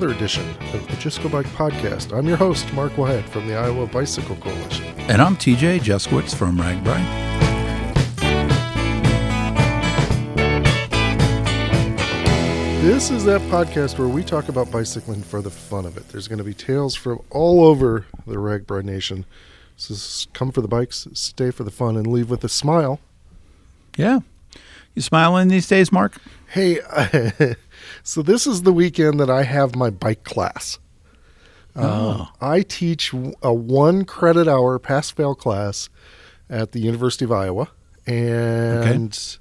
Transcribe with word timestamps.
another 0.00 0.16
edition 0.16 0.48
of 0.72 0.88
the 0.88 0.96
Just 0.96 1.22
Go 1.22 1.28
Bike 1.28 1.44
podcast. 1.48 2.16
I'm 2.16 2.26
your 2.26 2.38
host, 2.38 2.72
Mark 2.72 2.96
Wyatt 2.96 3.28
from 3.28 3.46
the 3.46 3.54
Iowa 3.54 3.86
Bicycle 3.86 4.34
Coalition. 4.36 4.86
And 5.10 5.20
I'm 5.20 5.36
TJ 5.36 5.80
Juskiewicz 5.80 6.34
from 6.34 6.56
RAGBRAI. 6.56 7.04
This 12.80 13.10
is 13.10 13.26
that 13.26 13.42
podcast 13.50 13.98
where 13.98 14.08
we 14.08 14.24
talk 14.24 14.48
about 14.48 14.70
bicycling 14.70 15.22
for 15.22 15.42
the 15.42 15.50
fun 15.50 15.84
of 15.84 15.98
it. 15.98 16.08
There's 16.08 16.28
going 16.28 16.38
to 16.38 16.44
be 16.44 16.54
tales 16.54 16.94
from 16.94 17.20
all 17.28 17.62
over 17.66 18.06
the 18.26 18.36
RAGBRAI 18.36 18.82
nation. 18.82 19.26
So 19.76 20.30
come 20.32 20.50
for 20.50 20.62
the 20.62 20.68
bikes, 20.68 21.08
stay 21.12 21.50
for 21.50 21.64
the 21.64 21.70
fun, 21.70 21.98
and 21.98 22.06
leave 22.06 22.30
with 22.30 22.42
a 22.42 22.48
smile. 22.48 23.00
Yeah. 23.98 24.20
You 24.94 25.02
smiling 25.02 25.48
these 25.48 25.68
days, 25.68 25.92
Mark? 25.92 26.16
Hey, 26.48 26.78
so 28.02 28.22
this 28.22 28.46
is 28.46 28.62
the 28.62 28.72
weekend 28.72 29.20
that 29.20 29.30
I 29.30 29.42
have 29.42 29.76
my 29.76 29.90
bike 29.90 30.24
class. 30.24 30.78
Uh, 31.76 31.80
Oh. 31.82 32.28
I 32.40 32.62
teach 32.62 33.12
a 33.42 33.54
one 33.54 34.04
credit 34.04 34.48
hour 34.48 34.78
pass 34.78 35.10
fail 35.10 35.34
class 35.34 35.88
at 36.48 36.72
the 36.72 36.80
University 36.80 37.24
of 37.24 37.32
Iowa, 37.32 37.68
and 38.06 39.38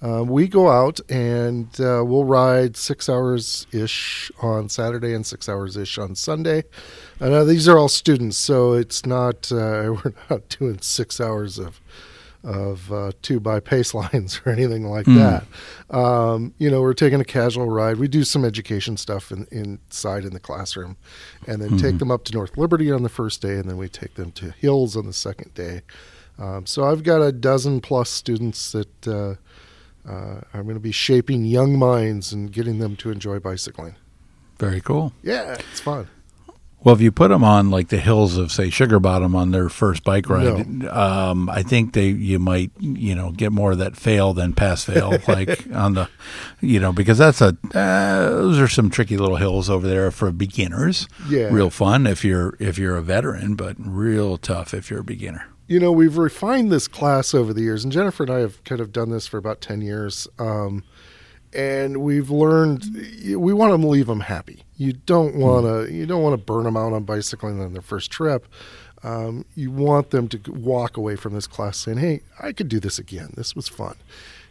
uh, 0.00 0.22
we 0.24 0.46
go 0.46 0.68
out 0.70 1.00
and 1.10 1.68
uh, 1.80 2.04
we'll 2.04 2.24
ride 2.24 2.76
six 2.76 3.08
hours 3.08 3.66
ish 3.72 4.30
on 4.42 4.68
Saturday 4.68 5.12
and 5.14 5.26
six 5.26 5.48
hours 5.48 5.76
ish 5.76 5.98
on 5.98 6.14
Sunday. 6.14 6.62
And 7.18 7.32
uh, 7.34 7.44
these 7.44 7.66
are 7.66 7.78
all 7.78 7.88
students, 7.88 8.36
so 8.36 8.74
it's 8.74 9.04
not 9.06 9.50
uh, 9.50 9.96
we're 10.04 10.14
not 10.30 10.48
doing 10.50 10.78
six 10.80 11.20
hours 11.20 11.58
of 11.58 11.80
of 12.42 12.92
uh, 12.92 13.12
two 13.22 13.40
by 13.40 13.60
pace 13.60 13.94
lines 13.94 14.40
or 14.46 14.52
anything 14.52 14.86
like 14.86 15.06
that. 15.06 15.44
Um, 15.90 16.54
you 16.58 16.70
know, 16.70 16.80
we're 16.80 16.94
taking 16.94 17.20
a 17.20 17.24
casual 17.24 17.68
ride. 17.68 17.96
We 17.98 18.08
do 18.08 18.24
some 18.24 18.44
education 18.44 18.96
stuff 18.96 19.30
in, 19.30 19.46
inside 19.50 20.24
in 20.24 20.32
the 20.32 20.40
classroom, 20.40 20.96
and 21.46 21.60
then 21.60 21.78
take 21.78 21.98
them 21.98 22.10
up 22.10 22.24
to 22.24 22.32
North 22.32 22.56
Liberty 22.56 22.90
on 22.90 23.02
the 23.02 23.08
first 23.08 23.42
day, 23.42 23.54
and 23.56 23.68
then 23.68 23.76
we 23.76 23.88
take 23.88 24.14
them 24.14 24.32
to 24.32 24.50
Hills 24.52 24.96
on 24.96 25.06
the 25.06 25.12
second 25.12 25.54
day. 25.54 25.82
Um, 26.38 26.66
so 26.66 26.84
I've 26.84 27.02
got 27.02 27.22
a 27.22 27.32
dozen 27.32 27.80
plus 27.80 28.10
students 28.10 28.72
that 28.72 29.08
uh, 29.08 29.36
uh, 30.08 30.40
I'm 30.52 30.62
going 30.64 30.74
to 30.74 30.80
be 30.80 30.92
shaping 30.92 31.44
young 31.44 31.78
minds 31.78 32.32
and 32.32 32.52
getting 32.52 32.78
them 32.78 32.96
to 32.96 33.10
enjoy 33.10 33.38
bicycling. 33.38 33.96
Very 34.58 34.80
cool. 34.80 35.12
Yeah, 35.22 35.54
it's 35.54 35.80
fun. 35.80 36.08
Well, 36.86 36.94
if 36.94 37.00
you 37.00 37.10
put 37.10 37.30
them 37.30 37.42
on 37.42 37.68
like 37.70 37.88
the 37.88 37.96
hills 37.96 38.36
of 38.36 38.52
say 38.52 38.70
Sugar 38.70 39.00
Bottom 39.00 39.34
on 39.34 39.50
their 39.50 39.68
first 39.68 40.04
bike 40.04 40.28
ride, 40.28 40.86
um, 40.86 41.50
I 41.50 41.64
think 41.64 41.94
they 41.94 42.10
you 42.10 42.38
might 42.38 42.70
you 42.78 43.12
know 43.12 43.32
get 43.32 43.50
more 43.50 43.72
of 43.72 43.78
that 43.78 43.96
fail 43.96 44.32
than 44.32 44.52
pass 44.52 44.84
fail 44.84 45.18
like 45.28 45.66
on 45.74 45.94
the 45.94 46.08
you 46.60 46.78
know 46.78 46.92
because 46.92 47.18
that's 47.18 47.40
a 47.40 47.56
uh, 47.74 48.30
those 48.30 48.60
are 48.60 48.68
some 48.68 48.88
tricky 48.88 49.16
little 49.16 49.34
hills 49.34 49.68
over 49.68 49.88
there 49.88 50.12
for 50.12 50.30
beginners. 50.30 51.08
Yeah. 51.28 51.48
real 51.50 51.70
fun 51.70 52.06
if 52.06 52.24
you're 52.24 52.54
if 52.60 52.78
you're 52.78 52.96
a 52.96 53.02
veteran, 53.02 53.56
but 53.56 53.74
real 53.80 54.38
tough 54.38 54.72
if 54.72 54.88
you're 54.88 55.00
a 55.00 55.04
beginner. 55.04 55.44
you 55.66 55.80
know 55.80 55.90
we've 55.90 56.16
refined 56.16 56.70
this 56.70 56.86
class 56.86 57.34
over 57.34 57.52
the 57.52 57.62
years 57.62 57.82
and 57.82 57.92
jennifer 57.92 58.22
and 58.22 58.32
i 58.32 58.38
have 58.38 58.62
kind 58.62 58.80
of 58.80 58.92
done 58.92 59.10
this 59.10 59.26
for 59.26 59.36
about 59.36 59.60
10 59.60 59.80
years 59.80 60.28
um, 60.38 60.84
and 61.56 61.96
we've 62.02 62.30
learned 62.30 62.84
we 63.36 63.52
want 63.52 63.80
to 63.80 63.86
leave 63.88 64.06
them 64.06 64.20
happy. 64.20 64.62
You 64.76 64.92
don't 64.92 65.36
want 65.36 65.64
to 65.64 65.92
you 65.92 66.04
don't 66.06 66.22
want 66.22 66.34
to 66.34 66.44
burn 66.44 66.64
them 66.64 66.76
out 66.76 66.92
on 66.92 67.04
bicycling 67.04 67.60
on 67.60 67.72
their 67.72 67.82
first 67.82 68.10
trip. 68.10 68.46
Um, 69.02 69.44
you 69.54 69.70
want 69.70 70.10
them 70.10 70.28
to 70.28 70.52
walk 70.52 70.96
away 70.96 71.16
from 71.16 71.34
this 71.34 71.46
class 71.46 71.76
saying 71.78 71.98
hey 71.98 72.20
i 72.40 72.52
could 72.52 72.68
do 72.68 72.78
this 72.80 72.98
again. 72.98 73.32
This 73.36 73.56
was 73.56 73.68
fun. 73.68 73.96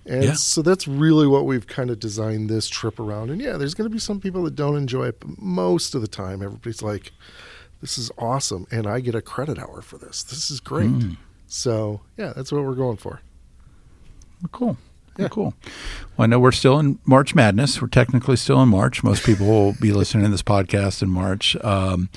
And 0.08 0.24
Yeah. 0.24 0.34
so 0.34 0.62
that's 0.62 0.88
really 0.88 1.28
what 1.28 1.46
we've 1.46 1.66
kind 1.68 1.90
of 1.90 2.00
designed 2.00 2.50
this 2.50 2.68
trip 2.68 3.00
around. 3.00 3.30
And 3.30 3.42
yeah 3.42 3.58
there's 3.58 3.74
going 3.74 3.90
to 3.90 3.94
be 3.94 4.00
some 4.00 4.20
people 4.20 4.44
that 4.44 4.56
don't 4.56 4.76
enjoy 4.78 5.08
it 5.08 5.20
but 5.20 5.40
most 5.42 5.94
of 5.96 6.02
the 6.02 6.08
time 6.08 6.42
everybody's 6.42 6.82
like 6.82 7.12
this 7.82 7.98
is 7.98 8.10
awesome 8.18 8.66
and 8.72 8.88
i 8.88 9.00
get 9.00 9.14
a 9.16 9.22
credit 9.22 9.60
hour 9.60 9.82
for 9.82 9.98
this. 9.98 10.24
This 10.24 10.50
is 10.50 10.60
great. 10.60 10.92
So 11.48 12.02
yeah 12.18 12.34
that's 12.36 12.52
what 12.52 12.64
we're 12.64 12.74
going 12.76 12.98
for. 12.98 13.22
Well, 14.42 14.50
cool. 14.52 14.78
Yeah. 15.18 15.30
Cool. 15.30 15.54
Well, 16.18 16.24
I 16.24 16.26
know 16.28 16.40
we're 16.40 16.52
still 16.52 16.80
in 16.80 17.00
March 17.06 17.36
Madness. 17.36 17.82
We're 17.82 17.88
technically 17.88 18.36
still 18.36 18.62
in 18.62 18.70
March. 18.70 19.04
Most 19.04 19.24
people 19.26 19.48
will 19.48 19.74
be 19.74 19.92
listening 19.92 20.26
to 20.26 20.32
this 20.32 20.42
podcast 20.42 21.02
in 21.02 21.10
March. 21.10 21.56
Um, 21.64 22.10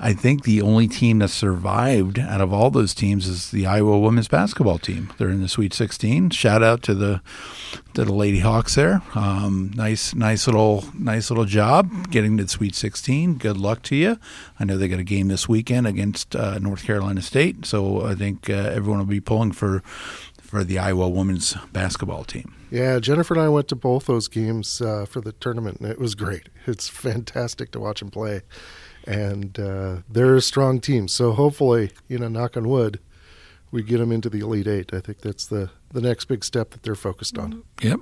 I 0.00 0.12
think 0.12 0.44
the 0.44 0.62
only 0.62 0.86
team 0.86 1.18
that 1.18 1.28
survived 1.30 2.18
out 2.20 2.40
of 2.40 2.52
all 2.52 2.70
those 2.70 2.94
teams 2.94 3.26
is 3.26 3.50
the 3.50 3.66
Iowa 3.66 3.98
women's 3.98 4.28
basketball 4.28 4.78
team. 4.78 5.12
They're 5.18 5.28
in 5.28 5.42
the 5.42 5.48
Sweet 5.48 5.74
16. 5.74 6.30
Shout 6.30 6.62
out 6.62 6.82
to 6.84 6.94
the 6.94 7.20
to 7.94 8.04
the 8.04 8.14
Lady 8.14 8.38
Hawks 8.38 8.76
there. 8.76 9.02
Um, 9.16 9.72
nice, 9.74 10.14
nice 10.14 10.46
little, 10.46 10.84
nice 10.96 11.30
little 11.30 11.46
job 11.46 12.10
getting 12.10 12.36
to 12.36 12.44
the 12.44 12.48
Sweet 12.48 12.76
16. 12.76 13.34
Good 13.34 13.56
luck 13.56 13.82
to 13.84 13.96
you. 13.96 14.18
I 14.60 14.64
know 14.64 14.76
they 14.76 14.86
got 14.88 15.00
a 15.00 15.04
game 15.04 15.28
this 15.28 15.48
weekend 15.48 15.86
against 15.86 16.36
uh, 16.36 16.58
North 16.60 16.84
Carolina 16.84 17.20
State, 17.20 17.66
so 17.66 18.06
I 18.06 18.14
think 18.14 18.48
uh, 18.48 18.52
everyone 18.52 19.00
will 19.00 19.06
be 19.06 19.20
pulling 19.20 19.50
for 19.52 19.82
for 20.48 20.64
the 20.64 20.78
Iowa 20.78 21.08
women's 21.08 21.54
basketball 21.72 22.24
team. 22.24 22.54
yeah 22.70 22.98
jennifer 22.98 23.34
and 23.34 23.42
i 23.42 23.48
went 23.48 23.68
to 23.68 23.76
both 23.76 24.06
those 24.06 24.28
games 24.28 24.80
uh, 24.80 25.04
for 25.06 25.20
the 25.20 25.32
tournament 25.32 25.78
and 25.80 25.90
it 25.90 25.98
was 25.98 26.14
great. 26.14 26.48
It's 26.66 26.88
fantastic 26.88 27.70
to 27.72 27.80
watch 27.80 28.00
them 28.00 28.10
play. 28.10 28.42
And 29.06 29.58
uh, 29.58 29.96
they're 30.08 30.36
a 30.36 30.42
strong 30.42 30.80
team. 30.80 31.08
So 31.08 31.32
hopefully 31.32 31.92
you 32.08 32.18
know 32.18 32.28
knock 32.28 32.56
on 32.56 32.68
wood 32.68 32.98
we 33.70 33.82
get 33.82 33.98
them 33.98 34.10
into 34.12 34.28
the 34.30 34.40
elite 34.40 34.66
eight. 34.66 34.92
I 34.94 35.00
think 35.00 35.20
that's 35.20 35.46
the 35.46 35.70
the 35.92 36.00
next 36.00 36.24
big 36.26 36.44
step 36.44 36.70
that 36.70 36.82
they're 36.82 36.94
focused 36.94 37.36
on. 37.38 37.62
Yep, 37.82 38.00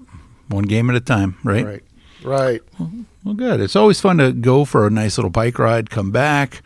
one 0.48 0.64
game 0.64 0.88
at 0.90 0.96
a 0.96 1.00
time, 1.00 1.36
right? 1.44 1.64
right. 1.66 1.82
Right. 2.24 2.62
Well, 3.24 3.34
good. 3.34 3.60
It's 3.60 3.76
always 3.76 4.00
fun 4.00 4.18
to 4.18 4.32
go 4.32 4.64
for 4.64 4.86
a 4.86 4.90
nice 4.90 5.18
little 5.18 5.30
bike 5.30 5.58
ride, 5.58 5.90
come 5.90 6.10
back, 6.10 6.62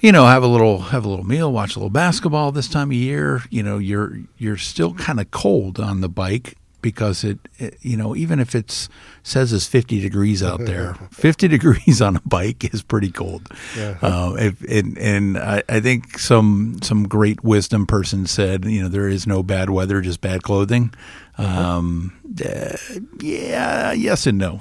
you 0.00 0.12
know, 0.12 0.26
have 0.26 0.42
a 0.42 0.46
little 0.48 0.78
have 0.80 1.04
a 1.04 1.08
little 1.08 1.24
meal, 1.26 1.50
watch 1.52 1.76
a 1.76 1.78
little 1.78 1.90
basketball 1.90 2.52
this 2.52 2.68
time 2.68 2.90
of 2.90 2.96
year. 2.96 3.42
You 3.50 3.62
know, 3.62 3.78
you're 3.78 4.18
you're 4.38 4.56
still 4.58 4.94
kind 4.94 5.20
of 5.20 5.30
cold 5.30 5.80
on 5.80 6.00
the 6.00 6.08
bike 6.08 6.56
because 6.82 7.24
it, 7.24 7.38
it 7.56 7.78
you 7.80 7.96
know 7.96 8.14
even 8.14 8.38
if 8.38 8.54
it's 8.54 8.90
says 9.22 9.54
it's 9.54 9.66
50 9.66 10.00
degrees 10.02 10.42
out 10.42 10.60
there 10.66 10.92
50 11.12 11.48
degrees 11.48 12.02
on 12.02 12.16
a 12.16 12.20
bike 12.26 12.74
is 12.74 12.82
pretty 12.82 13.10
cold 13.10 13.48
Yeah. 13.74 13.96
uh, 14.02 14.34
if, 14.38 14.60
and, 14.68 14.98
and 14.98 15.38
I, 15.38 15.62
I 15.66 15.80
think 15.80 16.18
some 16.18 16.76
some 16.82 17.08
great 17.08 17.42
wisdom 17.42 17.86
person 17.86 18.26
said 18.26 18.66
you 18.66 18.82
know 18.82 18.88
there 18.90 19.08
is 19.08 19.26
no 19.26 19.42
bad 19.42 19.70
weather 19.70 20.02
just 20.02 20.20
bad 20.20 20.42
clothing 20.42 20.92
um, 21.36 22.12
uh, 22.44 22.76
yeah 23.20 23.92
yes 23.92 24.26
and 24.26 24.38
no. 24.38 24.60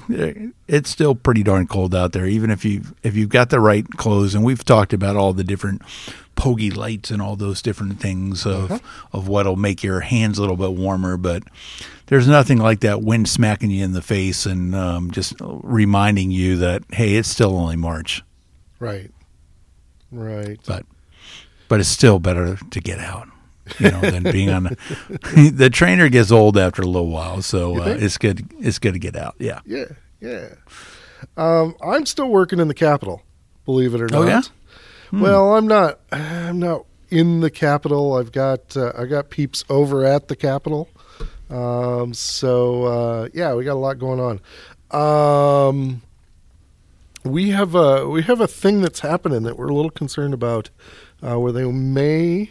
It's 0.67 0.89
still 0.89 1.15
pretty 1.15 1.43
darn 1.43 1.67
cold 1.67 1.93
out 1.93 2.13
there 2.13 2.25
even 2.25 2.49
if 2.49 2.65
you 2.65 2.81
if 3.03 3.15
you've 3.15 3.29
got 3.29 3.49
the 3.49 3.59
right 3.59 3.87
clothes. 3.91 4.33
And 4.33 4.43
we've 4.43 4.63
talked 4.63 4.93
about 4.93 5.15
all 5.15 5.33
the 5.33 5.43
different 5.43 5.81
pogey 6.35 6.71
lights 6.71 7.11
and 7.11 7.21
all 7.21 7.35
those 7.35 7.61
different 7.61 7.99
things 7.99 8.45
of 8.45 8.81
of 9.11 9.27
what'll 9.27 9.55
make 9.55 9.83
your 9.83 9.99
hands 9.99 10.37
a 10.37 10.41
little 10.41 10.57
bit 10.57 10.73
warmer. 10.73 11.15
But 11.17 11.43
there's 12.07 12.27
nothing 12.27 12.57
like 12.57 12.79
that 12.81 13.01
wind 13.01 13.29
smacking 13.29 13.69
you 13.69 13.83
in 13.83 13.93
the 13.93 14.01
face 14.01 14.45
and 14.45 14.73
um, 14.73 15.11
just 15.11 15.35
reminding 15.41 16.31
you 16.31 16.57
that 16.57 16.83
hey 16.91 17.15
it's 17.15 17.29
still 17.29 17.55
only 17.55 17.75
march. 17.75 18.23
Right. 18.79 19.11
Right. 20.11 20.59
But 20.65 20.85
but 21.67 21.79
it's 21.79 21.89
still 21.89 22.19
better 22.19 22.57
to 22.71 22.79
get 22.79 22.99
out 22.99 23.27
you 23.79 23.89
know 23.91 24.01
than 24.01 24.23
being 24.23 24.49
on 24.49 24.63
the, 24.63 25.51
the 25.55 25.69
trainer 25.69 26.09
gets 26.09 26.31
old 26.31 26.57
after 26.57 26.81
a 26.81 26.85
little 26.85 27.09
while 27.09 27.41
so 27.41 27.81
uh, 27.81 27.95
it's 27.99 28.17
good 28.17 28.45
it's 28.59 28.79
good 28.79 28.93
to 28.93 28.99
get 28.99 29.15
out 29.15 29.35
yeah 29.39 29.59
Yeah, 29.65 29.85
yeah. 30.19 30.49
Um, 31.37 31.75
I'm 31.81 32.05
still 32.05 32.27
working 32.29 32.59
in 32.59 32.67
the 32.67 32.73
Capitol, 32.73 33.21
believe 33.65 33.95
it 33.95 34.01
or 34.01 34.07
not. 34.09 34.21
Oh, 34.21 34.27
yeah? 34.27 34.41
Well, 35.13 35.55
I'm 35.55 35.67
not. 35.67 35.99
I'm 36.11 36.59
not 36.59 36.85
in 37.09 37.39
the 37.39 37.49
Capitol. 37.51 38.15
I've 38.15 38.31
got 38.31 38.75
uh, 38.75 38.91
I 38.97 39.05
got 39.05 39.29
peeps 39.29 39.63
over 39.69 40.03
at 40.03 40.27
the 40.27 40.35
Capitol. 40.35 40.89
Um, 41.49 42.13
so 42.13 42.83
uh, 42.85 43.29
yeah, 43.33 43.53
we 43.53 43.63
got 43.63 43.73
a 43.73 43.79
lot 43.79 43.99
going 43.99 44.19
on. 44.19 45.67
Um, 45.69 46.01
we 47.23 47.51
have 47.51 47.75
a 47.75 48.07
we 48.09 48.23
have 48.23 48.41
a 48.41 48.47
thing 48.47 48.81
that's 48.81 48.99
happening 49.01 49.43
that 49.43 49.57
we're 49.57 49.69
a 49.69 49.73
little 49.75 49.91
concerned 49.91 50.33
about, 50.33 50.69
uh, 51.21 51.39
where 51.39 51.51
they 51.51 51.63
may 51.63 52.49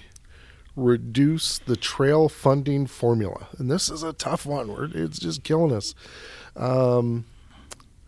reduce 0.76 1.58
the 1.58 1.76
trail 1.76 2.28
funding 2.28 2.86
formula, 2.86 3.48
and 3.58 3.70
this 3.70 3.90
is 3.90 4.02
a 4.02 4.12
tough 4.12 4.46
one. 4.46 4.68
We're, 4.68 4.88
it's 4.92 5.18
just 5.18 5.42
killing 5.42 5.72
us. 5.72 5.94
Um, 6.56 7.26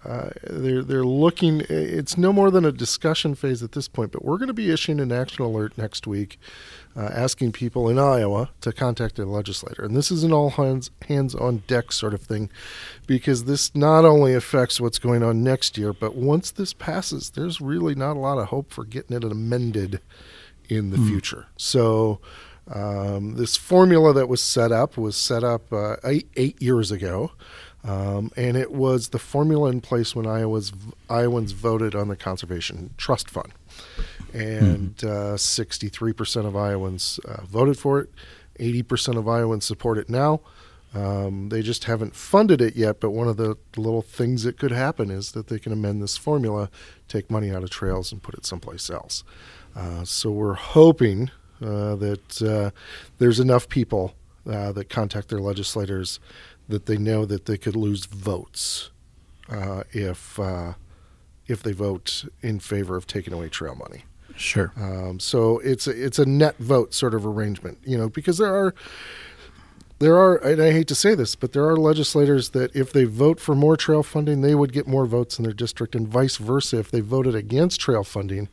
uh, 0.05 0.31
they're 0.43 0.83
they're 0.83 1.05
looking. 1.05 1.63
It's 1.69 2.19
no 2.19 2.31
more 2.33 2.51
than 2.51 2.65
a 2.65 2.73
discussion 2.73 3.35
phase 3.35 3.63
at 3.63 3.73
this 3.73 3.89
point, 3.89 4.13
but 4.13 4.23
we're 4.23 4.37
going 4.37 4.49
to 4.49 4.55
be 4.55 4.71
issuing 4.71 5.01
an 5.01 5.11
action 5.11 5.43
alert 5.45 5.79
next 5.79 6.07
week, 6.07 6.39
uh, 6.95 7.09
asking 7.11 7.53
people 7.53 7.89
in 7.89 7.99
Iowa 7.99 8.51
to 8.61 8.73
contact 8.73 9.17
their 9.17 9.25
legislator. 9.25 9.83
And 9.83 9.97
this 9.97 10.11
is 10.11 10.23
an 10.23 10.31
all 10.33 10.51
hands 10.51 10.91
hands 11.09 11.35
on 11.35 11.63
deck 11.67 11.91
sort 11.91 12.13
of 12.13 12.21
thing, 12.21 12.51
because 13.07 13.45
this 13.45 13.75
not 13.75 14.05
only 14.05 14.35
affects 14.35 14.79
what's 14.79 14.99
going 14.99 15.23
on 15.23 15.43
next 15.43 15.79
year, 15.79 15.95
but 15.95 16.15
once 16.15 16.51
this 16.51 16.75
passes, 16.75 17.31
there's 17.31 17.63
really 17.63 17.95
not 17.95 18.15
a 18.15 18.21
lot 18.21 18.37
of 18.37 18.49
hope 18.49 18.73
for 18.73 18.85
getting 18.85 19.17
it 19.17 19.25
amended 19.25 20.01
in 20.69 20.91
the 20.91 20.99
future. 20.99 21.47
So. 21.57 22.21
Um, 22.73 23.35
this 23.35 23.57
formula 23.57 24.13
that 24.15 24.29
was 24.29 24.43
set 24.43 24.73
up 24.73 24.97
was 24.97 25.17
set 25.17 25.45
up 25.45 25.73
uh, 25.73 25.97
eight, 26.05 26.29
eight 26.37 26.61
years 26.63 26.91
ago. 26.91 27.33
Um, 27.85 28.31
and 28.35 28.57
it 28.57 28.73
was 28.73 29.09
the 29.09 29.19
formula 29.19 29.69
in 29.71 29.83
place 29.83 30.17
when 30.17 30.27
Iowa's 30.27 30.73
Iowans 31.11 31.53
voted 31.53 31.95
on 31.95 32.09
the 32.09 32.17
Conservation 32.17 32.95
Trust 32.97 33.29
Fund, 33.29 33.53
and 34.33 34.95
uh, 35.05 35.37
63% 35.37 36.47
of 36.47 36.57
Iowans 36.57 37.21
uh, 37.27 37.45
voted 37.45 37.79
for 37.79 38.01
it. 38.01 38.11
80% 38.59 39.19
of 39.19 39.29
Iowans 39.29 39.67
support 39.67 39.99
it 39.99 40.09
now. 40.09 40.41
Um, 40.95 41.49
they 41.49 41.61
just 41.61 41.85
haven't 41.85 42.15
funded 42.15 42.63
it 42.63 42.77
yet, 42.77 43.01
but 43.01 43.11
one 43.11 43.29
of 43.29 43.37
the 43.37 43.57
little 43.77 44.01
things 44.01 44.45
that 44.45 44.59
could 44.59 44.71
happen 44.71 45.11
is 45.11 45.33
that 45.33 45.49
they 45.49 45.59
can 45.59 45.73
amend 45.73 46.03
this 46.03 46.17
formula, 46.17 46.71
take 47.09 47.31
money 47.31 47.51
out 47.51 47.65
of 47.65 47.71
trails, 47.71 48.13
and 48.13 48.23
put 48.23 48.35
it 48.35 48.47
someplace 48.47 48.89
else. 48.89 49.25
Uh, 49.75 50.05
so 50.05 50.31
we're 50.31 50.55
hoping 50.55 51.31
that 51.61 52.43
uh, 52.43 52.71
there's 53.19 53.41
enough 53.41 53.69
people 53.69 54.15
uh, 54.51 54.73
that 54.73 54.89
contact 54.89 55.29
their 55.29 55.41
legislators 55.41 56.21
that 56.69 56.87
they 56.87 56.97
know 56.97 57.25
that 57.25 57.47
they 57.47 57.59
could 57.59 57.77
lose 57.77 58.07
votes 58.07 58.91
uh, 59.49 59.83
if 59.93 60.39
uh, 60.39 60.75
if 61.47 61.63
they 61.63 61.73
vote 61.73 62.25
in 62.43 62.59
favor 62.59 62.97
of 62.97 63.07
taking 63.07 63.33
away 63.33 63.49
trail 63.49 63.75
money. 63.75 64.05
Sure. 64.37 64.73
Um, 64.77 65.21
so 65.21 65.59
it's 65.61 65.87
a, 65.87 65.91
it's 65.91 66.19
a 66.19 66.27
net 66.27 66.57
vote 66.59 66.93
sort 66.93 67.15
of 67.15 67.25
arrangement, 67.25 67.79
you 67.85 67.97
know, 67.97 68.09
because 68.09 68.39
there 68.39 68.55
are 68.55 68.75
there 70.01 70.17
are, 70.19 70.37
and 70.37 70.61
I 70.61 70.73
hate 70.73 70.89
to 70.89 70.95
say 70.95 71.15
this, 71.15 71.37
but 71.37 71.53
there 71.53 71.67
are 71.69 71.77
legislators 71.77 72.51
that 72.51 72.75
if 72.75 72.93
they 72.93 73.05
vote 73.05 73.39
for 73.39 73.55
more 73.55 73.77
trail 73.77 74.03
funding, 74.03 74.41
they 74.41 74.55
would 74.55 74.73
get 74.73 74.89
more 74.89 75.07
votes 75.07 75.39
in 75.39 75.45
their 75.45 75.53
district, 75.53 75.95
and 75.95 76.07
vice 76.07 76.37
versa. 76.37 76.79
If 76.79 76.91
they 76.91 77.01
voted 77.01 77.35
against 77.35 77.81
trail 77.81 78.03
funding, 78.03 78.49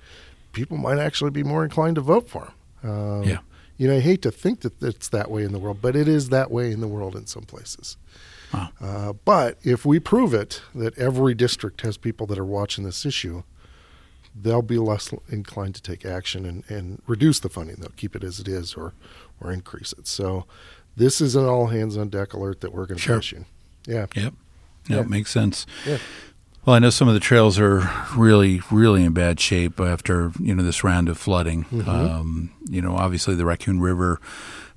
people 0.52 0.78
might 0.78 1.00
actually 1.00 1.32
be 1.32 1.44
more 1.44 1.64
inclined 1.64 1.96
to 1.96 2.02
vote 2.02 2.30
for 2.30 2.46
them. 2.46 2.54
Um, 2.84 3.24
Yeah. 3.24 3.40
You 3.78 3.88
know, 3.88 3.96
I 3.96 4.00
hate 4.00 4.22
to 4.22 4.32
think 4.32 4.60
that 4.62 4.82
it's 4.84 5.10
that 5.10 5.32
way 5.32 5.44
in 5.44 5.54
the 5.54 5.58
world, 5.60 5.80
but 5.82 5.96
it 5.96 6.08
is 6.08 6.30
that 6.30 6.52
way 6.52 6.72
in 6.72 6.82
the 6.82 6.88
world 6.88 7.16
in 7.16 7.26
some 7.26 7.44
places. 7.44 7.98
Wow. 8.54 8.70
Uh, 8.80 9.14
but 9.26 9.58
if 9.64 9.86
we 9.86 10.00
prove 10.00 10.34
it 10.36 10.62
that 10.76 10.96
every 11.00 11.34
district 11.34 11.82
has 11.82 11.98
people 11.98 12.28
that 12.28 12.38
are 12.38 12.46
watching 12.46 12.84
this 12.84 13.06
issue, 13.08 13.42
they'll 14.40 14.62
be 14.62 14.78
less 14.78 15.12
inclined 15.30 15.74
to 15.76 15.82
take 15.82 16.06
action 16.06 16.46
and, 16.46 16.64
and 16.70 17.02
reduce 17.08 17.40
the 17.40 17.50
funding. 17.50 17.78
They'll 17.78 17.90
keep 17.96 18.16
it 18.16 18.24
as 18.24 18.40
it 18.40 18.48
is 18.48 18.76
or 18.76 18.94
or 19.40 19.52
increase 19.52 19.94
it. 19.94 20.06
So 20.06 20.46
this 20.96 21.20
is 21.20 21.36
an 21.36 21.46
all 21.46 21.68
hands 21.68 21.98
on 21.98 22.10
deck 22.10 22.34
alert 22.34 22.62
that 22.62 22.72
we're 22.74 22.86
going 22.86 22.98
to 22.98 23.02
Sure. 23.04 23.18
issuing. 23.18 23.46
Yeah. 23.88 24.06
Yep. 24.16 24.34
Yeah. 24.88 25.00
it 25.00 25.10
makes 25.10 25.32
sense. 25.32 25.66
Yeah. 25.88 25.98
Well, 26.66 26.76
I 26.76 26.80
know 26.80 26.92
some 26.92 27.08
of 27.08 27.16
the 27.16 27.20
trails 27.20 27.58
are 27.60 27.90
really, 28.16 28.62
really 28.70 29.04
in 29.04 29.14
bad 29.14 29.40
shape 29.40 29.80
after 29.80 30.32
you 30.40 30.54
know 30.54 30.62
this 30.64 30.84
round 30.84 31.10
of 31.10 31.18
flooding. 31.18 31.66
Um, 31.88 32.52
you 32.70 32.82
know, 32.82 32.96
obviously 32.96 33.34
the 33.34 33.46
Raccoon 33.46 33.80
River 33.82 34.20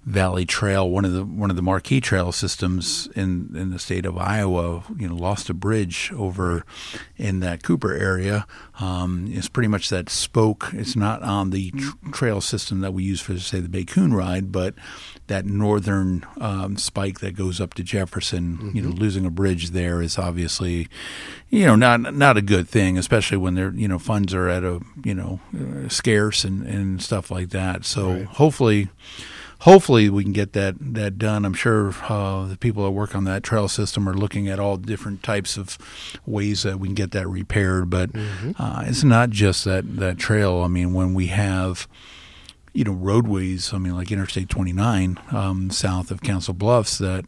Valley 0.07 0.45
Trail, 0.45 0.89
one 0.91 1.05
of 1.07 1.13
the 1.13 1.25
one 1.25 1.49
of 1.49 1.57
the 1.57 1.63
marquee 1.63 2.01
trail 2.01 2.31
systems 2.31 3.09
in 3.17 3.51
in 3.55 3.71
the 3.71 3.79
state 3.79 4.05
of 4.05 4.19
Iowa, 4.19 4.85
you 4.99 5.09
know, 5.09 5.15
lost 5.15 5.49
a 5.49 5.55
bridge 5.55 6.13
over 6.15 6.65
in 7.17 7.41
that 7.41 7.63
Cooper 7.63 7.93
area. 7.95 8.47
Um, 8.81 9.29
it's 9.31 9.49
pretty 9.49 9.69
much 9.69 9.89
that 9.89 10.11
spoke. 10.11 10.69
It's 10.75 10.95
not 10.95 11.23
on 11.23 11.51
the 11.51 11.71
tr- 11.71 12.11
trail 12.13 12.41
system 12.43 12.81
that 12.81 12.93
we 12.93 13.03
use 13.03 13.21
for 13.23 13.39
say 13.39 13.61
the 13.61 13.69
Bacon 13.69 14.13
ride, 14.13 14.53
but 14.53 14.75
that 15.27 15.47
northern 15.47 16.27
um, 16.39 16.77
spike 16.77 17.21
that 17.21 17.35
goes 17.35 17.59
up 17.59 17.73
to 17.75 17.83
Jefferson. 17.83 18.73
You 18.75 18.83
know, 18.83 18.91
losing 18.91 19.25
a 19.25 19.31
bridge 19.31 19.71
there 19.71 20.03
is 20.03 20.19
obviously, 20.19 20.87
you 21.49 21.65
know, 21.65 21.77
not 21.77 22.15
not 22.15 22.37
a 22.37 22.43
good 22.43 22.69
thing, 22.69 22.99
especially 22.99 23.39
when 23.39 23.55
there 23.55 23.73
you 23.75 23.89
know 23.89 23.99
funds 23.99 24.35
are 24.35 24.51
at 24.51 24.65
a 24.65 24.81
you 25.03 25.15
know 25.15 25.41
uh, 25.59 25.89
scarce 25.89 26.45
and 26.45 26.67
and 26.67 27.03
stuff 27.03 27.31
like 27.31 27.49
that. 27.51 27.87
So 27.87 28.13
Right. 28.13 28.25
hopefully 28.27 28.89
hopefully 29.65 30.11
we 30.11 30.23
can 30.23 30.33
get 30.33 30.53
that 30.53 30.77
that 30.79 31.19
done. 31.19 31.45
I'm 31.45 31.55
sure 31.55 31.95
uh, 32.09 32.47
the 32.47 32.57
people 32.57 32.85
that 32.85 32.91
work 32.91 33.15
on 33.15 33.25
that 33.25 33.43
trail 33.43 33.67
system 33.67 34.09
are 34.09 34.15
looking 34.15 34.47
at 34.47 34.61
all 34.61 34.77
different 34.77 35.23
types 35.23 35.57
of 35.57 35.79
ways 36.27 36.63
that 36.65 36.79
we 36.79 36.89
can 36.89 36.95
get 36.95 37.13
that 37.13 37.27
repaired. 37.27 37.89
But 37.89 38.11
uh, 38.59 38.85
it's 38.87 39.03
not 39.03 39.31
just 39.31 39.65
that 39.65 39.97
that 39.97 40.19
trail. 40.19 40.61
I 40.61 40.69
mean, 40.69 40.93
when 40.93 41.15
we 41.15 41.29
have 41.29 41.89
you 42.73 42.85
know 42.85 42.93
roadways, 42.93 43.73
I 43.73 43.79
mean, 43.79 43.97
like 43.97 44.13
Interstate 44.13 44.51
29 44.51 45.19
um, 45.33 45.71
south 45.71 46.11
of 46.11 46.21
Council 46.21 46.55
Bluffs 46.55 46.99
that 46.99 47.25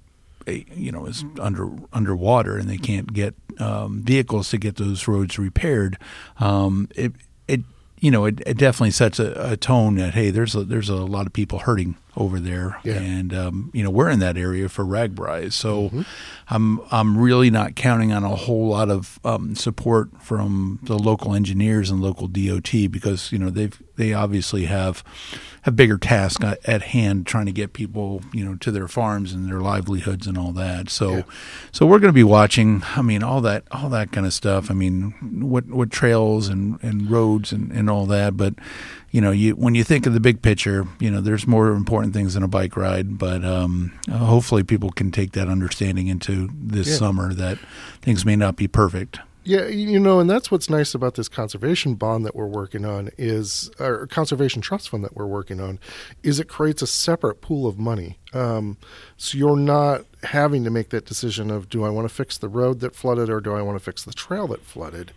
eh, 0.47 0.65
you 0.75 0.93
know 0.93 1.07
is 1.07 1.25
under 1.41 1.71
underwater 1.93 2.59
and 2.59 2.69
they 2.69 2.79
can't 2.79 3.13
get 3.13 3.35
um, 3.59 4.03
vehicles 4.03 4.51
to 4.51 4.59
get 4.59 4.77
those 4.77 5.09
roads 5.09 5.39
repaired. 5.39 5.97
Um, 6.39 6.91
it 6.95 7.13
it 7.49 7.63
you 7.99 8.11
know 8.11 8.27
it, 8.27 8.43
it 8.45 8.59
definitely 8.59 8.91
sets 8.91 9.19
a, 9.19 9.33
a 9.53 9.57
tone 9.57 9.95
that 9.95 10.13
hey 10.13 10.29
there's 10.29 10.55
a, 10.55 10.65
there's 10.65 10.91
a 10.91 10.97
lot 10.97 11.27
of 11.27 11.33
people 11.33 11.61
hurting 11.61 11.97
over 12.17 12.41
there 12.41 12.79
Yeah. 12.83 12.95
and 12.95 13.35
um, 13.35 13.71
you 13.75 13.83
know 13.83 13.91
we're 13.91 14.09
in 14.11 14.19
that 14.21 14.37
area 14.39 14.69
for 14.69 14.85
RAGBRAI 14.85 15.53
so 15.53 15.77
Mm-hmm. 15.91 16.03
I'm 16.49 16.81
I'm 16.93 17.19
really 17.19 17.51
not 17.51 17.75
counting 17.75 18.13
on 18.13 18.23
a 18.23 18.37
whole 18.37 18.69
lot 18.69 18.89
of 18.89 19.19
um, 19.25 19.55
support 19.57 20.11
from 20.23 20.79
the 20.85 20.97
local 20.97 21.35
engineers 21.35 21.91
and 21.91 22.01
local 22.01 22.29
DOT 22.29 22.71
because 22.91 23.33
you 23.33 23.39
know 23.39 23.51
they've 23.51 23.81
they 23.97 24.13
obviously 24.15 24.67
have 24.67 25.03
have 25.63 25.75
bigger 25.75 25.99
tasks 25.99 26.45
at, 26.45 26.65
at 26.69 26.83
hand 26.83 27.27
trying 27.27 27.47
to 27.47 27.53
get 27.53 27.73
people 27.73 28.23
you 28.33 28.45
know 28.45 28.55
to 28.57 28.71
their 28.71 28.87
farms 28.87 29.33
and 29.33 29.49
their 29.51 29.61
livelihoods 29.61 30.27
and 30.29 30.39
all 30.39 30.53
that 30.53 30.89
so 30.89 31.11
Yeah. 31.17 31.23
so 31.73 31.85
we're 31.85 31.99
going 31.99 32.11
to 32.11 32.13
be 32.13 32.23
watching 32.25 32.83
I 32.95 33.03
mean 33.03 33.25
all 33.25 33.41
that 33.41 33.65
all 33.73 33.89
that 33.91 34.13
kind 34.13 34.25
of 34.27 34.33
stuff 34.33 34.71
I 34.71 34.75
mean 34.75 35.15
what 35.43 35.67
what 35.67 35.91
trails 35.91 36.49
and, 36.49 36.79
and 36.83 37.11
roads 37.11 37.51
and, 37.53 37.73
and 37.73 37.91
all 37.91 38.07
that 38.07 38.37
but 38.37 38.55
you 39.11 39.21
know 39.21 39.31
you 39.31 39.53
when 39.57 39.75
you 39.75 39.85
think 39.85 40.07
of 40.07 40.13
the 40.15 40.21
big 40.21 40.43
picture 40.43 40.87
you 41.01 41.11
know 41.11 41.21
there's 41.21 41.47
more 41.47 41.69
important 41.71 42.13
things 42.13 42.35
than 42.35 42.43
a 42.43 42.49
bike 42.49 42.77
ride 42.77 43.19
but 43.19 43.45
um, 43.45 43.93
hopefully 44.11 44.63
people 44.63 44.91
can 44.91 45.11
take 45.11 45.33
that 45.33 45.49
understanding 45.49 46.09
into 46.09 46.51
this 46.55 46.89
Yeah. 46.89 46.97
summer 46.97 47.33
that 47.35 47.59
things 48.03 48.25
may 48.25 48.37
not 48.37 48.57
be 48.57 48.69
perfect 48.69 49.21
Yeah, 49.45 49.69
you 49.69 50.01
know, 50.01 50.19
and 50.19 50.29
that's 50.29 50.51
what's 50.51 50.69
nice 50.69 50.93
about 50.93 51.15
this 51.15 51.29
conservation 51.29 51.95
bond 51.95 52.25
that 52.27 52.35
we're 52.35 52.49
working 52.49 52.85
on 52.85 53.11
is, 53.17 53.71
or 53.79 54.09
conservation 54.09 54.61
trust 54.61 54.89
fund 54.89 55.05
that 55.05 55.15
we're 55.15 55.25
working 55.39 55.61
on, 55.61 55.79
is 56.25 56.41
it 56.41 56.49
creates 56.49 56.83
a 56.83 56.87
separate 56.89 57.41
pool 57.41 57.65
of 57.69 57.79
money. 57.79 58.19
Um, 58.33 58.77
so 59.17 59.39
you're 59.39 59.57
not 59.57 60.05
having 60.25 60.65
to 60.65 60.71
make 60.71 60.89
that 60.89 61.05
decision 61.07 61.53
of 61.53 61.69
do 61.69 61.85
I 61.85 61.91
want 61.91 62.09
to 62.09 62.13
fix 62.13 62.37
the 62.37 62.49
road 62.49 62.81
that 62.81 62.97
flooded 62.97 63.31
or 63.31 63.41
do 63.41 63.53
I 63.55 63.63
want 63.63 63.79
to 63.79 63.85
fix 63.85 64.03
the 64.03 64.13
trail 64.13 64.49
that 64.49 64.63
flooded. 64.65 65.13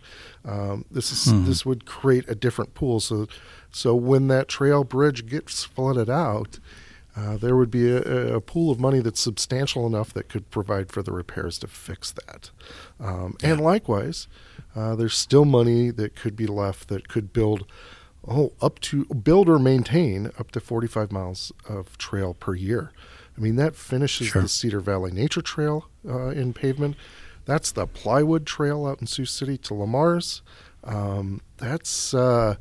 Um, 0.46 0.86
this 0.92 1.12
is 1.12 1.34
this 1.48 1.66
would 1.66 1.86
create 1.88 2.26
a 2.30 2.36
different 2.36 2.76
pool. 2.76 3.00
So, 3.00 3.26
so 3.72 3.96
when 3.96 4.28
that 4.28 4.48
trail 4.48 4.84
bridge 4.84 5.26
gets 5.28 5.64
flooded 5.64 6.10
out, 6.10 6.60
uh, 7.16 7.38
there 7.38 7.56
would 7.56 7.72
be 7.72 7.92
a, 7.92 8.36
a 8.36 8.42
pool 8.42 8.72
of 8.72 8.80
money 8.80 9.00
that's 9.00 9.20
substantial 9.20 9.86
enough 9.86 10.14
that 10.14 10.30
could 10.30 10.50
provide 10.52 10.92
for 10.92 11.02
the 11.04 11.12
repairs 11.12 11.58
to 11.60 11.68
fix 11.68 12.12
that. 12.12 12.52
Um, 13.00 13.36
And 13.44 13.60
likewise, 13.60 14.28
uh, 14.76 14.96
there's 14.96 15.18
still 15.18 15.46
money 15.46 15.90
that 15.92 16.16
could 16.16 16.36
be 16.36 16.48
left 16.48 16.88
that 16.90 17.08
could 17.08 17.34
build, 17.34 17.66
oh, 18.28 18.54
up 18.62 18.80
to 18.82 19.06
build 19.06 19.50
or 19.50 19.60
maintain 19.60 20.28
up 20.40 20.52
to 20.52 20.60
45 20.60 21.12
miles 21.12 21.52
of 21.68 21.98
trail 21.98 22.34
per 22.34 22.54
year. 22.56 22.92
I 23.38 23.42
mean, 23.42 23.56
that 23.56 23.76
finishes 23.76 24.28
Sure. 24.28 24.42
the 24.44 24.48
Cedar 24.50 24.80
Valley 24.82 25.12
Nature 25.12 25.42
Trail 25.42 25.90
uh, 26.08 26.28
in 26.28 26.54
pavement. 26.54 26.96
That's 27.46 27.72
the 27.72 27.88
Plywood 27.88 28.46
Trail 28.46 28.86
out 28.86 29.02
in 29.02 29.08
Sioux 29.08 29.26
City 29.26 29.58
to 29.60 29.74
Le 29.74 29.88
Mars. 29.88 30.42
Um, 30.84 31.42
that's 31.58 32.14
uh, 32.14 32.56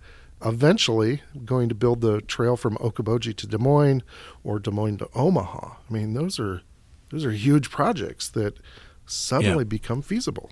eventually 0.44 1.22
going 1.44 1.68
to 1.68 1.74
build 1.74 2.00
the 2.00 2.20
trail 2.22 2.56
from 2.56 2.76
Okoboji 2.76 3.34
to 3.36 3.46
Des 3.46 3.58
Moines 3.58 4.02
or 4.44 4.58
Des 4.58 4.70
Moines 4.70 4.98
to 4.98 5.08
Omaha. 5.14 5.74
I 5.88 5.92
mean, 5.92 6.14
those 6.14 6.38
are 6.38 6.62
those 7.10 7.24
are 7.24 7.32
huge 7.32 7.70
projects 7.70 8.28
that 8.30 8.58
suddenly 9.06 9.64
become 9.64 10.02
feasible. 10.02 10.50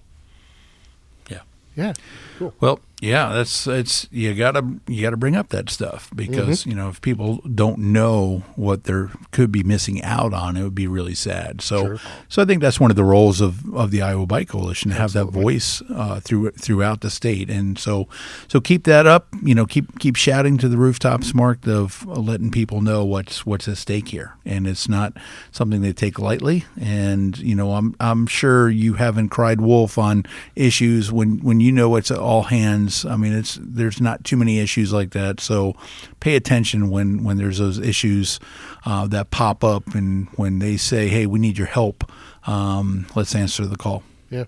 Yeah. 1.30 1.42
Yeah. 1.76 1.92
Cool. 2.38 2.54
Well, 2.60 2.80
yeah, 3.02 3.30
that's 3.32 3.66
it's 3.66 4.08
you 4.10 4.34
gotta 4.34 4.62
you 4.86 5.02
gotta 5.02 5.16
bring 5.18 5.36
up 5.36 5.50
that 5.50 5.68
stuff 5.68 6.10
because 6.14 6.60
Mm-hmm. 6.62 6.70
you 6.70 6.76
know 6.76 6.88
if 6.88 7.00
people 7.02 7.40
don't 7.54 7.78
know 7.78 8.42
what 8.56 8.84
they're 8.84 9.10
could 9.32 9.52
be 9.52 9.62
missing 9.62 10.02
out 10.02 10.32
on, 10.32 10.56
it 10.56 10.62
would 10.62 10.74
be 10.74 10.86
really 10.86 11.14
sad. 11.14 11.60
So, 11.60 11.76
Sure. 11.84 11.98
so 12.28 12.42
I 12.42 12.44
think 12.46 12.62
that's 12.62 12.80
one 12.80 12.90
of 12.90 12.96
the 12.96 13.04
roles 13.04 13.40
of, 13.42 13.68
of 13.74 13.90
the 13.90 14.00
Iowa 14.00 14.24
Bike 14.26 14.48
Coalition 14.48 14.90
to 14.90 14.96
have 14.96 15.12
that 15.12 15.26
voice 15.26 15.82
uh, 15.90 16.20
through 16.20 16.52
throughout 16.52 17.02
the 17.02 17.10
state, 17.10 17.50
and 17.50 17.78
so 17.78 18.08
so 18.48 18.60
keep 18.60 18.84
that 18.84 19.06
up. 19.06 19.28
You 19.42 19.54
know, 19.54 19.66
keep 19.66 19.98
keep 19.98 20.16
shouting 20.16 20.56
to 20.58 20.68
the 20.68 20.78
rooftops, 20.78 21.34
Mark, 21.34 21.66
of 21.66 22.06
letting 22.06 22.50
people 22.50 22.80
know 22.80 23.04
what's 23.04 23.44
what's 23.44 23.68
at 23.68 23.76
stake 23.76 24.08
here, 24.08 24.34
and 24.46 24.66
it's 24.66 24.88
not 24.88 25.12
something 25.52 25.82
they 25.82 25.92
take 25.92 26.18
lightly. 26.18 26.64
And 26.80 27.36
you 27.38 27.54
know, 27.54 27.72
I'm 27.72 27.94
I'm 28.00 28.26
sure 28.26 28.70
you 28.70 28.94
haven't 28.94 29.28
cried 29.28 29.60
wolf 29.60 29.98
on 29.98 30.24
issues 30.54 31.12
when 31.12 31.38
when 31.42 31.60
you 31.60 31.72
know 31.72 31.96
it's 31.96 32.10
all 32.10 32.44
hands. 32.44 32.85
I 33.04 33.16
mean, 33.16 33.32
it's 33.32 33.58
there's 33.60 34.00
not 34.00 34.24
too 34.24 34.36
many 34.36 34.58
issues 34.58 34.92
like 34.92 35.10
that. 35.10 35.40
So 35.40 35.74
pay 36.20 36.36
attention 36.36 36.90
when 36.90 37.24
when 37.24 37.36
there's 37.36 37.58
those 37.58 37.78
issues 37.78 38.38
uh, 38.84 39.06
that 39.08 39.30
pop 39.30 39.64
up, 39.64 39.94
and 39.94 40.28
when 40.36 40.58
they 40.58 40.76
say, 40.76 41.08
"Hey, 41.08 41.26
we 41.26 41.38
need 41.38 41.58
your 41.58 41.66
help," 41.66 42.10
um, 42.46 43.06
let's 43.14 43.34
answer 43.34 43.66
the 43.66 43.76
call. 43.76 44.02
Yeah. 44.30 44.44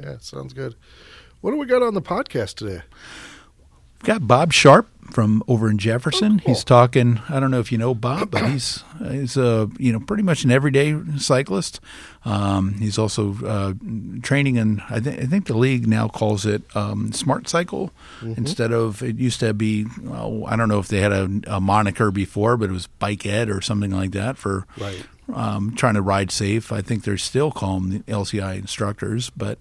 Yeah. 0.00 0.16
Sounds 0.20 0.52
good. 0.52 0.74
What 1.40 1.50
do 1.50 1.56
we 1.56 1.66
got 1.66 1.82
on 1.82 1.94
the 1.94 2.02
podcast 2.02 2.54
today? 2.54 2.82
We've 4.02 4.08
got 4.08 4.26
Bob 4.26 4.52
Sharp 4.52 4.88
from 5.12 5.42
over 5.46 5.68
in 5.70 5.76
Jefferson. 5.78 6.40
Oh, 6.40 6.44
cool. 6.46 6.54
He's 6.54 6.64
talking. 6.64 7.20
I 7.28 7.38
don't 7.38 7.50
know 7.52 7.60
if 7.60 7.70
you 7.70 7.78
know 7.78 7.94
Bob, 7.94 8.30
but 8.32 8.48
he's 8.50 8.82
he's 9.10 9.36
a 9.36 9.68
you 9.78 9.92
know 9.92 10.00
pretty 10.00 10.22
much 10.24 10.42
an 10.42 10.50
everyday 10.50 10.96
cyclist. 11.18 11.80
Um, 12.24 12.74
he's 12.80 12.98
also 12.98 13.36
uh, 13.46 13.74
training 14.22 14.56
in. 14.56 14.82
I, 14.90 14.98
th- 15.00 15.20
I 15.20 15.26
think 15.26 15.46
the 15.46 15.56
league 15.56 15.86
now 15.86 16.08
calls 16.08 16.44
it 16.46 16.62
um, 16.74 17.12
Smart 17.12 17.48
Cycle 17.48 17.92
Mm-hmm. 18.20 18.34
instead 18.38 18.72
of 18.72 19.02
it 19.02 19.16
used 19.16 19.38
to 19.40 19.52
be. 19.54 19.86
Well, 20.00 20.44
I 20.46 20.56
don't 20.56 20.68
know 20.68 20.78
if 20.80 20.88
they 20.88 21.00
had 21.00 21.12
a, 21.12 21.28
a 21.46 21.60
moniker 21.60 22.10
before, 22.10 22.56
but 22.56 22.70
it 22.70 22.72
was 22.72 22.86
Bike 22.88 23.24
Ed 23.26 23.50
or 23.50 23.60
something 23.60 23.90
like 23.92 24.10
that 24.12 24.36
for 24.36 24.66
Right. 24.78 25.04
um, 25.32 25.74
trying 25.76 25.94
to 25.94 26.02
ride 26.02 26.30
safe. 26.32 26.72
I 26.72 26.80
think 26.82 27.04
they're 27.04 27.18
still 27.18 27.50
calling 27.52 27.90
the 27.90 27.98
LCI 28.00 28.56
instructors, 28.58 29.30
but 29.30 29.58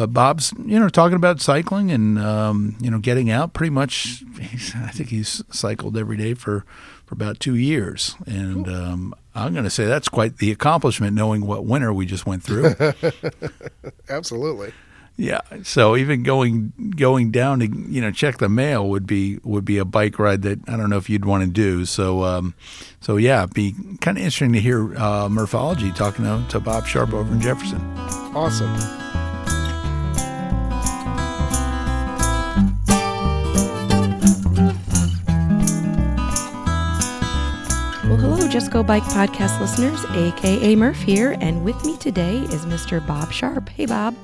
but 0.00 0.14
Bob's 0.14 0.54
you 0.64 0.80
know 0.80 0.88
talking 0.88 1.16
about 1.16 1.42
cycling 1.42 1.90
and 1.90 2.18
um, 2.18 2.74
you 2.80 2.90
know 2.90 2.98
getting 2.98 3.30
out. 3.30 3.52
Pretty 3.52 3.68
much, 3.68 4.24
he's, 4.40 4.74
I 4.74 4.88
think 4.88 5.10
he's 5.10 5.42
cycled 5.50 5.98
every 5.98 6.16
day 6.16 6.32
for 6.32 6.64
for 7.04 7.14
about 7.14 7.38
two 7.38 7.54
years, 7.54 8.16
and 8.24 8.66
um, 8.66 9.14
I'm 9.34 9.52
going 9.52 9.64
to 9.64 9.70
say 9.70 9.84
that's 9.84 10.08
quite 10.08 10.38
the 10.38 10.52
accomplishment, 10.52 11.14
knowing 11.14 11.46
what 11.46 11.66
winter 11.66 11.92
we 11.92 12.06
just 12.06 12.24
went 12.24 12.42
through. 12.42 12.74
Absolutely. 14.08 14.72
yeah, 15.18 15.42
so 15.64 15.98
even 15.98 16.22
going 16.22 16.72
going 16.96 17.30
down 17.30 17.58
to 17.58 17.66
you 17.66 18.00
know 18.00 18.10
check 18.10 18.38
the 18.38 18.48
mail 18.48 18.88
would 18.88 19.06
be 19.06 19.38
would 19.44 19.66
be 19.66 19.76
a 19.76 19.84
bike 19.84 20.18
ride 20.18 20.40
that 20.42 20.66
I 20.66 20.78
don't 20.78 20.88
know 20.88 20.96
if 20.96 21.10
you'd 21.10 21.26
want 21.26 21.44
to 21.44 21.50
do. 21.50 21.84
So 21.84 22.24
um, 22.24 22.54
so 23.02 23.18
yeah, 23.18 23.42
it'd 23.42 23.52
be 23.52 23.74
kind 24.00 24.16
of 24.16 24.24
interesting 24.24 24.54
to 24.54 24.60
hear 24.60 24.96
uh, 24.96 25.28
Murphology 25.28 25.92
talking 25.92 26.24
to, 26.24 26.42
to 26.48 26.58
Bob 26.58 26.86
Sharp 26.86 27.12
over 27.12 27.30
in 27.30 27.42
Jefferson. 27.42 27.82
Awesome. 28.34 29.09
Just 38.60 38.72
Go 38.72 38.82
Bike 38.82 39.04
podcast 39.04 39.58
listeners, 39.58 40.04
aka 40.10 40.76
Murph 40.76 41.00
here, 41.00 41.34
and 41.40 41.64
with 41.64 41.82
me 41.82 41.96
today 41.96 42.40
is 42.40 42.66
Mr. 42.66 43.04
Bob 43.06 43.32
Sharp. 43.32 43.70
Hey, 43.70 43.86
Bob. 43.86 44.14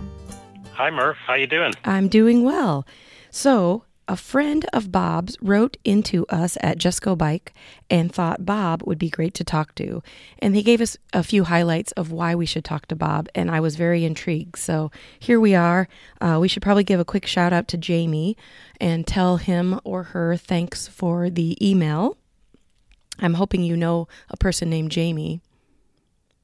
Hi, 0.75 0.91
Murph. 0.91 1.17
How 1.27 1.33
you 1.33 1.47
doing? 1.47 1.73
I'm 1.87 2.07
doing 2.07 2.45
well. 2.45 2.87
So, 3.31 3.85
a 4.07 4.15
friend 4.15 4.67
of 4.75 4.93
Bob's 4.93 5.39
wrote 5.41 5.79
into 5.87 6.27
us 6.27 6.59
at 6.61 6.77
Just 6.77 7.01
Go 7.01 7.17
Bike 7.17 7.55
and 7.89 8.13
thought 8.13 8.45
Bob 8.45 8.83
would 8.85 8.99
be 8.99 9.09
great 9.09 9.33
to 9.37 9.43
talk 9.43 9.75
to. 9.77 10.03
And 10.41 10.55
he 10.55 10.63
gave 10.63 10.83
us 10.83 10.99
a 11.15 11.23
few 11.23 11.45
highlights 11.45 11.93
of 11.93 12.13
why 12.13 12.35
we 12.35 12.45
should 12.45 12.63
talk 12.63 12.85
to 12.89 12.95
Bob, 12.95 13.31
and 13.35 13.51
I 13.51 13.61
was 13.61 13.77
very 13.77 14.05
intrigued. 14.05 14.59
So 14.59 14.91
here 15.19 15.41
we 15.41 15.55
are. 15.55 15.89
Uh, 16.21 16.37
we 16.39 16.49
should 16.49 16.63
probably 16.63 16.85
give 16.85 17.01
a 17.01 17.07
quick 17.07 17.27
shout 17.27 17.55
out 17.55 17.69
to 17.69 17.79
Jamie 17.79 18.37
and 18.83 19.07
tell 19.07 19.39
him 19.39 19.81
or 19.83 20.03
her 20.03 20.37
thanks 20.37 20.89
for 20.89 21.31
the 21.31 21.57
email. 21.67 22.19
I'm 23.19 23.35
hoping 23.35 23.63
you 23.63 23.77
know 23.77 24.09
a 24.31 24.37
person 24.37 24.71
named 24.71 24.91
Jamie. 24.91 25.41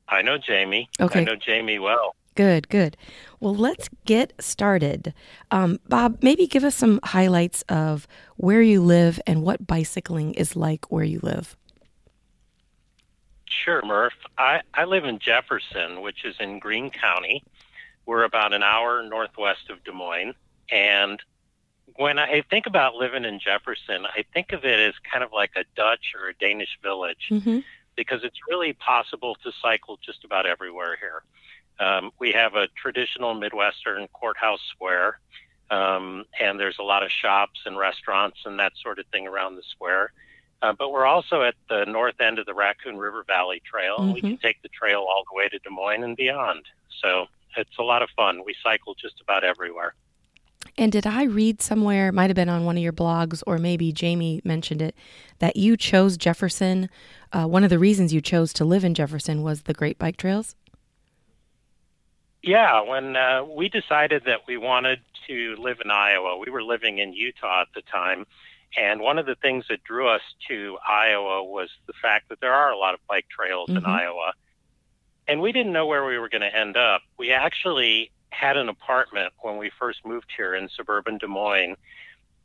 I 0.09 0.23
know 0.23 0.39
Jamie. 0.39 0.89
Okay. 1.01 1.21
I 1.21 1.25
know 1.25 1.37
Jamie 1.37 1.79
well. 1.79 2.15
Good, 2.35 2.69
good. 2.69 2.97
Well, 3.41 3.55
let's 3.55 3.89
get 4.07 4.33
started. 4.41 5.13
Um, 5.51 5.79
Bob, 5.89 6.19
maybe 6.23 6.47
give 6.47 6.65
us 6.65 6.75
some 6.75 6.99
highlights 7.05 7.63
of 7.69 8.07
where 8.37 8.63
you 8.63 8.83
live 8.83 9.21
and 9.27 9.43
what 9.43 9.67
bicycling 9.67 10.33
is 10.35 10.57
like 10.57 10.91
where 10.91 11.05
you 11.05 11.21
live. 11.23 11.57
Sure, 13.45 13.83
Murph. 13.85 14.15
I, 14.39 14.63
I 14.73 14.85
live 14.85 15.05
in 15.05 15.19
Jefferson, 15.19 16.01
which 16.01 16.25
is 16.25 16.35
in 16.41 16.59
Greene 16.59 16.91
County. 16.91 17.45
We're 18.07 18.25
about 18.25 18.55
an 18.55 18.63
hour 18.63 19.03
northwest 19.03 19.69
of 19.69 19.85
Des 19.85 19.93
Moines. 19.93 20.35
And 20.71 21.21
when 21.97 22.19
I 22.19 22.43
think 22.49 22.67
about 22.67 22.95
living 22.95 23.25
in 23.25 23.39
Jefferson, 23.41 24.07
I 24.07 24.25
think 24.33 24.53
of 24.53 24.65
it 24.65 24.81
as 24.81 24.95
kind 25.11 25.23
of 25.25 25.33
like 25.33 25.53
a 25.57 25.65
Dutch 25.77 26.15
or 26.19 26.29
a 26.29 26.35
Danish 26.35 26.79
village 26.83 27.29
Mm-hmm. 27.31 27.59
because 27.97 28.25
it's 28.25 28.39
really 28.49 28.73
possible 28.73 29.37
to 29.45 29.53
cycle 29.61 29.99
just 30.05 30.25
about 30.25 30.47
everywhere 30.47 30.97
here. 30.99 31.23
Um, 31.79 32.11
we 32.19 32.33
have 32.33 32.55
a 32.55 32.69
traditional 32.69 33.35
Midwestern 33.35 34.09
courthouse 34.09 34.61
square, 34.75 35.19
um, 35.71 36.25
and 36.41 36.59
there's 36.61 36.79
a 36.79 36.83
lot 36.83 37.03
of 37.03 37.11
shops 37.11 37.61
and 37.67 37.77
restaurants 37.77 38.39
and 38.45 38.59
that 38.59 38.73
sort 38.83 38.99
of 38.99 39.07
thing 39.07 39.27
around 39.27 39.57
the 39.57 39.63
square. 39.63 40.13
Uh, 40.61 40.73
but 40.73 40.93
we're 40.93 41.07
also 41.07 41.43
at 41.43 41.55
the 41.69 41.85
north 41.87 42.21
end 42.21 42.39
of 42.39 42.47
the 42.47 42.55
Raccoon 42.55 42.97
River 42.97 43.25
Valley 43.27 43.61
Trail, 43.65 43.97
and 43.99 44.15
we 44.15 44.21
can 44.21 44.39
take 44.39 44.63
the 44.63 44.69
trail 44.69 45.01
all 45.01 45.25
the 45.31 45.37
way 45.37 45.49
to 45.49 45.59
Des 45.59 45.71
Moines 45.71 46.05
and 46.05 46.17
beyond. 46.17 46.65
So 47.03 47.27
it's 47.57 47.77
a 47.79 47.83
lot 47.83 48.01
of 48.03 48.11
fun. 48.15 48.43
We 48.47 48.55
cycle 48.63 48.95
just 48.95 49.21
about 49.21 49.43
everywhere. 49.43 49.95
And 50.79 50.91
did 50.91 51.07
I 51.07 51.25
read 51.25 51.61
somewhere, 51.61 52.13
might 52.13 52.31
have 52.31 52.35
been 52.35 52.49
on 52.49 52.65
one 52.65 52.77
of 52.77 52.83
your 52.83 52.93
blogs, 52.95 53.43
or 53.47 53.59
maybe 53.59 53.93
Jamie 53.93 54.41
mentioned 54.45 54.81
it, 54.81 54.95
that 55.39 55.57
you 55.57 55.77
chose 55.77 56.17
Jefferson? 56.17 56.89
Uh, 57.33 57.45
one 57.45 57.63
of 57.63 57.71
the 57.71 57.79
reasons 57.79 58.13
you 58.15 58.21
chose 58.23 58.53
to 58.55 58.65
live 58.65 58.83
in 58.85 58.95
Jefferson 58.95 59.43
was 59.43 59.63
the 59.63 59.75
Great 59.75 59.99
Bike 59.99 60.17
Trails. 60.17 60.57
Yeah, 62.43 62.81
when 62.81 63.17
uh, 63.17 63.45
we 63.45 63.69
decided 63.69 64.25
that 64.27 64.41
we 64.49 64.57
wanted 64.57 65.01
to 65.29 65.55
live 65.59 65.79
in 65.85 65.91
Iowa, 65.91 66.39
we 66.39 66.51
were 66.51 66.63
living 66.63 66.99
in 66.99 67.13
Utah 67.13 67.63
at 67.63 67.69
the 67.75 67.83
time. 67.83 68.27
And 68.77 69.01
one 69.01 69.19
of 69.19 69.27
the 69.27 69.35
things 69.35 69.67
that 69.69 69.85
drew 69.85 70.09
us 70.09 70.23
to 70.49 70.79
Iowa 70.89 71.45
was 71.45 71.69
the 71.87 71.93
fact 72.01 72.31
that 72.31 72.41
there 72.41 72.55
are 72.55 72.73
a 72.73 72.79
lot 72.79 72.95
of 72.95 73.01
bike 73.07 73.27
trails 73.29 73.69
in 73.69 73.77
Mhm. 73.77 73.87
Iowa. 73.87 74.33
And 75.29 75.41
we 75.43 75.53
didn't 75.53 75.73
know 75.73 75.87
where 75.87 76.05
we 76.05 76.19
were 76.19 76.31
going 76.31 76.41
to 76.41 76.57
end 76.57 76.77
up. 76.77 77.03
We 77.19 77.31
actually 77.33 78.11
had 78.33 78.57
an 78.57 78.69
apartment 78.69 79.33
when 79.41 79.59
we 79.59 79.71
first 79.79 80.05
moved 80.05 80.27
here 80.37 80.55
in 80.55 80.69
suburban 80.77 81.19
Des 81.19 81.27
Moines. 81.27 81.77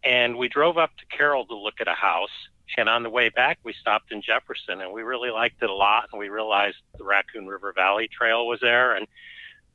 And 0.04 0.38
we 0.38 0.48
drove 0.48 0.78
up 0.78 0.92
to 0.98 1.18
Carroll 1.18 1.46
to 1.48 1.56
look 1.56 1.82
at 1.82 1.88
a 1.88 1.94
house. 1.94 2.30
And 2.78 2.90
on 2.90 3.04
the 3.04 3.10
way 3.10 3.30
back, 3.30 3.58
we 3.64 3.74
stopped 3.80 4.12
in 4.12 4.22
Jefferson 4.22 4.82
and 4.82 4.94
we 4.94 5.02
really 5.02 5.32
liked 5.32 5.64
it 5.64 5.70
a 5.70 5.74
lot. 5.74 6.10
And 6.12 6.20
we 6.20 6.30
realized 6.30 6.78
the 6.98 7.04
Raccoon 7.04 7.48
River 7.48 7.74
Valley 7.76 8.08
Trail 8.08 8.46
was 8.46 8.60
there. 8.62 8.96
And 8.96 9.08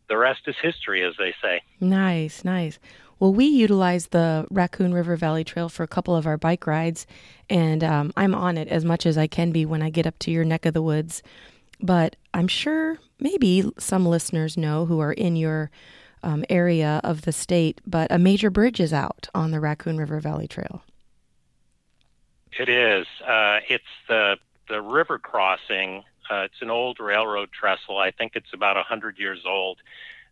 the 0.09 0.17
rest 0.17 0.43
is 0.47 0.55
history, 0.61 1.03
as 1.03 1.15
they 1.19 1.35
say. 1.43 1.63
Nice, 1.81 2.45
nice. 2.45 2.79
Well, 3.19 3.33
we 3.33 3.47
utilize 3.47 4.09
the 4.09 4.47
Raccoon 4.51 4.93
River 4.93 5.17
Valley 5.17 5.45
Trail 5.45 5.69
for 5.69 5.85
a 5.85 5.89
couple 5.89 6.17
of 6.17 6.27
our 6.27 6.37
bike 6.37 6.67
rides, 6.67 7.07
and 7.49 7.85
um, 7.85 8.13
I'm 8.17 8.35
on 8.35 8.59
it 8.59 8.67
as 8.67 8.85
much 8.85 9.07
as 9.07 9.17
I 9.17 9.29
can 9.29 9.53
be 9.53 9.65
when 9.65 9.81
I 9.81 9.91
get 9.91 10.09
up 10.09 10.19
to 10.21 10.33
your 10.33 10.45
neck 10.45 10.67
of 10.67 10.75
the 10.75 10.83
woods. 10.83 11.23
But 11.81 12.17
I'm 12.35 12.49
sure 12.49 12.99
maybe 13.21 13.71
some 13.79 14.07
listeners 14.07 14.57
know 14.57 14.87
who 14.87 14.99
are 14.99 15.13
in 15.13 15.37
your 15.37 15.71
um, 16.23 16.45
area 16.49 17.01
of 17.05 17.23
the 17.23 17.33
state, 17.33 17.81
but 17.87 18.11
a 18.11 18.19
major 18.19 18.51
bridge 18.51 18.81
is 18.81 18.93
out 18.93 19.29
on 19.35 19.51
the 19.51 19.61
Raccoon 19.61 19.97
River 19.99 20.21
Valley 20.21 20.49
Trail. 20.49 20.83
It 22.59 22.69
is. 22.69 23.07
Uh, 23.27 23.61
it's 23.69 23.85
the 24.09 24.37
the 24.69 24.81
river 24.81 25.19
crossing. 25.19 26.05
Uh, 26.31 26.43
it's 26.43 26.61
an 26.63 26.71
old 26.71 27.01
railroad 27.01 27.51
trestle. 27.53 27.99
I 27.99 28.11
think 28.11 28.33
it's 28.35 28.53
about 28.53 28.77
hundred 28.85 29.19
years 29.19 29.41
old, 29.47 29.79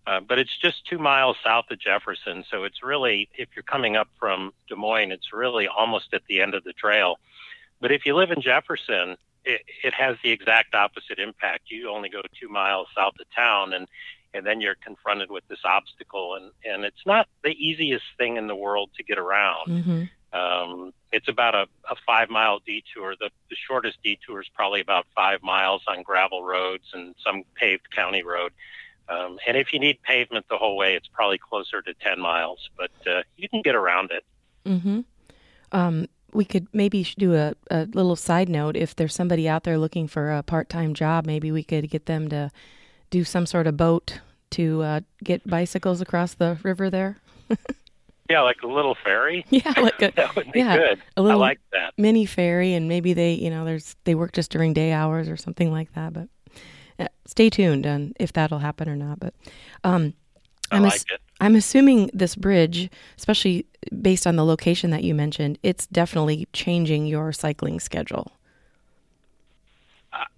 uh, 0.07 0.21
but 0.21 0.39
it's 0.39 0.57
just 0.57 0.87
two 0.87 0.99
miles 0.99 1.37
south 1.43 1.67
of 1.71 1.79
Jefferson. 1.79 2.45
So 2.51 2.65
it's 2.65 2.83
really, 2.83 3.29
if 3.35 3.49
you're 3.55 3.63
coming 3.63 3.97
up 3.97 4.09
from 4.19 4.53
Des 4.69 4.77
Moines, 4.77 5.13
it's 5.13 5.33
really 5.33 5.67
almost 5.67 6.13
at 6.13 6.23
the 6.29 6.41
end 6.41 6.55
of 6.55 6.65
the 6.65 6.73
trail. 6.73 7.19
But 7.81 7.93
if 7.93 8.07
you 8.07 8.15
live 8.15 8.31
in 8.31 8.43
Jefferson, 8.43 9.17
it, 9.45 9.63
it 9.83 9.95
has 9.95 10.17
the 10.23 10.31
exact 10.31 10.75
opposite 10.75 11.19
impact. 11.19 11.71
You 11.71 11.91
only 11.91 12.09
go 12.09 12.21
two 12.39 12.49
miles 12.49 12.89
south 12.95 13.15
of 13.21 13.27
town, 13.35 13.73
and 13.73 13.89
and 14.35 14.47
then 14.47 14.61
you're 14.61 14.77
confronted 14.77 15.31
with 15.31 15.47
this 15.49 15.61
obstacle, 15.65 16.35
and 16.35 16.53
and 16.65 16.85
it's 16.85 17.05
not 17.07 17.27
the 17.43 17.51
easiest 17.51 18.05
thing 18.19 18.37
in 18.37 18.47
the 18.47 18.57
world 18.57 18.91
to 18.97 19.03
get 19.03 19.19
around. 19.19 19.69
Mm-hmm. 19.69 20.03
Um, 20.33 20.93
it's 21.13 21.29
about 21.29 21.55
a, 21.55 21.67
a 21.91 21.97
five 22.07 22.31
mile 22.31 22.61
detour. 22.65 23.15
The, 23.19 23.31
the 23.49 23.57
shortest 23.67 23.99
detour 24.05 24.41
is 24.41 24.49
probably 24.55 24.81
about 24.81 25.07
five 25.15 25.43
miles 25.43 25.83
on 25.89 26.03
gravel 26.03 26.45
roads 26.45 26.85
and 26.93 27.15
some 27.25 27.43
paved 27.57 27.91
county 27.95 28.23
road. 28.23 28.53
Um, 29.09 29.39
and 29.47 29.57
if 29.57 29.73
you 29.73 29.81
need 29.81 30.01
pavement 30.03 30.47
the 30.49 30.57
whole 30.57 30.77
way, 30.77 30.95
it's 30.95 31.09
probably 31.09 31.39
closer 31.39 31.83
to 31.83 31.95
10 31.95 32.21
miles, 32.21 32.71
but 32.77 32.93
uh, 33.09 33.23
you 33.37 33.49
can 33.49 33.61
get 33.61 33.75
around 33.75 34.13
it. 34.13 34.25
Mm-hmm. 34.65 35.01
Um, 35.73 36.07
we 36.33 36.45
could 36.45 36.69
maybe 36.73 37.05
do 37.19 37.35
a, 37.35 37.55
a 37.73 37.87
little 37.87 38.15
side 38.15 38.49
note. 38.49 38.77
If 38.77 38.95
there's 38.95 39.15
somebody 39.15 39.49
out 39.49 39.65
there 39.65 39.79
looking 39.79 40.07
for 40.07 40.31
a 40.31 40.45
part 40.45 40.69
time 40.69 40.95
job, 40.95 41.27
maybe 41.27 41.51
we 41.51 41.65
could 41.65 41.91
get 41.91 42.07
them 42.07 42.29
to 42.29 42.53
do 43.11 43.25
some 43.25 43.47
sort 43.47 43.67
of 43.67 43.77
boat 43.77 44.21
to 44.51 44.83
uh, 44.83 45.01
get 45.23 45.47
bicycles 45.49 46.01
across 46.01 46.35
the 46.35 46.59
river 46.63 46.91
there. 46.91 47.17
Yeah, 48.29 48.43
like 48.43 48.63
a 48.63 48.67
little 48.69 48.95
ferry. 48.95 49.45
Yeah, 49.51 49.73
like 49.77 50.01
a 50.03 50.11
that 50.17 50.37
would 50.37 50.53
be 50.53 50.61
yeah, 50.61 50.77
good. 50.77 51.03
a 51.17 51.23
little- 51.23 51.43
I 51.43 51.49
like 51.49 51.61
that. 51.73 51.95
mini 51.99 52.27
ferry, 52.27 52.75
and 52.75 52.89
maybe 52.89 53.13
they, 53.13 53.33
you 53.35 53.51
know, 53.51 53.65
there's 53.65 53.97
they 54.05 54.15
work 54.15 54.33
just 54.33 54.51
during 54.53 54.73
day 54.73 54.93
hours 54.93 55.29
or 55.29 55.37
something 55.37 55.73
like 55.73 55.93
that. 55.95 56.13
But 56.13 56.29
uh, 56.99 57.09
stay 57.27 57.51
tuned 57.51 57.87
on 57.87 58.13
if 58.21 58.33
that'll 58.33 58.61
happen 58.61 58.89
or 58.89 58.95
not. 58.97 59.19
But 59.19 59.35
um, 59.83 60.15
I 60.71 60.77
I'm 60.77 60.83
like 60.85 60.95
ass-. 60.95 61.19
I'm 61.41 61.57
assuming 61.57 62.11
this 62.13 62.37
bridge, 62.37 62.89
especially 63.19 63.67
based 64.01 64.27
on 64.27 64.37
the 64.37 64.45
location 64.45 64.91
that 64.91 65.03
you 65.03 65.15
mentioned, 65.15 65.59
it's 65.65 65.87
definitely 65.89 66.47
changing 66.53 67.07
your 67.07 67.33
cycling 67.33 67.81
schedule. 67.81 68.31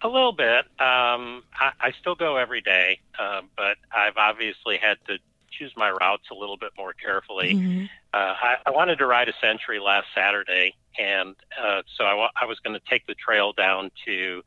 A 0.02 0.08
little 0.08 0.32
bit. 0.32 0.66
Um, 0.78 1.44
I, 1.58 1.72
I 1.80 1.92
still 1.98 2.14
go 2.14 2.36
every 2.36 2.60
day, 2.60 3.00
uh, 3.18 3.40
but 3.56 3.78
I've 3.90 4.18
obviously 4.18 4.76
had 4.76 4.98
to 5.06 5.18
choose 5.50 5.72
my 5.76 5.90
routes 5.90 6.24
a 6.30 6.34
little 6.34 6.56
bit 6.56 6.72
more 6.76 6.92
carefully. 6.92 7.54
Mhm. 7.54 7.88
Uh, 8.12 8.34
I, 8.42 8.56
I 8.66 8.70
wanted 8.70 8.98
to 8.98 9.06
ride 9.06 9.28
a 9.30 9.32
century 9.40 9.78
last 9.78 10.08
Saturday, 10.14 10.74
and 10.98 11.34
uh, 11.58 11.82
so 11.96 12.04
I, 12.04 12.28
I 12.42 12.44
was 12.44 12.58
going 12.60 12.78
to 12.78 12.86
take 12.90 13.06
the 13.06 13.14
trail 13.14 13.52
down 13.52 13.90
to 14.04 14.42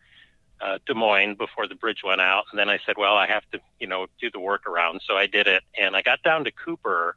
uh, 0.62 0.78
Des 0.86 0.94
Moines 0.94 1.36
before 1.36 1.68
the 1.68 1.76
bridge 1.76 2.02
went 2.06 2.22
out, 2.22 2.46
and 2.52 2.60
then 2.60 2.70
I 2.70 2.80
said, 2.86 2.96
well, 2.98 3.16
I 3.16 3.26
have 3.28 3.44
to, 3.52 3.60
you 3.80 3.88
know, 3.88 4.06
do 4.22 4.30
the 4.30 4.40
workaround. 4.40 5.00
So 5.08 5.16
I 5.18 5.26
did 5.26 5.48
it, 5.48 5.64
and 5.76 5.96
I 5.96 6.02
got 6.02 6.22
down 6.22 6.44
to 6.44 6.52
Cooper, 6.52 7.16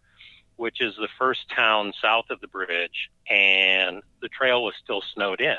which 0.57 0.81
is 0.81 0.95
the 0.97 1.09
first 1.19 1.41
town 1.55 1.93
south 2.01 2.31
of 2.31 2.41
the 2.41 2.49
bridge, 2.49 3.11
and 3.29 4.03
the 4.23 4.29
trail 4.29 4.65
was 4.65 4.75
still 4.83 5.03
snowed 5.15 5.41
in. 5.41 5.57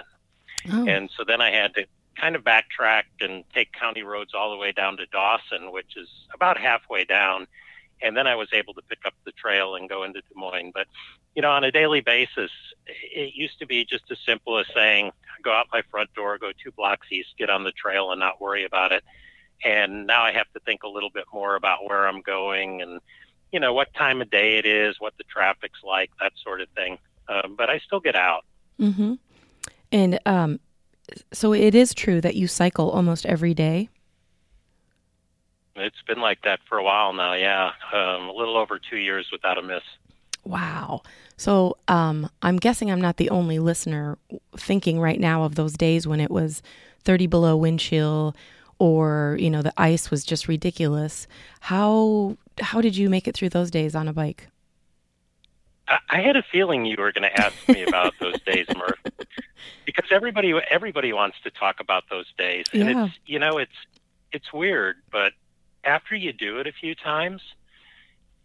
Oh. 0.71 0.87
And 0.87 1.09
so 1.15 1.23
then 1.25 1.41
I 1.41 1.51
had 1.51 1.75
to 1.75 1.85
kind 2.19 2.35
of 2.35 2.43
backtrack 2.43 3.03
and 3.21 3.43
take 3.53 3.71
county 3.71 4.03
roads 4.03 4.33
all 4.33 4.51
the 4.51 4.57
way 4.57 4.71
down 4.71 4.97
to 4.97 5.05
Dawson, 5.07 5.71
which 5.71 5.95
is 5.95 6.09
about 6.33 6.57
halfway 6.57 7.05
down. 7.05 7.47
And 8.01 8.15
then 8.15 8.27
I 8.27 8.35
was 8.35 8.47
able 8.53 8.73
to 8.75 8.81
pick 8.81 8.99
up 9.05 9.13
the 9.25 9.31
trail 9.33 9.75
and 9.75 9.89
go 9.89 10.03
into 10.03 10.21
Des 10.21 10.35
Moines. 10.35 10.71
But, 10.73 10.87
you 11.35 11.41
know, 11.41 11.51
on 11.51 11.63
a 11.63 11.71
daily 11.71 12.01
basis, 12.01 12.51
it 12.87 13.33
used 13.35 13.59
to 13.59 13.65
be 13.65 13.85
just 13.85 14.05
as 14.09 14.17
simple 14.25 14.57
as 14.57 14.65
saying, 14.73 15.11
go 15.43 15.51
out 15.51 15.67
my 15.71 15.81
front 15.91 16.13
door, 16.13 16.37
go 16.37 16.51
two 16.63 16.71
blocks 16.71 17.07
east, 17.11 17.29
get 17.37 17.49
on 17.49 17.63
the 17.63 17.71
trail 17.71 18.11
and 18.11 18.19
not 18.19 18.39
worry 18.39 18.63
about 18.63 18.91
it. 18.91 19.03
And 19.63 20.07
now 20.07 20.23
I 20.23 20.31
have 20.31 20.49
to 20.53 20.59
think 20.61 20.83
a 20.83 20.87
little 20.87 21.09
bit 21.09 21.25
more 21.33 21.55
about 21.55 21.85
where 21.85 22.07
I'm 22.07 22.21
going 22.21 22.81
and, 22.81 23.01
you 23.51 23.59
know, 23.59 23.73
what 23.73 23.93
time 23.93 24.21
of 24.21 24.29
day 24.29 24.57
it 24.57 24.65
is, 24.65 24.95
what 24.99 25.17
the 25.17 25.25
traffic's 25.25 25.79
like, 25.83 26.11
that 26.21 26.31
sort 26.41 26.61
of 26.61 26.69
thing. 26.69 26.97
Um, 27.27 27.55
but 27.57 27.69
I 27.69 27.79
still 27.79 27.99
get 27.99 28.15
out. 28.15 28.45
Mm-hmm. 28.79 29.15
And 29.91 30.19
um, 30.25 30.59
so 31.31 31.53
it 31.53 31.75
is 31.75 31.93
true 31.93 32.21
that 32.21 32.35
you 32.35 32.47
cycle 32.47 32.89
almost 32.89 33.25
every 33.25 33.53
day. 33.53 33.89
It's 35.75 36.01
been 36.07 36.19
like 36.19 36.41
that 36.43 36.59
for 36.67 36.77
a 36.77 36.83
while 36.83 37.13
now. 37.13 37.33
Yeah, 37.33 37.71
um, 37.93 38.29
a 38.29 38.33
little 38.33 38.57
over 38.57 38.79
two 38.79 38.97
years 38.97 39.29
without 39.31 39.57
a 39.57 39.61
miss. 39.61 39.83
Wow. 40.43 41.03
So 41.37 41.77
um, 41.87 42.29
I'm 42.41 42.57
guessing 42.57 42.91
I'm 42.91 43.01
not 43.01 43.17
the 43.17 43.29
only 43.29 43.59
listener 43.59 44.17
thinking 44.57 44.99
right 44.99 45.19
now 45.19 45.43
of 45.43 45.55
those 45.55 45.73
days 45.73 46.05
when 46.07 46.19
it 46.19 46.31
was 46.31 46.61
30 47.03 47.27
below 47.27 47.55
wind 47.55 47.79
chill 47.79 48.35
or 48.77 49.37
you 49.39 49.49
know 49.49 49.61
the 49.61 49.73
ice 49.77 50.09
was 50.09 50.23
just 50.23 50.47
ridiculous. 50.47 51.27
How 51.59 52.37
how 52.59 52.81
did 52.81 52.97
you 52.97 53.09
make 53.09 53.27
it 53.27 53.35
through 53.35 53.49
those 53.49 53.71
days 53.71 53.95
on 53.95 54.07
a 54.07 54.13
bike? 54.13 54.47
I 56.09 56.21
had 56.21 56.35
a 56.35 56.43
feeling 56.51 56.85
you 56.85 56.97
were 56.99 57.11
going 57.11 57.23
to 57.23 57.41
ask 57.41 57.55
me 57.67 57.83
about 57.83 58.13
those 58.19 58.39
days, 58.41 58.67
Murph, 58.75 58.99
because 59.85 60.09
everybody 60.11 60.53
everybody 60.69 61.13
wants 61.13 61.37
to 61.43 61.51
talk 61.51 61.79
about 61.79 62.03
those 62.09 62.27
days, 62.37 62.65
and 62.73 62.89
yeah. 62.89 63.05
it's 63.05 63.13
you 63.25 63.39
know 63.39 63.57
it's 63.57 63.71
it's 64.31 64.53
weird, 64.53 64.97
but 65.11 65.33
after 65.83 66.15
you 66.15 66.33
do 66.33 66.59
it 66.59 66.67
a 66.67 66.71
few 66.71 66.95
times, 66.95 67.41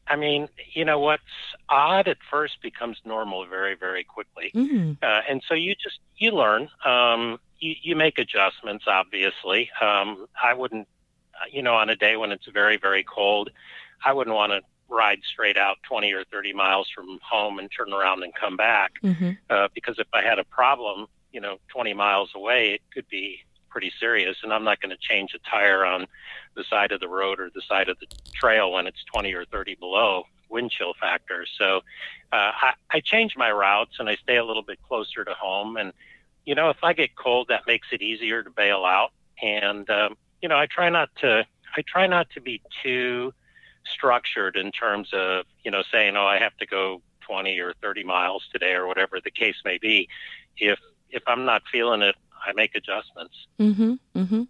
I 0.07 0.17
mean, 0.17 0.49
you 0.73 0.85
know 0.85 0.99
what's 0.99 1.23
odd 1.69 2.09
at 2.09 2.19
first 2.31 2.61
becomes 2.63 2.99
normal 3.05 3.47
very 3.47 3.75
very 3.75 4.05
quickly, 4.05 4.53
mm-hmm. 4.55 4.93
uh, 5.03 5.21
and 5.29 5.43
so 5.49 5.55
you 5.55 5.75
just 5.75 5.99
you 6.17 6.33
learn, 6.33 6.69
um, 6.85 7.39
you 7.59 7.75
you 7.83 7.97
make 7.97 8.19
adjustments. 8.19 8.85
Obviously, 8.87 9.71
um, 9.81 10.27
I 10.43 10.55
wouldn't, 10.55 10.89
you 11.51 11.63
know, 11.63 11.75
on 11.75 11.91
a 11.91 11.97
day 11.97 12.17
when 12.17 12.33
it's 12.33 12.47
very 12.47 12.77
very 12.77 13.05
cold, 13.05 13.51
I 14.05 14.13
wouldn't 14.13 14.37
want 14.37 14.53
to 14.53 14.61
ride 14.89 15.21
straight 15.25 15.57
out 15.57 15.77
20 15.89 16.13
or 16.13 16.25
30 16.25 16.53
miles 16.53 16.89
from 16.95 17.19
home 17.23 17.59
and 17.59 17.71
turn 17.77 17.93
around 17.93 18.23
and 18.23 18.35
come 18.35 18.57
back. 18.57 18.93
Mm-hmm. 19.03 19.31
Uh, 19.51 19.69
because 19.75 19.99
if 19.99 20.07
I 20.13 20.23
had 20.23 20.39
a 20.39 20.45
problem, 20.45 21.07
you 21.33 21.41
know, 21.41 21.59
20 21.69 21.95
miles 21.95 22.31
away, 22.35 22.75
it 22.75 22.81
could 22.93 23.09
be 23.09 23.41
pretty 23.69 23.93
serious. 23.99 24.37
And 24.43 24.53
I'm 24.53 24.65
not 24.65 24.81
going 24.81 24.91
to 24.91 24.97
change 25.01 25.35
a 25.35 25.51
tire 25.51 25.85
on 25.85 26.07
the 26.55 26.65
side 26.65 26.93
of 26.93 27.01
the 27.01 27.09
road 27.09 27.41
or 27.41 27.51
the 27.53 27.63
side 27.69 27.89
of 27.89 27.99
the 27.99 28.07
trail 28.33 28.71
when 28.73 28.87
it's 28.87 29.03
20 29.13 29.33
or 29.35 29.45
30 29.45 29.75
below 29.75 30.25
wind 30.49 30.71
chill 30.71 30.95
factor. 31.01 31.45
So 31.59 31.79
uh, 32.33 32.53
I, 32.55 32.75
I 32.91 33.01
change 33.01 33.35
my 33.37 33.51
routes 33.51 33.97
and 33.99 34.09
I 34.09 34.15
stay 34.15 34.37
a 34.37 34.45
little 34.45 34.63
bit 34.63 34.79
closer 34.87 35.25
to 35.25 35.35
home. 35.35 35.77
And, 35.77 35.93
you 36.47 36.55
know, 36.55 36.71
if 36.71 36.77
I 36.83 36.93
get 36.93 37.17
cold, 37.17 37.49
that 37.49 37.63
makes 37.67 37.89
it 37.93 38.01
easier 38.01 38.43
to 38.43 38.51
bail 38.51 38.85
out. 38.85 39.11
And, 39.43 39.91
um, 39.91 40.17
you 40.41 40.49
know, 40.49 40.57
I 40.57 40.67
try 40.67 40.89
not 40.89 41.11
to, 41.23 41.45
I 41.77 41.83
try 41.83 42.07
not 42.07 42.31
to 42.31 42.41
be 42.41 42.63
too, 42.83 43.35
structured 43.87 44.57
in 44.57 44.73
terms 44.73 45.11
of 45.13 45.45
you 45.65 45.71
know 45.71 45.83
saying 45.93 46.17
oh 46.17 46.27
I 46.27 46.39
have 46.39 46.57
to 46.59 46.67
go 46.67 47.03
20 47.27 47.59
or 47.59 47.73
30 47.83 48.05
miles 48.05 48.49
today 48.53 48.73
or 48.73 48.87
whatever 48.87 49.19
the 49.23 49.31
case 49.31 49.57
may 49.65 49.79
be. 49.79 50.09
If 50.57 50.79
if 51.11 51.23
I'm 51.27 51.45
not 51.45 51.63
feeling 51.71 52.03
it, 52.03 52.17
I 52.47 52.53
make 52.53 52.75
adjustments. 52.75 53.35
Mm-hmm. 53.59 53.95
Mm-hmm. 54.17 54.43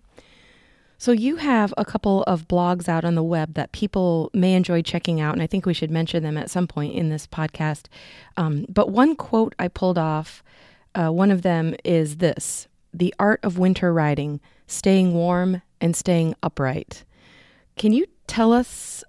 So 0.96 1.12
you 1.12 1.36
have 1.36 1.74
a 1.76 1.84
couple 1.84 2.22
of 2.22 2.48
blogs 2.48 2.88
out 2.88 3.04
on 3.04 3.14
the 3.14 3.22
web 3.22 3.54
that 3.54 3.72
people 3.72 4.30
may 4.32 4.54
enjoy 4.54 4.80
checking 4.80 5.20
out, 5.20 5.34
and 5.34 5.42
I 5.42 5.46
think 5.46 5.66
we 5.66 5.74
should 5.74 5.90
mention 5.90 6.22
them 6.22 6.38
at 6.38 6.50
some 6.50 6.66
point 6.66 6.94
in 6.94 7.10
this 7.10 7.26
podcast. 7.26 7.86
Um, 8.36 8.64
but 8.68 8.90
one 8.90 9.16
quote 9.16 9.54
I 9.58 9.68
pulled 9.68 9.98
off, 9.98 10.42
uh, 10.94 11.10
one 11.10 11.30
of 11.30 11.42
them 11.42 11.74
is 11.84 12.16
this: 12.16 12.68
"The 12.92 13.14
art 13.18 13.40
of 13.42 13.58
winter 13.58 13.92
riding: 13.92 14.40
staying 14.66 15.12
warm 15.12 15.62
and 15.80 15.94
staying 15.94 16.34
upright." 16.42 17.04
Can 17.76 17.92
you 17.92 18.06
tell 18.26 18.52
us 18.52 19.04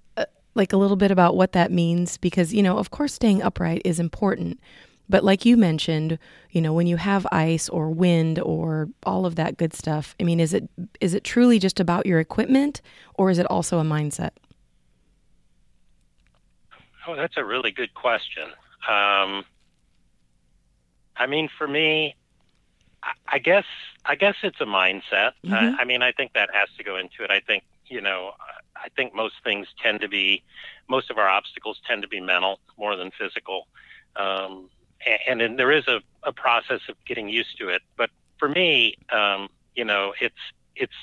like 0.55 0.73
a 0.73 0.77
little 0.77 0.95
bit 0.95 1.11
about 1.11 1.35
what 1.35 1.51
that 1.51 1.71
means 1.71 2.17
because 2.17 2.53
you 2.53 2.63
know 2.63 2.77
of 2.77 2.91
course 2.91 3.13
staying 3.13 3.41
upright 3.41 3.81
is 3.85 3.99
important 3.99 4.59
but 5.07 5.23
like 5.23 5.45
you 5.45 5.55
mentioned 5.55 6.17
you 6.51 6.61
know 6.61 6.73
when 6.73 6.87
you 6.87 6.97
have 6.97 7.27
ice 7.31 7.69
or 7.69 7.89
wind 7.89 8.39
or 8.39 8.89
all 9.03 9.25
of 9.25 9.35
that 9.35 9.57
good 9.57 9.73
stuff 9.73 10.15
i 10.19 10.23
mean 10.23 10.39
is 10.39 10.53
it 10.53 10.67
is 10.99 11.13
it 11.13 11.23
truly 11.23 11.59
just 11.59 11.79
about 11.79 12.05
your 12.05 12.19
equipment 12.19 12.81
or 13.15 13.29
is 13.29 13.37
it 13.37 13.45
also 13.47 13.79
a 13.79 13.83
mindset 13.83 14.31
oh 17.07 17.15
that's 17.15 17.37
a 17.37 17.43
really 17.43 17.71
good 17.71 17.93
question 17.93 18.45
um, 18.89 19.43
i 21.17 21.27
mean 21.27 21.49
for 21.57 21.67
me 21.67 22.15
I 23.27 23.39
guess 23.39 23.65
I 24.05 24.15
guess 24.15 24.35
it's 24.43 24.59
a 24.61 24.65
mindset. 24.65 25.33
Mm-hmm. 25.43 25.53
I, 25.53 25.81
I 25.81 25.85
mean, 25.85 26.01
I 26.01 26.11
think 26.11 26.33
that 26.33 26.49
has 26.53 26.69
to 26.77 26.83
go 26.83 26.97
into 26.97 27.23
it. 27.23 27.31
I 27.31 27.39
think 27.39 27.63
you 27.87 28.01
know, 28.01 28.31
I 28.85 28.89
think 28.95 29.15
most 29.15 29.35
things 29.43 29.67
tend 29.81 30.01
to 30.01 30.07
be, 30.07 30.43
most 30.87 31.09
of 31.09 31.17
our 31.17 31.27
obstacles 31.27 31.81
tend 31.87 32.03
to 32.03 32.07
be 32.07 32.19
mental 32.19 32.59
more 32.77 32.95
than 32.95 33.09
physical. 33.17 33.67
Um, 34.15 34.69
and, 35.27 35.41
and 35.41 35.59
there 35.59 35.71
is 35.71 35.87
a, 35.87 36.01
a 36.23 36.31
process 36.31 36.81
of 36.87 36.95
getting 37.05 37.27
used 37.27 37.57
to 37.57 37.69
it. 37.69 37.81
But 37.97 38.11
for 38.37 38.47
me, 38.47 38.95
um, 39.11 39.49
you 39.75 39.85
know, 39.85 40.13
it's, 40.21 40.35
it's 40.75 40.93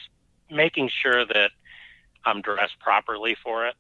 making 0.48 0.90
sure 1.02 1.26
that 1.26 1.50
I'm 2.24 2.40
dressed 2.40 2.78
properly 2.78 3.36
for 3.42 3.66
it. 3.66 3.74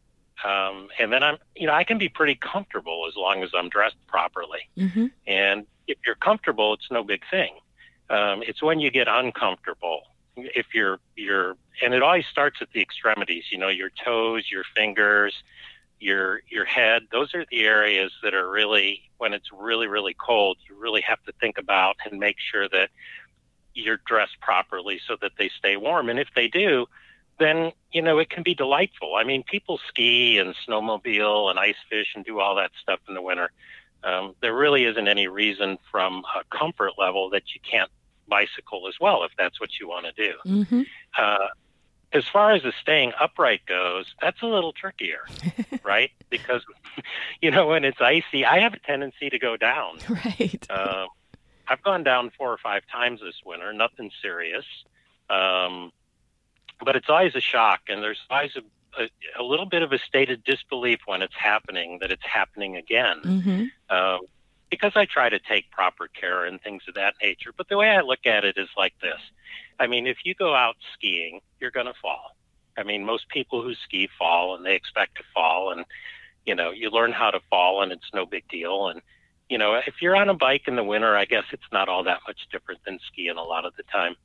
Um, 0.44 0.88
and 0.98 1.12
then 1.12 1.22
I'm, 1.22 1.36
you 1.54 1.68
know, 1.68 1.74
I 1.74 1.84
can 1.84 1.98
be 1.98 2.08
pretty 2.08 2.34
comfortable 2.34 3.04
as 3.08 3.14
long 3.16 3.44
as 3.44 3.50
I'm 3.56 3.68
dressed 3.68 4.04
properly. 4.08 4.68
Mm-hmm. 4.76 5.06
And 5.28 5.66
if 5.86 5.98
you're 6.04 6.16
comfortable, 6.16 6.74
it's 6.74 6.90
no 6.90 7.04
big 7.04 7.22
thing. 7.30 7.52
Um, 8.10 8.42
it's 8.42 8.60
when 8.60 8.80
you 8.80 8.90
get 8.90 9.06
uncomfortable 9.06 10.02
if 10.36 10.66
you're 10.74 10.98
you're 11.16 11.56
and 11.82 11.94
it 11.94 12.02
always 12.02 12.26
starts 12.26 12.58
at 12.60 12.68
the 12.72 12.80
extremities 12.80 13.44
you 13.50 13.58
know 13.58 13.68
your 13.68 13.90
toes 14.04 14.44
your 14.50 14.64
fingers 14.74 15.34
your 16.02 16.42
your 16.50 16.64
head. 16.64 17.04
Those 17.12 17.34
are 17.34 17.46
the 17.50 17.64
areas 17.64 18.12
that 18.22 18.34
are 18.34 18.50
really 18.50 19.02
when 19.18 19.32
it's 19.32 19.50
really 19.52 19.86
really 19.86 20.14
cold 20.14 20.58
you 20.68 20.74
really 20.74 21.00
have 21.02 21.22
to 21.24 21.32
think 21.40 21.58
about 21.58 21.96
and 22.04 22.18
make 22.18 22.36
sure 22.38 22.68
that 22.68 22.90
you're 23.74 24.00
dressed 24.06 24.38
properly 24.40 25.00
so 25.06 25.16
that 25.22 25.32
they 25.38 25.50
stay 25.58 25.76
warm. 25.76 26.10
And 26.10 26.18
if 26.18 26.28
they 26.34 26.48
do 26.48 26.86
then 27.38 27.72
you 27.92 28.02
know 28.02 28.18
it 28.18 28.28
can 28.30 28.42
be 28.42 28.54
delightful. 28.54 29.14
I 29.16 29.24
mean 29.24 29.44
people 29.44 29.78
ski 29.88 30.38
and 30.38 30.54
snowmobile 30.68 31.50
and 31.50 31.58
ice 31.58 31.76
fish 31.88 32.08
and 32.14 32.24
do 32.24 32.40
all 32.40 32.56
that 32.56 32.72
stuff 32.82 33.00
in 33.08 33.14
the 33.14 33.22
winter. 33.22 33.50
Um, 34.04 34.34
there 34.42 34.54
really 34.54 34.84
isn't 34.84 35.06
any 35.06 35.28
reason 35.28 35.78
from 35.90 36.24
a 36.34 36.56
comfort 36.56 36.92
level 36.98 37.30
that 37.30 37.54
you 37.54 37.60
can't 37.68 37.90
bicycle 38.32 38.88
as 38.88 38.94
well 38.98 39.24
if 39.24 39.32
that's 39.36 39.60
what 39.60 39.68
you 39.78 39.86
want 39.86 40.06
to 40.06 40.12
do. 40.12 40.32
Mm-hmm. 40.46 40.82
Uh, 41.18 41.48
as 42.14 42.24
far 42.26 42.52
as 42.52 42.62
the 42.62 42.72
staying 42.80 43.12
upright 43.20 43.60
goes, 43.66 44.06
that's 44.20 44.40
a 44.42 44.46
little 44.46 44.72
trickier, 44.72 45.20
right? 45.82 46.10
Because, 46.30 46.62
you 47.42 47.50
know, 47.50 47.66
when 47.66 47.84
it's 47.84 48.00
icy, 48.00 48.44
I 48.46 48.60
have 48.60 48.72
a 48.74 48.78
tendency 48.78 49.28
to 49.30 49.38
go 49.38 49.56
down. 49.56 49.98
Right. 50.08 50.66
Uh, 50.70 51.06
I've 51.68 51.82
gone 51.82 52.04
down 52.04 52.30
four 52.36 52.52
or 52.52 52.58
five 52.58 52.82
times 52.90 53.20
this 53.20 53.36
winter, 53.44 53.72
nothing 53.72 54.10
serious. 54.20 54.64
Um, 55.30 55.92
but 56.84 56.96
it's 56.96 57.08
always 57.08 57.34
a 57.34 57.40
shock, 57.40 57.80
and 57.88 58.02
there's 58.02 58.20
always 58.28 58.52
a, 58.56 59.02
a, 59.02 59.08
a, 59.40 59.42
little 59.42 59.66
bit 59.66 59.82
of 59.82 59.92
a 59.92 59.98
state 59.98 60.30
of 60.30 60.44
disbelief 60.44 61.00
when 61.06 61.22
it's 61.22 61.34
happening 61.34 61.98
that 62.00 62.10
it's 62.10 62.26
happening 62.26 62.76
again. 62.76 63.20
Mm-hmm. 63.24 63.64
Uh, 63.88 64.18
because 64.72 64.92
I 64.96 65.04
try 65.04 65.28
to 65.28 65.38
take 65.38 65.70
proper 65.70 66.08
care 66.08 66.46
and 66.46 66.58
things 66.58 66.82
of 66.88 66.94
that 66.94 67.12
nature. 67.22 67.52
But 67.54 67.68
the 67.68 67.76
way 67.76 67.90
I 67.90 68.00
look 68.00 68.24
at 68.24 68.42
it 68.46 68.56
is 68.56 68.70
like 68.74 68.94
this. 69.02 69.20
I 69.78 69.86
mean, 69.86 70.06
if 70.06 70.16
you 70.24 70.34
go 70.34 70.54
out 70.54 70.76
skiing, 70.94 71.42
you're 71.60 71.70
going 71.70 71.84
to 71.84 71.94
fall. 72.00 72.34
I 72.78 72.82
mean, 72.82 73.04
most 73.04 73.28
people 73.28 73.62
who 73.62 73.74
ski 73.74 74.08
fall 74.18 74.56
and 74.56 74.64
they 74.64 74.74
expect 74.74 75.18
to 75.18 75.24
fall 75.34 75.72
and 75.72 75.84
you 76.46 76.54
know, 76.54 76.70
you 76.70 76.90
learn 76.90 77.12
how 77.12 77.30
to 77.30 77.40
fall 77.50 77.82
and 77.82 77.92
it's 77.92 78.10
no 78.14 78.24
big 78.24 78.48
deal 78.48 78.88
and 78.88 79.02
you 79.50 79.58
know, 79.58 79.74
if 79.74 80.00
you're 80.00 80.16
on 80.16 80.30
a 80.30 80.34
bike 80.34 80.62
in 80.66 80.76
the 80.76 80.82
winter, 80.84 81.14
I 81.14 81.26
guess 81.26 81.44
it's 81.52 81.70
not 81.70 81.90
all 81.90 82.04
that 82.04 82.20
much 82.26 82.40
different 82.50 82.80
than 82.86 82.98
skiing 83.08 83.36
a 83.36 83.42
lot 83.42 83.66
of 83.66 83.76
the 83.76 83.82
time. 83.82 84.16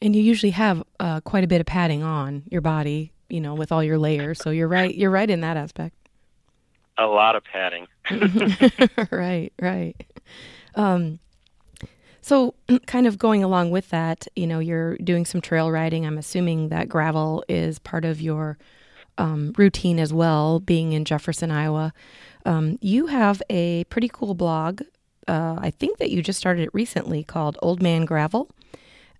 And 0.00 0.16
you 0.16 0.22
usually 0.22 0.52
have 0.52 0.82
uh, 0.98 1.20
quite 1.20 1.44
a 1.44 1.46
bit 1.46 1.60
of 1.60 1.66
padding 1.66 2.02
on 2.02 2.44
your 2.50 2.62
body, 2.62 3.12
you 3.28 3.42
know, 3.42 3.54
with 3.54 3.70
all 3.70 3.84
your 3.84 3.98
layers. 3.98 4.38
So 4.38 4.48
you're 4.48 4.68
right. 4.68 4.94
You're 4.94 5.10
right 5.10 5.28
in 5.28 5.42
that 5.42 5.58
aspect. 5.58 5.94
A 6.96 7.06
lot 7.06 7.36
of 7.36 7.44
padding. 7.44 7.86
right, 9.10 9.52
right. 9.60 9.94
Um, 10.74 11.18
So, 12.20 12.54
kind 12.86 13.06
of 13.06 13.18
going 13.18 13.42
along 13.44 13.70
with 13.70 13.90
that, 13.90 14.26
you 14.36 14.46
know, 14.46 14.58
you're 14.58 14.96
doing 14.98 15.24
some 15.26 15.40
trail 15.40 15.70
riding. 15.70 16.06
I'm 16.06 16.18
assuming 16.18 16.68
that 16.70 16.88
gravel 16.88 17.44
is 17.48 17.78
part 17.78 18.04
of 18.04 18.20
your 18.20 18.58
um, 19.18 19.52
routine 19.58 19.98
as 19.98 20.12
well, 20.12 20.60
being 20.60 20.92
in 20.92 21.04
Jefferson, 21.04 21.50
Iowa. 21.50 21.92
Um, 22.46 22.78
you 22.80 23.06
have 23.06 23.42
a 23.50 23.84
pretty 23.84 24.08
cool 24.12 24.34
blog. 24.34 24.82
Uh, 25.28 25.56
I 25.58 25.70
think 25.70 25.98
that 25.98 26.10
you 26.10 26.22
just 26.22 26.38
started 26.38 26.62
it 26.64 26.74
recently 26.74 27.24
called 27.24 27.58
Old 27.62 27.82
Man 27.82 28.04
Gravel. 28.04 28.50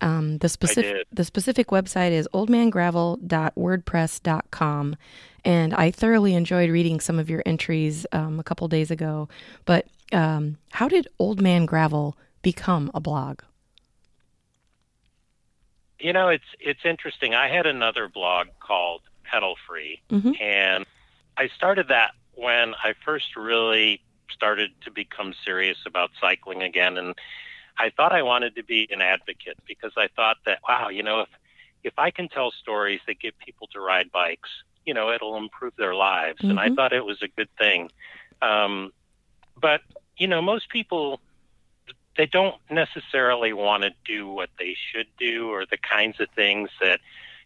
Um, 0.01 0.39
the 0.39 0.49
specific 0.49 1.07
the 1.13 1.25
specific 1.25 1.69
website 1.69 2.11
is 2.11 2.29
oldmangravel.wordpress.com, 2.35 4.97
and 5.45 5.75
I 5.75 5.91
thoroughly 5.91 6.35
enjoyed 6.35 6.71
reading 6.71 7.01
some 7.01 7.19
of 7.19 7.29
your 7.29 7.43
entries 7.45 8.07
um, 8.13 8.41
a 8.41 8.43
couple 8.43 8.67
days 8.69 8.91
ago. 8.91 9.29
But 9.65 9.87
um, 10.13 10.59
how 10.71 10.89
did 10.89 11.09
Old 11.19 11.41
Man 11.41 11.67
Gravel 11.67 12.17
become 12.43 12.91
a 12.95 13.01
blog? 13.01 13.41
You 15.99 16.13
know, 16.13 16.29
it's 16.29 16.45
it's 16.61 16.85
interesting. 16.85 17.35
I 17.35 17.49
had 17.49 17.67
another 17.67 18.09
blog 18.09 18.49
called 18.61 19.03
Pedal 19.25 19.57
Free, 19.67 20.01
mm-hmm. 20.11 20.33
and 20.41 20.85
I 21.37 21.49
started 21.49 21.89
that 21.89 22.13
when 22.35 22.75
I 22.75 22.95
first 23.05 23.37
really 23.37 24.01
started 24.31 24.71
to 24.83 24.91
become 24.91 25.35
serious 25.45 25.79
about 25.87 26.11
cycling 26.21 26.63
again, 26.63 26.99
and 26.99 27.15
I 27.79 27.91
thought 27.91 28.13
I 28.13 28.23
wanted 28.23 28.57
to 28.57 28.63
be 28.63 28.89
an 28.91 29.01
advocate 29.01 29.59
because 29.67 29.93
I 29.97 30.09
thought 30.15 30.37
that 30.47 30.59
wow, 30.69 30.89
you 30.91 31.03
know, 31.03 31.21
if 31.21 31.29
if 31.85 31.95
I 31.99 32.11
can 32.11 32.29
tell 32.29 32.51
stories 32.51 33.01
that 33.07 33.21
get 33.21 33.39
people 33.39 33.69
to 33.69 33.81
ride 33.81 34.11
bikes, 34.13 34.51
you 34.85 34.95
know, 34.95 35.11
it'll 35.11 35.37
improve 35.37 35.75
their 35.77 35.95
lives, 35.95 36.39
mm-hmm. 36.39 36.51
and 36.51 36.61
I 36.61 36.67
mm-hmm. 36.67 36.75
thought 36.75 36.93
it 36.93 37.05
was 37.05 37.23
a 37.23 37.29
good 37.29 37.49
thing. 37.59 37.91
Um, 38.43 38.93
but 39.61 39.81
you 40.17 40.27
know, 40.27 40.43
most 40.43 40.69
people 40.69 41.21
they 42.17 42.27
don't 42.27 42.55
necessarily 42.71 43.53
want 43.53 43.83
to 43.83 43.91
do 44.05 44.29
what 44.29 44.51
they 44.59 44.77
should 44.93 45.07
do 45.19 45.49
or 45.49 45.67
the 45.67 45.77
kinds 45.77 46.21
of 46.21 46.29
things 46.37 46.71
that 46.81 47.01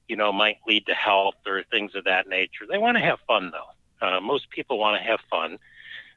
you 0.08 0.16
know 0.16 0.32
might 0.32 0.58
lead 0.66 0.86
to 0.86 0.94
health 0.94 1.36
or 1.46 1.62
things 1.70 1.94
of 1.94 2.04
that 2.04 2.28
nature. 2.28 2.66
They 2.68 2.78
want 2.78 2.96
to 2.96 3.02
have 3.02 3.18
fun 3.26 3.52
though. 3.52 4.06
Uh, 4.06 4.20
most 4.20 4.50
people 4.50 4.78
want 4.78 5.00
to 5.00 5.08
have 5.08 5.20
fun, 5.30 5.58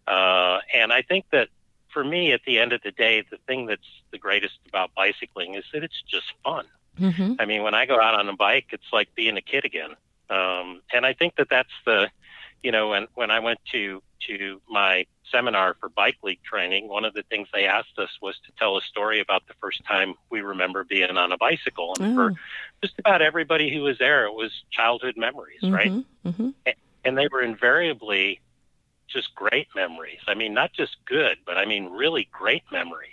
uh, 0.07 0.59
and 0.73 0.91
I 0.91 1.01
think 1.01 1.25
that 1.31 1.49
for 1.91 2.03
me, 2.03 2.31
at 2.31 2.41
the 2.45 2.59
end 2.59 2.73
of 2.73 2.81
the 2.83 2.91
day, 2.91 3.23
the 3.29 3.37
thing 3.47 3.65
that's 3.65 3.81
the 4.11 4.17
greatest 4.17 4.55
about 4.67 4.91
bicycling 4.95 5.55
is 5.55 5.65
that 5.73 5.83
it's 5.83 6.01
just 6.07 6.33
fun. 6.43 6.65
Mm-hmm. 6.99 7.33
I 7.39 7.45
mean, 7.45 7.63
when 7.63 7.73
I 7.73 7.85
go 7.85 7.99
out 7.99 8.15
on 8.15 8.27
a 8.29 8.35
bike, 8.35 8.67
it's 8.71 8.91
like 8.93 9.13
being 9.15 9.37
a 9.37 9.41
kid 9.41 9.65
again. 9.65 9.91
Um, 10.31 10.81
and 10.93 11.05
I 11.05 11.13
think 11.13 11.35
that 11.35 11.49
that's 11.49 11.69
the, 11.85 12.09
you 12.63 12.71
know, 12.71 12.89
when 12.89 13.07
when 13.15 13.31
I 13.31 13.39
went 13.39 13.59
to 13.73 14.01
to 14.27 14.61
my 14.69 15.05
seminar 15.31 15.75
for 15.79 15.89
bike 15.89 16.17
league 16.23 16.43
training, 16.43 16.87
one 16.87 17.05
of 17.05 17.13
the 17.13 17.23
things 17.23 17.47
they 17.53 17.65
asked 17.65 17.97
us 17.97 18.09
was 18.21 18.35
to 18.45 18.51
tell 18.57 18.77
a 18.77 18.81
story 18.81 19.19
about 19.19 19.47
the 19.47 19.53
first 19.59 19.83
time 19.85 20.13
we 20.29 20.41
remember 20.41 20.83
being 20.83 21.17
on 21.17 21.31
a 21.31 21.37
bicycle. 21.37 21.93
And 21.99 22.13
oh. 22.13 22.15
for 22.15 22.33
just 22.81 22.97
about 22.99 23.21
everybody 23.21 23.73
who 23.73 23.81
was 23.81 23.97
there, 23.97 24.25
it 24.25 24.33
was 24.33 24.51
childhood 24.71 25.15
memories, 25.17 25.61
mm-hmm. 25.61 25.73
right? 25.73 25.91
Mm-hmm. 26.25 26.49
And 27.03 27.17
they 27.17 27.27
were 27.31 27.41
invariably 27.41 28.39
just 29.07 29.33
great 29.35 29.67
memories. 29.75 30.19
I 30.27 30.35
mean, 30.35 30.53
not 30.53 30.71
just 30.73 30.97
good, 31.05 31.37
but 31.45 31.57
I 31.57 31.65
mean 31.65 31.89
really 31.89 32.29
great 32.31 32.63
memories. 32.71 33.09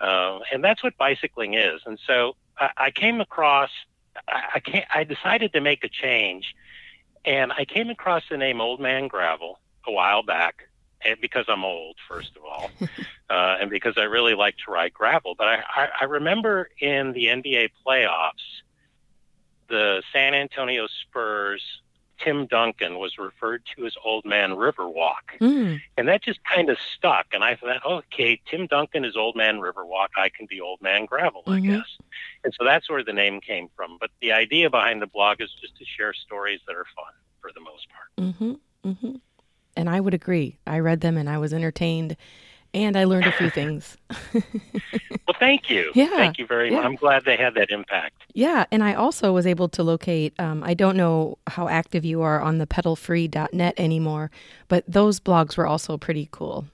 Uh, 0.00 0.40
and 0.52 0.62
that's 0.62 0.82
what 0.82 0.96
bicycling 0.98 1.54
is. 1.54 1.80
And 1.86 1.98
so 2.06 2.36
I, 2.58 2.70
I 2.76 2.90
came 2.90 3.20
across, 3.20 3.70
I, 4.28 4.42
I, 4.54 4.60
can't, 4.60 4.84
I 4.92 5.04
decided 5.04 5.52
to 5.52 5.60
make 5.60 5.84
a 5.84 5.88
change, 5.88 6.54
and 7.24 7.52
I 7.52 7.64
came 7.64 7.90
across 7.90 8.22
the 8.30 8.36
name 8.36 8.60
Old 8.60 8.80
Man 8.80 9.08
Gravel 9.08 9.58
a 9.86 9.92
while 9.92 10.22
back. 10.22 10.68
And 11.04 11.20
because 11.20 11.44
I'm 11.46 11.62
old, 11.62 11.96
first 12.08 12.32
of 12.36 12.44
all, 12.44 12.70
uh, 13.30 13.58
and 13.60 13.70
because 13.70 13.94
I 13.98 14.04
really 14.04 14.34
like 14.34 14.56
to 14.64 14.72
ride 14.72 14.94
gravel. 14.94 15.34
But 15.36 15.46
I, 15.46 15.62
I, 15.68 15.88
I 16.00 16.04
remember 16.06 16.70
in 16.80 17.12
the 17.12 17.26
NBA 17.26 17.68
playoffs, 17.86 18.32
the 19.68 20.02
San 20.12 20.34
Antonio 20.34 20.86
Spurs 21.02 21.62
Tim 22.18 22.46
Duncan 22.46 22.98
was 22.98 23.18
referred 23.18 23.62
to 23.74 23.86
as 23.86 23.94
Old 24.04 24.24
Man 24.24 24.50
Riverwalk. 24.50 25.38
Mm. 25.40 25.80
And 25.96 26.08
that 26.08 26.22
just 26.22 26.40
kind 26.44 26.70
of 26.70 26.78
stuck. 26.96 27.26
And 27.32 27.44
I 27.44 27.56
thought, 27.56 27.84
okay, 27.84 28.40
Tim 28.48 28.66
Duncan 28.66 29.04
is 29.04 29.16
Old 29.16 29.36
Man 29.36 29.56
Riverwalk. 29.56 30.08
I 30.16 30.28
can 30.28 30.46
be 30.46 30.60
Old 30.60 30.80
Man 30.80 31.04
Gravel, 31.06 31.42
mm-hmm. 31.42 31.52
I 31.52 31.60
guess. 31.60 31.98
And 32.44 32.54
so 32.58 32.64
that's 32.64 32.88
where 32.88 33.04
the 33.04 33.12
name 33.12 33.40
came 33.40 33.68
from. 33.76 33.96
But 34.00 34.10
the 34.20 34.32
idea 34.32 34.70
behind 34.70 35.02
the 35.02 35.06
blog 35.06 35.40
is 35.40 35.50
just 35.60 35.76
to 35.78 35.84
share 35.84 36.12
stories 36.14 36.60
that 36.66 36.76
are 36.76 36.86
fun 36.94 37.12
for 37.40 37.50
the 37.54 37.60
most 37.60 37.86
part. 37.90 38.34
Mm-hmm. 38.34 38.90
Mm-hmm. 38.90 39.16
And 39.76 39.90
I 39.90 40.00
would 40.00 40.14
agree. 40.14 40.58
I 40.66 40.78
read 40.78 41.00
them 41.00 41.16
and 41.16 41.28
I 41.28 41.38
was 41.38 41.52
entertained 41.52 42.16
and 42.76 42.96
I 42.96 43.04
learned 43.04 43.24
a 43.24 43.32
few 43.32 43.48
things. 43.48 43.96
well, 44.34 45.36
thank 45.40 45.70
you. 45.70 45.90
Yeah. 45.94 46.10
Thank 46.10 46.38
you 46.38 46.46
very 46.46 46.70
yeah. 46.70 46.76
much. 46.76 46.84
I'm 46.84 46.94
glad 46.94 47.24
they 47.24 47.36
had 47.36 47.54
that 47.54 47.70
impact. 47.70 48.22
Yeah. 48.34 48.66
And 48.70 48.84
I 48.84 48.94
also 48.94 49.32
was 49.32 49.46
able 49.46 49.68
to 49.70 49.82
locate, 49.82 50.38
um, 50.38 50.62
I 50.62 50.74
don't 50.74 50.96
know 50.96 51.38
how 51.46 51.68
active 51.68 52.04
you 52.04 52.20
are 52.20 52.40
on 52.40 52.58
the 52.58 52.66
pedalfree.net 52.66 53.74
anymore, 53.78 54.30
but 54.68 54.84
those 54.86 55.18
blogs 55.20 55.56
were 55.56 55.66
also 55.66 55.96
pretty 55.96 56.28
cool. 56.30 56.66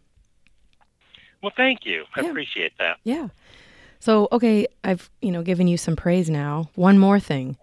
Well, 1.40 1.52
thank 1.56 1.86
you. 1.86 2.04
I 2.16 2.22
yeah. 2.22 2.30
appreciate 2.30 2.72
that. 2.78 2.98
Yeah. 3.04 3.28
So, 4.00 4.28
okay, 4.32 4.66
I've, 4.82 5.08
you 5.20 5.30
know, 5.30 5.42
given 5.42 5.68
you 5.68 5.76
some 5.76 5.94
praise 5.94 6.28
now. 6.28 6.68
One 6.74 6.98
more 6.98 7.20
thing. 7.20 7.56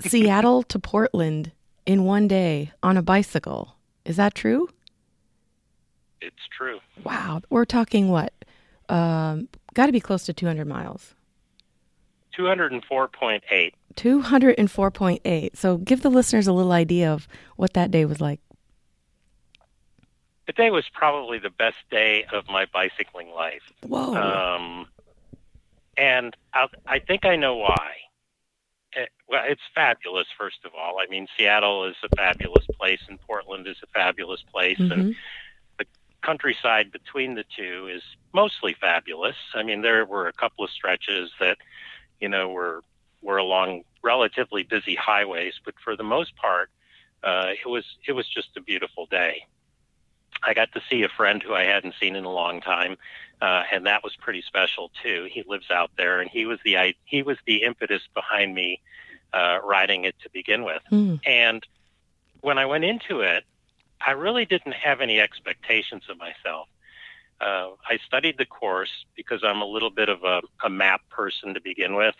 Seattle 0.00 0.62
to 0.64 0.78
Portland 0.78 1.52
in 1.84 2.04
one 2.04 2.26
day 2.28 2.72
on 2.82 2.96
a 2.96 3.02
bicycle. 3.02 3.76
Is 4.06 4.16
that 4.16 4.34
true? 4.34 4.70
It's 6.20 6.36
true. 6.56 6.80
Wow. 7.04 7.42
We're 7.50 7.64
talking 7.64 8.08
what? 8.08 8.32
Um, 8.88 9.48
Got 9.74 9.86
to 9.86 9.92
be 9.92 10.00
close 10.00 10.24
to 10.24 10.32
200 10.32 10.66
miles. 10.66 11.14
204.8. 12.36 13.72
204.8. 13.94 15.56
So 15.56 15.76
give 15.78 16.02
the 16.02 16.10
listeners 16.10 16.46
a 16.46 16.52
little 16.52 16.72
idea 16.72 17.12
of 17.12 17.28
what 17.56 17.74
that 17.74 17.90
day 17.90 18.04
was 18.04 18.20
like. 18.20 18.40
The 20.46 20.52
day 20.52 20.70
was 20.70 20.84
probably 20.92 21.38
the 21.38 21.50
best 21.50 21.76
day 21.90 22.24
of 22.32 22.48
my 22.48 22.66
bicycling 22.72 23.30
life. 23.30 23.62
Whoa. 23.82 24.14
Um, 24.14 24.86
and 25.96 26.34
I'll, 26.54 26.70
I 26.86 27.00
think 27.00 27.24
I 27.24 27.36
know 27.36 27.56
why. 27.56 27.92
It, 28.94 29.00
eh, 29.00 29.06
well, 29.28 29.44
it's 29.46 29.60
fabulous, 29.74 30.26
first 30.38 30.58
of 30.64 30.72
all. 30.74 30.98
I 30.98 31.06
mean, 31.10 31.26
Seattle 31.36 31.84
is 31.84 31.96
a 32.02 32.08
fabulous 32.16 32.64
place, 32.78 33.00
and 33.08 33.20
Portland 33.20 33.66
is 33.66 33.76
a 33.82 33.86
fabulous 33.88 34.42
place. 34.50 34.78
Mm-hmm. 34.78 34.92
And 35.00 35.14
countryside 36.22 36.92
between 36.92 37.34
the 37.34 37.44
two 37.56 37.88
is 37.92 38.02
mostly 38.32 38.74
fabulous. 38.80 39.36
I 39.54 39.62
mean, 39.62 39.82
there 39.82 40.04
were 40.04 40.28
a 40.28 40.32
couple 40.32 40.64
of 40.64 40.70
stretches 40.70 41.30
that, 41.40 41.58
you 42.20 42.28
know, 42.28 42.48
were 42.48 42.82
were 43.22 43.38
along 43.38 43.82
relatively 44.02 44.62
busy 44.62 44.94
highways, 44.94 45.54
but 45.64 45.74
for 45.82 45.96
the 45.96 46.04
most 46.04 46.36
part, 46.36 46.70
uh, 47.22 47.50
it 47.64 47.68
was 47.68 47.84
it 48.06 48.12
was 48.12 48.28
just 48.28 48.56
a 48.56 48.60
beautiful 48.60 49.06
day. 49.06 49.44
I 50.42 50.54
got 50.54 50.72
to 50.72 50.82
see 50.88 51.02
a 51.02 51.08
friend 51.08 51.42
who 51.42 51.54
I 51.54 51.64
hadn't 51.64 51.94
seen 52.00 52.14
in 52.14 52.24
a 52.24 52.30
long 52.30 52.60
time, 52.60 52.96
uh, 53.40 53.64
and 53.72 53.86
that 53.86 54.04
was 54.04 54.14
pretty 54.16 54.42
special 54.42 54.90
too. 55.02 55.28
He 55.30 55.42
lives 55.46 55.70
out 55.70 55.90
there, 55.96 56.20
and 56.20 56.30
he 56.30 56.46
was 56.46 56.58
the 56.64 56.78
I, 56.78 56.94
he 57.04 57.22
was 57.22 57.38
the 57.46 57.62
impetus 57.62 58.02
behind 58.14 58.54
me 58.54 58.80
uh, 59.32 59.58
riding 59.64 60.04
it 60.04 60.14
to 60.22 60.30
begin 60.30 60.64
with. 60.64 60.82
Mm. 60.92 61.20
And 61.26 61.66
when 62.40 62.58
I 62.58 62.66
went 62.66 62.84
into 62.84 63.20
it, 63.20 63.44
I 64.04 64.12
really 64.12 64.44
didn't 64.44 64.72
have 64.72 65.00
any 65.00 65.20
expectations 65.20 66.04
of 66.08 66.18
myself. 66.18 66.68
Uh, 67.40 67.70
I 67.88 67.98
studied 68.06 68.36
the 68.38 68.46
course 68.46 68.90
because 69.16 69.42
I'm 69.44 69.60
a 69.60 69.66
little 69.66 69.90
bit 69.90 70.08
of 70.08 70.24
a, 70.24 70.40
a 70.64 70.70
map 70.70 71.02
person 71.08 71.54
to 71.54 71.60
begin 71.60 71.94
with, 71.94 72.16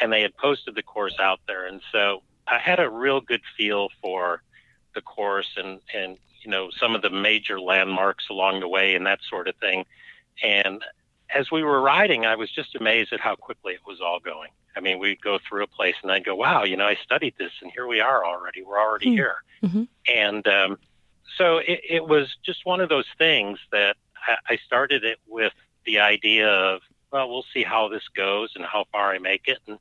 and 0.00 0.12
they 0.12 0.22
had 0.22 0.36
posted 0.36 0.74
the 0.74 0.82
course 0.82 1.16
out 1.20 1.40
there, 1.46 1.66
and 1.66 1.80
so 1.92 2.22
I 2.46 2.58
had 2.58 2.80
a 2.80 2.88
real 2.88 3.20
good 3.20 3.42
feel 3.56 3.88
for 4.02 4.42
the 4.94 5.02
course 5.02 5.48
and 5.56 5.80
and 5.94 6.16
you 6.42 6.50
know 6.50 6.70
some 6.80 6.94
of 6.94 7.02
the 7.02 7.10
major 7.10 7.60
landmarks 7.60 8.24
along 8.30 8.60
the 8.60 8.68
way 8.68 8.94
and 8.94 9.06
that 9.06 9.20
sort 9.28 9.48
of 9.48 9.56
thing. 9.56 9.84
And 10.42 10.82
as 11.34 11.50
we 11.50 11.62
were 11.62 11.80
riding, 11.80 12.24
I 12.24 12.36
was 12.36 12.50
just 12.50 12.74
amazed 12.74 13.12
at 13.12 13.20
how 13.20 13.36
quickly 13.36 13.74
it 13.74 13.80
was 13.86 14.00
all 14.00 14.18
going. 14.18 14.50
I 14.76 14.80
mean, 14.80 14.98
we'd 14.98 15.20
go 15.20 15.38
through 15.38 15.64
a 15.64 15.66
place 15.66 15.96
and 16.02 16.10
I'd 16.10 16.24
go, 16.24 16.34
"Wow, 16.34 16.64
you 16.64 16.76
know, 16.76 16.86
I 16.86 16.96
studied 17.02 17.34
this, 17.38 17.52
and 17.60 17.70
here 17.70 17.86
we 17.86 18.00
are 18.00 18.24
already. 18.24 18.62
We're 18.62 18.80
already 18.80 19.06
mm-hmm. 19.06 19.14
here." 19.14 19.36
Mm-hmm. 19.62 19.82
And 20.14 20.46
um, 20.48 20.78
so 21.38 21.58
it, 21.58 21.80
it 21.88 22.06
was 22.06 22.36
just 22.44 22.66
one 22.66 22.80
of 22.80 22.88
those 22.88 23.06
things 23.16 23.58
that 23.72 23.96
I 24.48 24.58
started 24.66 25.04
it 25.04 25.18
with 25.26 25.54
the 25.86 26.00
idea 26.00 26.48
of, 26.48 26.82
well, 27.10 27.30
we'll 27.30 27.46
see 27.54 27.62
how 27.62 27.88
this 27.88 28.02
goes 28.14 28.52
and 28.54 28.64
how 28.64 28.84
far 28.92 29.14
I 29.14 29.18
make 29.18 29.46
it, 29.46 29.58
and 29.66 29.78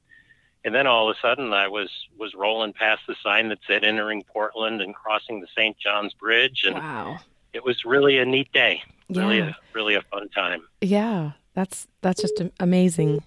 and 0.63 0.73
then 0.73 0.87
all 0.87 1.09
of 1.09 1.15
a 1.15 1.19
sudden 1.19 1.51
I 1.53 1.67
was 1.67 1.89
was 2.17 2.33
rolling 2.33 2.73
past 2.73 3.01
the 3.07 3.15
sign 3.23 3.49
that 3.49 3.59
said 3.67 3.83
entering 3.83 4.23
Portland 4.23 4.81
and 4.81 4.95
crossing 4.95 5.41
the 5.41 5.47
St. 5.55 5.77
John's 5.77 6.13
Bridge, 6.13 6.63
and 6.65 6.75
wow. 6.75 7.19
it 7.53 7.63
was 7.63 7.83
really 7.83 8.17
a 8.19 8.25
neat 8.25 8.51
day, 8.53 8.81
yeah. 9.09 9.21
really 9.21 9.39
a, 9.39 9.57
really 9.73 9.95
a 9.95 10.01
fun 10.03 10.29
time. 10.29 10.61
Yeah, 10.81 11.31
that's 11.53 11.87
that's 12.01 12.21
just 12.21 12.41
amazing. 12.59 13.23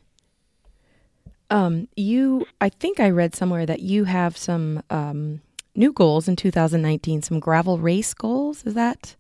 Um, 1.50 1.88
you, 1.96 2.46
I 2.60 2.68
think 2.68 3.00
I 3.00 3.10
read 3.10 3.34
somewhere 3.34 3.66
that 3.66 3.80
you 3.80 4.04
have 4.04 4.36
some 4.36 4.84
um, 4.88 5.40
new 5.80 5.92
goals 5.92 6.28
in 6.28 6.36
2019, 6.36 7.22
some 7.22 7.40
gravel 7.40 7.78
race 7.78 8.14
goals. 8.14 8.64
Is 8.64 8.74
that 8.74 9.16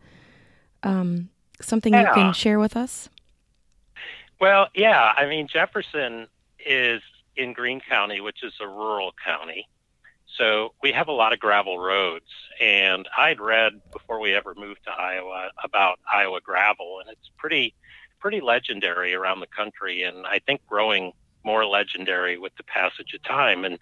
um, 0.84 1.30
something 1.60 1.92
yeah. 1.92 2.02
you 2.02 2.14
can 2.14 2.32
share 2.32 2.60
with 2.60 2.76
us? 2.76 3.08
Well, 4.40 4.68
yeah. 4.74 5.12
I 5.16 5.26
mean, 5.26 5.48
Jefferson 5.48 6.28
is 6.64 7.02
in 7.36 7.52
Greene 7.52 7.80
County, 7.80 8.20
which 8.20 8.44
is 8.44 8.52
a 8.60 8.68
rural 8.68 9.12
county. 9.24 9.66
So 10.36 10.74
we 10.82 10.92
have 10.92 11.08
a 11.08 11.12
lot 11.12 11.32
of 11.32 11.40
gravel 11.40 11.78
roads. 11.78 12.30
And 12.60 13.08
I'd 13.18 13.40
read 13.40 13.80
before 13.92 14.20
we 14.20 14.34
ever 14.34 14.54
moved 14.54 14.84
to 14.84 14.92
Iowa 14.92 15.50
about 15.64 15.98
Iowa 16.12 16.40
gravel, 16.40 17.00
and 17.00 17.10
it's 17.10 17.30
pretty, 17.36 17.74
pretty 18.20 18.40
legendary 18.40 19.14
around 19.14 19.40
the 19.40 19.46
country. 19.46 20.02
And 20.02 20.26
I 20.26 20.38
think 20.38 20.60
growing 20.66 21.12
more 21.44 21.64
legendary 21.64 22.38
with 22.38 22.54
the 22.56 22.64
passage 22.64 23.14
of 23.14 23.22
time. 23.22 23.64
And 23.64 23.78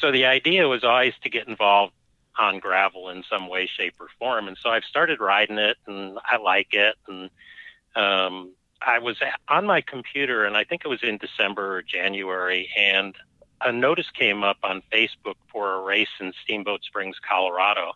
so 0.00 0.12
the 0.12 0.26
idea 0.26 0.68
was 0.68 0.84
always 0.84 1.14
to 1.22 1.30
get 1.30 1.48
involved 1.48 1.92
on 2.38 2.58
gravel 2.58 3.10
in 3.10 3.22
some 3.30 3.48
way, 3.48 3.66
shape, 3.66 3.94
or 4.00 4.08
form. 4.18 4.48
And 4.48 4.56
so 4.60 4.70
I've 4.70 4.84
started 4.84 5.20
riding 5.20 5.58
it, 5.58 5.76
and 5.86 6.18
I 6.24 6.36
like 6.36 6.68
it. 6.72 6.96
And 7.06 7.30
um, 7.94 8.52
I 8.82 8.98
was 8.98 9.16
on 9.48 9.66
my 9.66 9.80
computer, 9.80 10.44
and 10.44 10.56
I 10.56 10.64
think 10.64 10.82
it 10.84 10.88
was 10.88 11.02
in 11.02 11.18
December 11.18 11.76
or 11.76 11.82
January, 11.82 12.70
and 12.76 13.14
a 13.60 13.72
notice 13.72 14.10
came 14.10 14.42
up 14.42 14.58
on 14.62 14.82
Facebook 14.92 15.36
for 15.50 15.74
a 15.74 15.80
race 15.80 16.08
in 16.20 16.32
Steamboat 16.42 16.82
Springs, 16.84 17.16
Colorado. 17.26 17.92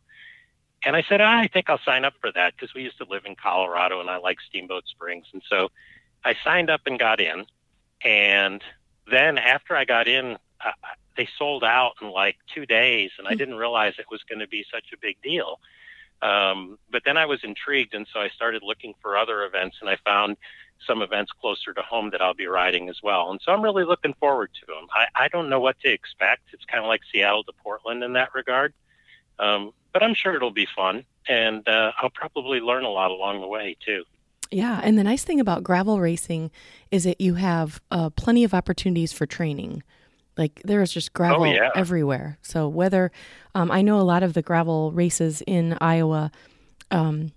And 0.84 0.96
I 0.96 1.02
said, 1.08 1.20
ah, 1.20 1.40
I 1.40 1.48
think 1.48 1.68
I'll 1.68 1.80
sign 1.84 2.04
up 2.04 2.14
for 2.20 2.30
that 2.32 2.54
because 2.54 2.72
we 2.74 2.82
used 2.82 2.98
to 2.98 3.06
live 3.08 3.24
in 3.26 3.34
Colorado 3.34 4.00
and 4.00 4.08
I 4.08 4.18
like 4.18 4.38
Steamboat 4.48 4.84
Springs. 4.86 5.26
And 5.32 5.42
so 5.48 5.70
I 6.24 6.36
signed 6.44 6.70
up 6.70 6.82
and 6.86 6.98
got 6.98 7.20
in. 7.20 7.46
And 8.04 8.62
then 9.10 9.38
after 9.38 9.76
I 9.76 9.84
got 9.84 10.06
in, 10.06 10.38
they 11.18 11.28
sold 11.36 11.64
out 11.64 11.94
in 12.00 12.10
like 12.10 12.36
two 12.54 12.64
days, 12.64 13.10
and 13.18 13.26
I 13.26 13.32
hmm. 13.32 13.38
didn't 13.38 13.56
realize 13.56 13.94
it 13.98 14.06
was 14.10 14.22
going 14.22 14.38
to 14.38 14.48
be 14.48 14.64
such 14.72 14.86
a 14.94 14.96
big 14.96 15.20
deal. 15.20 15.60
Um, 16.22 16.78
but 16.90 17.02
then 17.04 17.16
I 17.16 17.26
was 17.26 17.44
intrigued, 17.44 17.94
and 17.94 18.06
so 18.12 18.20
I 18.20 18.28
started 18.28 18.62
looking 18.62 18.94
for 19.02 19.18
other 19.18 19.44
events, 19.44 19.76
and 19.80 19.90
I 19.90 19.96
found 20.04 20.36
some 20.86 21.02
events 21.02 21.32
closer 21.40 21.74
to 21.74 21.82
home 21.82 22.10
that 22.10 22.22
I'll 22.22 22.34
be 22.34 22.46
riding 22.46 22.88
as 22.88 23.00
well. 23.02 23.30
And 23.30 23.40
so 23.44 23.52
I'm 23.52 23.62
really 23.62 23.84
looking 23.84 24.14
forward 24.14 24.50
to 24.60 24.66
them. 24.66 24.86
I, 24.92 25.24
I 25.24 25.28
don't 25.28 25.48
know 25.48 25.60
what 25.60 25.78
to 25.80 25.90
expect. 25.90 26.42
It's 26.52 26.64
kind 26.64 26.82
of 26.82 26.88
like 26.88 27.02
Seattle 27.12 27.44
to 27.44 27.52
Portland 27.62 28.02
in 28.02 28.14
that 28.14 28.34
regard, 28.34 28.72
um, 29.38 29.72
but 29.92 30.02
I'm 30.02 30.14
sure 30.14 30.34
it'll 30.34 30.50
be 30.50 30.68
fun, 30.74 31.04
and 31.28 31.68
uh, 31.68 31.92
I'll 31.98 32.10
probably 32.10 32.60
learn 32.60 32.84
a 32.84 32.90
lot 32.90 33.10
along 33.10 33.40
the 33.40 33.48
way 33.48 33.76
too. 33.84 34.04
Yeah, 34.50 34.80
and 34.82 34.98
the 34.98 35.04
nice 35.04 35.24
thing 35.24 35.40
about 35.40 35.62
gravel 35.62 36.00
racing 36.00 36.50
is 36.90 37.04
that 37.04 37.20
you 37.20 37.34
have 37.34 37.82
uh, 37.90 38.10
plenty 38.10 38.44
of 38.44 38.54
opportunities 38.54 39.12
for 39.12 39.26
training. 39.26 39.82
Like 40.38 40.62
there 40.64 40.80
is 40.80 40.92
just 40.92 41.12
gravel 41.12 41.42
oh, 41.42 41.52
yeah. 41.52 41.70
everywhere. 41.74 42.38
So 42.42 42.68
whether 42.68 43.10
um, 43.54 43.70
I 43.70 43.82
know 43.82 44.00
a 44.00 44.02
lot 44.02 44.22
of 44.22 44.32
the 44.34 44.42
gravel 44.42 44.92
races 44.92 45.42
in 45.46 45.76
Iowa 45.80 46.30
um, 46.92 47.32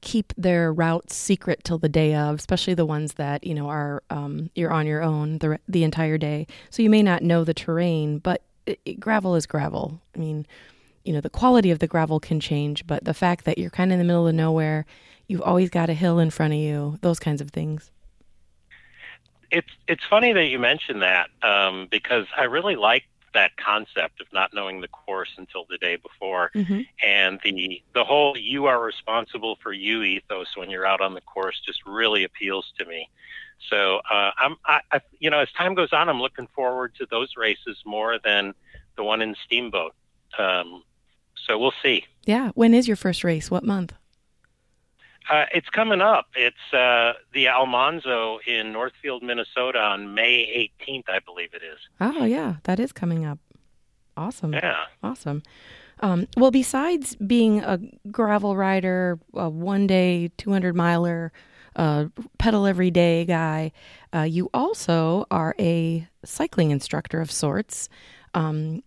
keep 0.00 0.32
their 0.38 0.72
routes 0.72 1.16
secret 1.16 1.64
till 1.64 1.78
the 1.78 1.88
day 1.88 2.14
of, 2.14 2.38
especially 2.38 2.74
the 2.74 2.86
ones 2.86 3.14
that 3.14 3.44
you 3.44 3.54
know 3.54 3.68
are 3.68 4.04
um, 4.10 4.48
you're 4.54 4.72
on 4.72 4.86
your 4.86 5.02
own 5.02 5.38
the 5.38 5.58
the 5.68 5.82
entire 5.82 6.16
day. 6.16 6.46
So 6.70 6.82
you 6.82 6.88
may 6.88 7.02
not 7.02 7.22
know 7.22 7.42
the 7.42 7.52
terrain, 7.52 8.18
but 8.18 8.42
it, 8.64 8.80
it, 8.84 9.00
gravel 9.00 9.34
is 9.34 9.46
gravel. 9.46 10.00
I 10.14 10.18
mean, 10.18 10.46
you 11.04 11.12
know 11.12 11.20
the 11.20 11.30
quality 11.30 11.72
of 11.72 11.80
the 11.80 11.88
gravel 11.88 12.20
can 12.20 12.38
change, 12.38 12.86
but 12.86 13.04
the 13.04 13.14
fact 13.14 13.44
that 13.44 13.58
you're 13.58 13.70
kind 13.70 13.90
of 13.90 13.94
in 13.94 13.98
the 13.98 14.04
middle 14.04 14.28
of 14.28 14.34
nowhere, 14.36 14.86
you've 15.26 15.42
always 15.42 15.68
got 15.68 15.90
a 15.90 15.94
hill 15.94 16.20
in 16.20 16.30
front 16.30 16.52
of 16.52 16.60
you. 16.60 16.96
Those 17.00 17.18
kinds 17.18 17.40
of 17.40 17.50
things 17.50 17.90
it's 19.50 19.68
it's 19.88 20.02
funny 20.08 20.32
that 20.32 20.46
you 20.46 20.58
mentioned 20.58 21.02
that 21.02 21.28
um, 21.42 21.88
because 21.90 22.26
I 22.36 22.44
really 22.44 22.76
like 22.76 23.04
that 23.32 23.56
concept 23.56 24.20
of 24.20 24.26
not 24.32 24.52
knowing 24.52 24.80
the 24.80 24.88
course 24.88 25.30
until 25.36 25.64
the 25.70 25.78
day 25.78 25.96
before, 25.96 26.50
mm-hmm. 26.54 26.80
and 27.06 27.40
the 27.44 27.82
the 27.94 28.04
whole 28.04 28.36
"you 28.36 28.66
are 28.66 28.82
responsible 28.82 29.56
for 29.62 29.72
you" 29.72 30.02
ethos 30.02 30.48
when 30.56 30.70
you're 30.70 30.86
out 30.86 31.00
on 31.00 31.14
the 31.14 31.20
course 31.20 31.60
just 31.64 31.80
really 31.86 32.24
appeals 32.24 32.72
to 32.78 32.84
me. 32.84 33.08
So 33.68 34.00
uh, 34.10 34.30
I'm, 34.38 34.56
I, 34.64 34.80
I, 34.90 35.00
you 35.18 35.28
know, 35.28 35.40
as 35.40 35.52
time 35.52 35.74
goes 35.74 35.92
on, 35.92 36.08
I'm 36.08 36.20
looking 36.20 36.48
forward 36.54 36.94
to 36.96 37.06
those 37.10 37.36
races 37.36 37.76
more 37.84 38.18
than 38.24 38.54
the 38.96 39.04
one 39.04 39.20
in 39.20 39.36
Steamboat. 39.44 39.94
Um, 40.38 40.82
so 41.46 41.58
we'll 41.58 41.74
see. 41.82 42.06
Yeah. 42.24 42.52
When 42.54 42.72
is 42.72 42.88
your 42.88 42.96
first 42.96 43.22
race? 43.22 43.50
What 43.50 43.64
month? 43.64 43.94
Uh, 45.30 45.46
it's 45.54 45.68
coming 45.68 46.00
up. 46.00 46.26
It's 46.34 46.74
uh, 46.74 47.12
the 47.32 47.46
Almanzo 47.46 48.40
in 48.46 48.72
Northfield, 48.72 49.22
Minnesota 49.22 49.78
on 49.78 50.12
May 50.12 50.70
18th, 50.80 51.08
I 51.08 51.20
believe 51.20 51.54
it 51.54 51.62
is. 51.62 51.78
Oh, 52.00 52.24
yeah, 52.24 52.56
that 52.64 52.80
is 52.80 52.92
coming 52.92 53.24
up. 53.24 53.38
Awesome. 54.16 54.52
Yeah. 54.52 54.86
Awesome. 55.04 55.42
Um, 56.00 56.26
well, 56.36 56.50
besides 56.50 57.14
being 57.14 57.60
a 57.60 57.78
gravel 58.10 58.56
rider, 58.56 59.20
a 59.34 59.48
one 59.48 59.86
day, 59.86 60.32
200 60.36 60.74
miler, 60.74 61.32
uh, 61.76 62.06
pedal 62.38 62.66
every 62.66 62.90
day 62.90 63.24
guy, 63.24 63.70
uh, 64.12 64.22
you 64.22 64.50
also 64.52 65.26
are 65.30 65.54
a 65.60 66.08
cycling 66.24 66.72
instructor 66.72 67.20
of 67.20 67.30
sorts. 67.30 67.88
Um, 68.34 68.82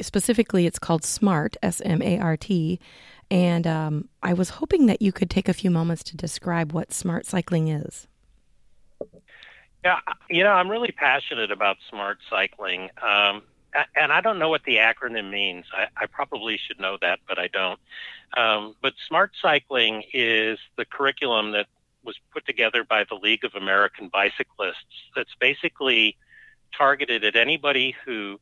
specifically, 0.00 0.66
it's 0.66 0.78
called 0.78 1.04
SMART, 1.04 1.56
S 1.62 1.80
M 1.84 2.02
A 2.02 2.18
R 2.18 2.36
T. 2.36 2.80
And 3.30 3.66
um, 3.66 4.08
I 4.22 4.32
was 4.32 4.50
hoping 4.50 4.86
that 4.86 5.02
you 5.02 5.12
could 5.12 5.30
take 5.30 5.48
a 5.48 5.52
few 5.52 5.70
moments 5.70 6.04
to 6.04 6.16
describe 6.16 6.72
what 6.72 6.92
smart 6.92 7.26
cycling 7.26 7.68
is. 7.68 8.06
Yeah, 9.84 10.00
you 10.30 10.42
know, 10.42 10.52
I'm 10.52 10.68
really 10.68 10.92
passionate 10.92 11.50
about 11.50 11.76
smart 11.90 12.18
cycling. 12.28 12.90
Um, 13.02 13.42
and 13.94 14.12
I 14.12 14.20
don't 14.20 14.38
know 14.38 14.48
what 14.48 14.64
the 14.64 14.76
acronym 14.76 15.30
means. 15.30 15.64
I, 15.72 15.86
I 15.96 16.06
probably 16.06 16.58
should 16.58 16.80
know 16.80 16.96
that, 17.02 17.20
but 17.28 17.38
I 17.38 17.48
don't. 17.48 17.78
Um, 18.36 18.74
but 18.80 18.94
smart 19.06 19.32
cycling 19.40 20.02
is 20.12 20.58
the 20.76 20.84
curriculum 20.84 21.52
that 21.52 21.66
was 22.04 22.16
put 22.32 22.46
together 22.46 22.84
by 22.84 23.04
the 23.04 23.16
League 23.16 23.44
of 23.44 23.54
American 23.54 24.08
Bicyclists 24.08 25.10
that's 25.14 25.34
basically 25.40 26.16
targeted 26.76 27.24
at 27.24 27.36
anybody 27.36 27.94
who 28.04 28.40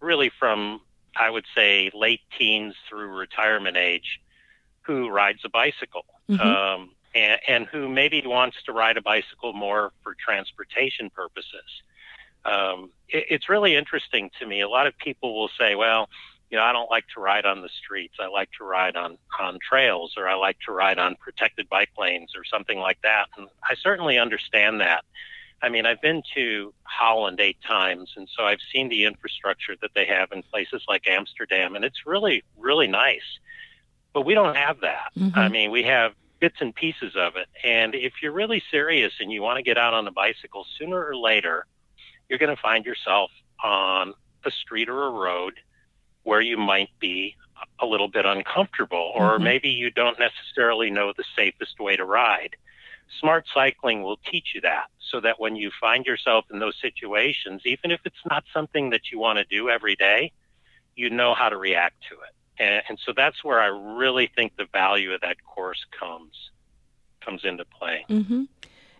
really 0.00 0.30
from 0.38 0.80
I 1.16 1.30
would 1.30 1.44
say 1.54 1.90
late 1.94 2.20
teens 2.38 2.74
through 2.88 3.16
retirement 3.16 3.76
age 3.76 4.20
who 4.82 5.08
rides 5.08 5.40
a 5.44 5.48
bicycle 5.48 6.04
mm-hmm. 6.28 6.40
um, 6.40 6.90
and, 7.14 7.40
and, 7.48 7.66
who 7.66 7.88
maybe 7.88 8.22
wants 8.24 8.56
to 8.66 8.72
ride 8.72 8.96
a 8.96 9.02
bicycle 9.02 9.52
more 9.52 9.92
for 10.02 10.14
transportation 10.14 11.10
purposes. 11.10 11.82
Um, 12.44 12.90
it, 13.08 13.24
it's 13.30 13.48
really 13.48 13.76
interesting 13.76 14.30
to 14.40 14.46
me. 14.46 14.60
A 14.60 14.68
lot 14.68 14.86
of 14.86 14.96
people 14.98 15.34
will 15.34 15.50
say, 15.58 15.74
well, 15.74 16.08
you 16.50 16.58
know, 16.58 16.64
I 16.64 16.72
don't 16.72 16.90
like 16.90 17.06
to 17.14 17.20
ride 17.20 17.46
on 17.46 17.62
the 17.62 17.70
streets. 17.82 18.14
I 18.20 18.28
like 18.28 18.50
to 18.58 18.64
ride 18.64 18.96
on, 18.96 19.18
on 19.40 19.58
trails 19.66 20.14
or 20.16 20.28
I 20.28 20.34
like 20.34 20.58
to 20.66 20.72
ride 20.72 20.98
on 20.98 21.16
protected 21.16 21.68
bike 21.68 21.90
lanes 21.98 22.32
or 22.36 22.44
something 22.44 22.78
like 22.78 23.00
that. 23.02 23.26
And 23.36 23.48
I 23.62 23.74
certainly 23.74 24.18
understand 24.18 24.80
that. 24.80 25.04
I 25.62 25.68
mean, 25.68 25.86
I've 25.86 26.00
been 26.02 26.22
to 26.34 26.74
Holland 26.82 27.40
eight 27.40 27.56
times, 27.66 28.12
and 28.16 28.28
so 28.36 28.44
I've 28.44 28.58
seen 28.72 28.88
the 28.88 29.04
infrastructure 29.04 29.74
that 29.80 29.92
they 29.94 30.04
have 30.06 30.30
in 30.32 30.42
places 30.42 30.82
like 30.88 31.08
Amsterdam, 31.08 31.74
and 31.74 31.84
it's 31.84 32.06
really, 32.06 32.44
really 32.58 32.86
nice. 32.86 33.38
But 34.12 34.22
we 34.22 34.34
don't 34.34 34.56
have 34.56 34.80
that. 34.80 35.10
Mm-hmm. 35.18 35.38
I 35.38 35.48
mean, 35.48 35.70
we 35.70 35.82
have 35.84 36.12
bits 36.38 36.56
and 36.60 36.74
pieces 36.74 37.14
of 37.16 37.36
it. 37.36 37.48
And 37.64 37.94
if 37.94 38.12
you're 38.22 38.32
really 38.32 38.62
serious 38.70 39.12
and 39.18 39.32
you 39.32 39.40
want 39.42 39.56
to 39.56 39.62
get 39.62 39.78
out 39.78 39.94
on 39.94 40.06
a 40.06 40.12
bicycle, 40.12 40.66
sooner 40.78 41.02
or 41.02 41.16
later, 41.16 41.66
you're 42.28 42.38
going 42.38 42.54
to 42.54 42.60
find 42.60 42.84
yourself 42.84 43.30
on 43.62 44.12
a 44.44 44.50
street 44.50 44.88
or 44.88 45.04
a 45.04 45.10
road 45.10 45.54
where 46.22 46.40
you 46.40 46.56
might 46.56 46.90
be 47.00 47.34
a 47.80 47.86
little 47.86 48.08
bit 48.08 48.26
uncomfortable, 48.26 49.12
or 49.14 49.34
mm-hmm. 49.34 49.44
maybe 49.44 49.68
you 49.70 49.90
don't 49.90 50.18
necessarily 50.18 50.90
know 50.90 51.12
the 51.16 51.24
safest 51.34 51.80
way 51.80 51.96
to 51.96 52.04
ride. 52.04 52.56
Smart 53.20 53.46
cycling 53.52 54.02
will 54.02 54.18
teach 54.30 54.52
you 54.54 54.60
that 54.62 54.86
so 54.98 55.20
that 55.20 55.38
when 55.38 55.56
you 55.56 55.70
find 55.80 56.04
yourself 56.04 56.44
in 56.52 56.58
those 56.58 56.76
situations, 56.80 57.62
even 57.64 57.90
if 57.90 58.00
it's 58.04 58.16
not 58.28 58.44
something 58.52 58.90
that 58.90 59.12
you 59.12 59.18
want 59.18 59.38
to 59.38 59.44
do 59.44 59.68
every 59.68 59.94
day, 59.96 60.32
you 60.96 61.10
know 61.10 61.34
how 61.34 61.48
to 61.48 61.56
react 61.56 61.96
to 62.08 62.14
it. 62.14 62.34
And, 62.58 62.82
and 62.88 62.98
so 63.04 63.12
that's 63.16 63.42
where 63.42 63.60
I 63.60 63.66
really 63.66 64.30
think 64.34 64.56
the 64.56 64.66
value 64.72 65.12
of 65.12 65.20
that 65.20 65.36
course 65.44 65.84
comes 65.98 66.50
comes 67.20 67.44
into 67.44 67.64
play. 67.64 68.04
Mm-hmm. 68.08 68.44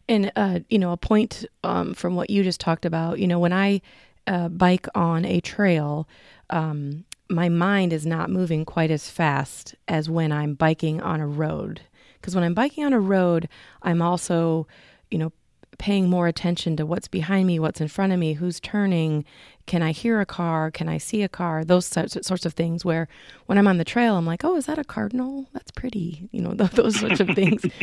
And 0.08 0.32
uh, 0.36 0.60
you 0.68 0.78
know, 0.78 0.92
a 0.92 0.96
point 0.96 1.44
um, 1.62 1.94
from 1.94 2.14
what 2.14 2.30
you 2.30 2.42
just 2.42 2.60
talked 2.60 2.84
about, 2.84 3.18
you 3.18 3.26
know, 3.26 3.38
when 3.38 3.52
I 3.52 3.80
uh, 4.26 4.48
bike 4.48 4.86
on 4.94 5.24
a 5.24 5.40
trail, 5.40 6.08
um, 6.50 7.04
my 7.28 7.48
mind 7.48 7.92
is 7.92 8.06
not 8.06 8.30
moving 8.30 8.64
quite 8.64 8.90
as 8.90 9.08
fast 9.08 9.74
as 9.88 10.10
when 10.10 10.32
I'm 10.32 10.54
biking 10.54 11.00
on 11.00 11.20
a 11.20 11.26
road. 11.26 11.82
Because 12.24 12.34
when 12.34 12.42
I'm 12.42 12.54
biking 12.54 12.86
on 12.86 12.94
a 12.94 13.00
road, 13.00 13.50
I'm 13.82 14.00
also, 14.00 14.66
you 15.10 15.18
know, 15.18 15.30
paying 15.76 16.08
more 16.08 16.26
attention 16.26 16.74
to 16.74 16.86
what's 16.86 17.06
behind 17.06 17.46
me, 17.46 17.58
what's 17.58 17.82
in 17.82 17.88
front 17.88 18.14
of 18.14 18.18
me, 18.18 18.32
who's 18.32 18.60
turning, 18.60 19.26
can 19.66 19.82
I 19.82 19.92
hear 19.92 20.22
a 20.22 20.24
car, 20.24 20.70
can 20.70 20.88
I 20.88 20.96
see 20.96 21.22
a 21.22 21.28
car, 21.28 21.66
those 21.66 21.84
sorts 21.84 22.46
of 22.46 22.54
things. 22.54 22.82
Where 22.82 23.08
when 23.44 23.58
I'm 23.58 23.68
on 23.68 23.76
the 23.76 23.84
trail, 23.84 24.16
I'm 24.16 24.24
like, 24.24 24.42
oh, 24.42 24.56
is 24.56 24.64
that 24.64 24.78
a 24.78 24.84
cardinal? 24.84 25.50
That's 25.52 25.70
pretty, 25.70 26.30
you 26.32 26.40
know, 26.40 26.54
those 26.54 26.98
sorts 26.98 27.20
of 27.20 27.28
things. 27.28 27.62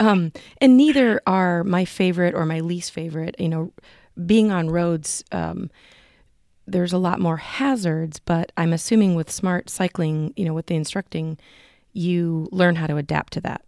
Um, 0.00 0.30
and 0.60 0.76
neither 0.76 1.20
are 1.26 1.64
my 1.64 1.84
favorite 1.84 2.36
or 2.36 2.46
my 2.46 2.60
least 2.60 2.92
favorite. 2.92 3.34
You 3.40 3.48
know, 3.48 3.72
being 4.26 4.52
on 4.52 4.70
roads, 4.70 5.24
um, 5.32 5.72
there's 6.68 6.92
a 6.92 6.98
lot 6.98 7.18
more 7.18 7.38
hazards, 7.38 8.20
but 8.20 8.52
I'm 8.56 8.72
assuming 8.72 9.16
with 9.16 9.28
smart 9.28 9.68
cycling, 9.68 10.34
you 10.36 10.44
know, 10.44 10.54
with 10.54 10.66
the 10.66 10.76
instructing, 10.76 11.36
you 11.92 12.48
learn 12.52 12.76
how 12.76 12.86
to 12.86 12.96
adapt 12.96 13.32
to 13.32 13.40
that. 13.40 13.62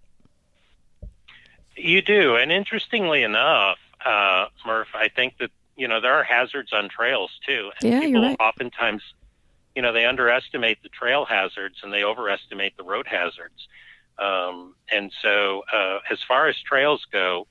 You 1.77 2.03
do, 2.03 2.37
and 2.37 2.53
interestingly 2.53 3.23
enough, 3.23 3.79
uh, 4.05 4.47
Murph, 4.67 4.89
I 4.95 5.09
think 5.09 5.39
that 5.39 5.51
you 5.77 5.89
know 5.89 6.01
there 6.01 6.15
are 6.15 6.25
hazards 6.25 6.73
on 6.73 6.89
trails 6.89 7.31
too. 7.47 7.71
And 7.81 7.91
yeah, 7.91 8.01
people 8.01 8.23
you're 8.23 8.31
right. 8.31 8.41
Oftentimes, 8.41 9.03
you 9.75 9.83
know, 9.83 9.93
they 9.93 10.05
underestimate 10.05 10.83
the 10.83 10.89
trail 10.89 11.25
hazards 11.25 11.77
and 11.83 11.93
they 11.93 12.05
overestimate 12.05 12.77
the 12.77 12.85
road 12.85 13.07
hazards. 13.07 13.69
Um, 14.19 14.75
and 14.93 15.11
so, 15.23 15.63
uh, 15.73 15.99
as 16.11 16.19
far 16.27 16.49
as 16.49 16.57
trails 16.59 17.07
go, 17.11 17.47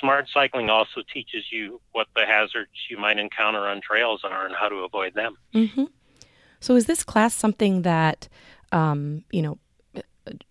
smart 0.00 0.26
cycling 0.32 0.70
also 0.70 1.02
teaches 1.12 1.44
you 1.52 1.80
what 1.92 2.08
the 2.16 2.26
hazards 2.26 2.70
you 2.90 2.98
might 2.98 3.18
encounter 3.18 3.66
on 3.66 3.80
trails 3.80 4.22
are 4.24 4.46
and 4.46 4.54
how 4.54 4.68
to 4.68 4.76
avoid 4.76 5.14
them. 5.14 5.36
Mm-hmm. 5.54 5.84
So, 6.60 6.74
is 6.74 6.86
this 6.86 7.04
class 7.04 7.34
something 7.34 7.82
that, 7.82 8.28
um, 8.72 9.24
you 9.30 9.42
know, 9.42 9.58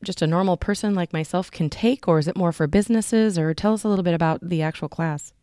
just 0.03 0.21
a 0.21 0.27
normal 0.27 0.57
person 0.57 0.93
like 0.93 1.13
myself 1.13 1.51
can 1.51 1.69
take, 1.69 2.07
or 2.07 2.19
is 2.19 2.27
it 2.27 2.35
more 2.35 2.51
for 2.51 2.67
businesses? 2.67 3.37
Or 3.37 3.53
tell 3.53 3.73
us 3.73 3.83
a 3.83 3.87
little 3.87 4.03
bit 4.03 4.13
about 4.13 4.47
the 4.47 4.61
actual 4.61 4.89
class. 4.89 5.33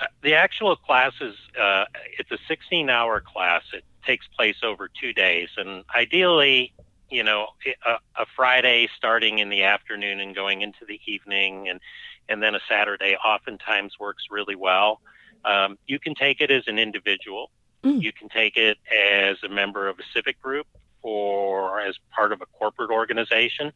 Uh, 0.00 0.06
the 0.22 0.34
actual 0.34 0.76
class 0.76 1.12
is 1.20 1.34
uh, 1.60 1.84
it's 2.18 2.30
a 2.30 2.38
16-hour 2.52 3.22
class. 3.22 3.62
It 3.72 3.84
takes 4.06 4.26
place 4.36 4.56
over 4.62 4.88
two 4.88 5.12
days, 5.12 5.48
and 5.56 5.84
ideally, 5.94 6.72
you 7.10 7.22
know, 7.22 7.48
a, 7.86 8.22
a 8.22 8.26
Friday 8.36 8.88
starting 8.96 9.38
in 9.38 9.48
the 9.48 9.64
afternoon 9.64 10.20
and 10.20 10.34
going 10.34 10.62
into 10.62 10.84
the 10.86 11.00
evening, 11.06 11.68
and 11.68 11.80
and 12.28 12.42
then 12.42 12.54
a 12.54 12.60
Saturday 12.68 13.16
oftentimes 13.16 13.98
works 13.98 14.24
really 14.30 14.54
well. 14.54 15.00
Um, 15.44 15.78
you 15.86 15.98
can 15.98 16.14
take 16.14 16.40
it 16.40 16.50
as 16.50 16.64
an 16.68 16.78
individual. 16.78 17.50
Mm. 17.82 18.02
You 18.02 18.12
can 18.12 18.28
take 18.28 18.56
it 18.56 18.78
as 18.94 19.38
a 19.42 19.48
member 19.48 19.88
of 19.88 19.98
a 19.98 20.02
civic 20.14 20.40
group 20.40 20.66
or 21.02 21.80
as 21.80 21.96
part 22.14 22.32
of 22.32 22.40
a 22.40 22.46
corporate 22.46 22.90
organization. 22.90 23.72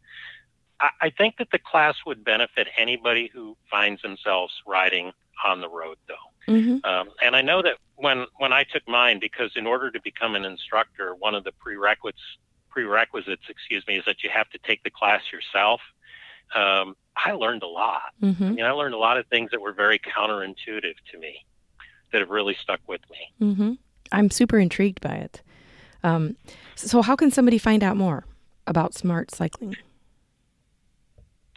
I, 0.80 0.88
I 1.02 1.10
think 1.10 1.36
that 1.38 1.48
the 1.52 1.58
class 1.58 1.96
would 2.06 2.24
benefit 2.24 2.68
anybody 2.78 3.30
who 3.32 3.56
finds 3.70 4.02
themselves 4.02 4.52
riding 4.66 5.12
on 5.44 5.60
the 5.60 5.68
road, 5.68 5.96
though. 6.08 6.52
Mm-hmm. 6.52 6.84
Um, 6.84 7.08
and 7.22 7.34
I 7.34 7.42
know 7.42 7.62
that 7.62 7.76
when 7.96 8.26
when 8.38 8.52
I 8.52 8.64
took 8.64 8.86
mine, 8.86 9.18
because 9.18 9.52
in 9.56 9.66
order 9.66 9.90
to 9.90 10.00
become 10.02 10.34
an 10.34 10.44
instructor, 10.44 11.14
one 11.14 11.34
of 11.34 11.44
the 11.44 11.52
prerequisites 11.52 12.20
prerequisites, 12.74 13.44
excuse 13.48 13.86
me, 13.86 13.96
is 13.96 14.04
that 14.04 14.24
you 14.24 14.30
have 14.30 14.50
to 14.50 14.58
take 14.58 14.82
the 14.82 14.90
class 14.90 15.22
yourself. 15.32 15.80
Um, 16.54 16.96
I 17.16 17.32
learned 17.32 17.62
a 17.62 17.68
lot. 17.68 18.12
Mm-hmm. 18.20 18.44
I 18.44 18.50
mean, 18.50 18.64
I 18.64 18.72
learned 18.72 18.94
a 18.94 18.98
lot 18.98 19.16
of 19.16 19.26
things 19.28 19.52
that 19.52 19.60
were 19.60 19.72
very 19.72 20.00
counterintuitive 20.00 20.96
to 21.12 21.18
me 21.18 21.46
that 22.12 22.20
have 22.20 22.30
really 22.30 22.56
stuck 22.60 22.80
with 22.88 23.00
me. 23.10 23.46
Mm-hmm. 23.46 23.72
I'm 24.12 24.30
super 24.30 24.58
intrigued 24.58 25.00
by 25.00 25.14
it. 25.14 25.42
Um, 26.04 26.36
so, 26.76 27.02
how 27.02 27.16
can 27.16 27.30
somebody 27.30 27.58
find 27.58 27.82
out 27.82 27.96
more 27.96 28.24
about 28.66 28.94
smart 28.94 29.30
cycling? 29.30 29.76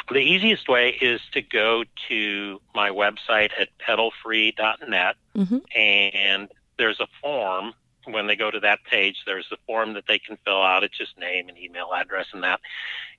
The 0.09 0.19
easiest 0.19 0.69
way 0.69 0.97
is 1.01 1.19
to 1.33 1.41
go 1.41 1.83
to 2.07 2.61
my 2.73 2.89
website 2.89 3.51
at 3.59 3.67
pedalfree.net, 3.85 5.15
mm-hmm. 5.35 5.57
and 5.75 6.47
there's 6.79 6.99
a 6.99 7.07
form. 7.21 7.73
When 8.05 8.27
they 8.27 8.37
go 8.37 8.49
to 8.49 8.61
that 8.61 8.79
page, 8.89 9.17
there's 9.25 9.47
a 9.51 9.57
form 9.65 9.93
that 9.95 10.05
they 10.07 10.17
can 10.17 10.37
fill 10.45 10.63
out. 10.63 10.85
It's 10.85 10.97
just 10.97 11.17
name 11.19 11.49
and 11.49 11.57
email 11.57 11.89
address 11.93 12.27
and 12.31 12.41
that. 12.43 12.61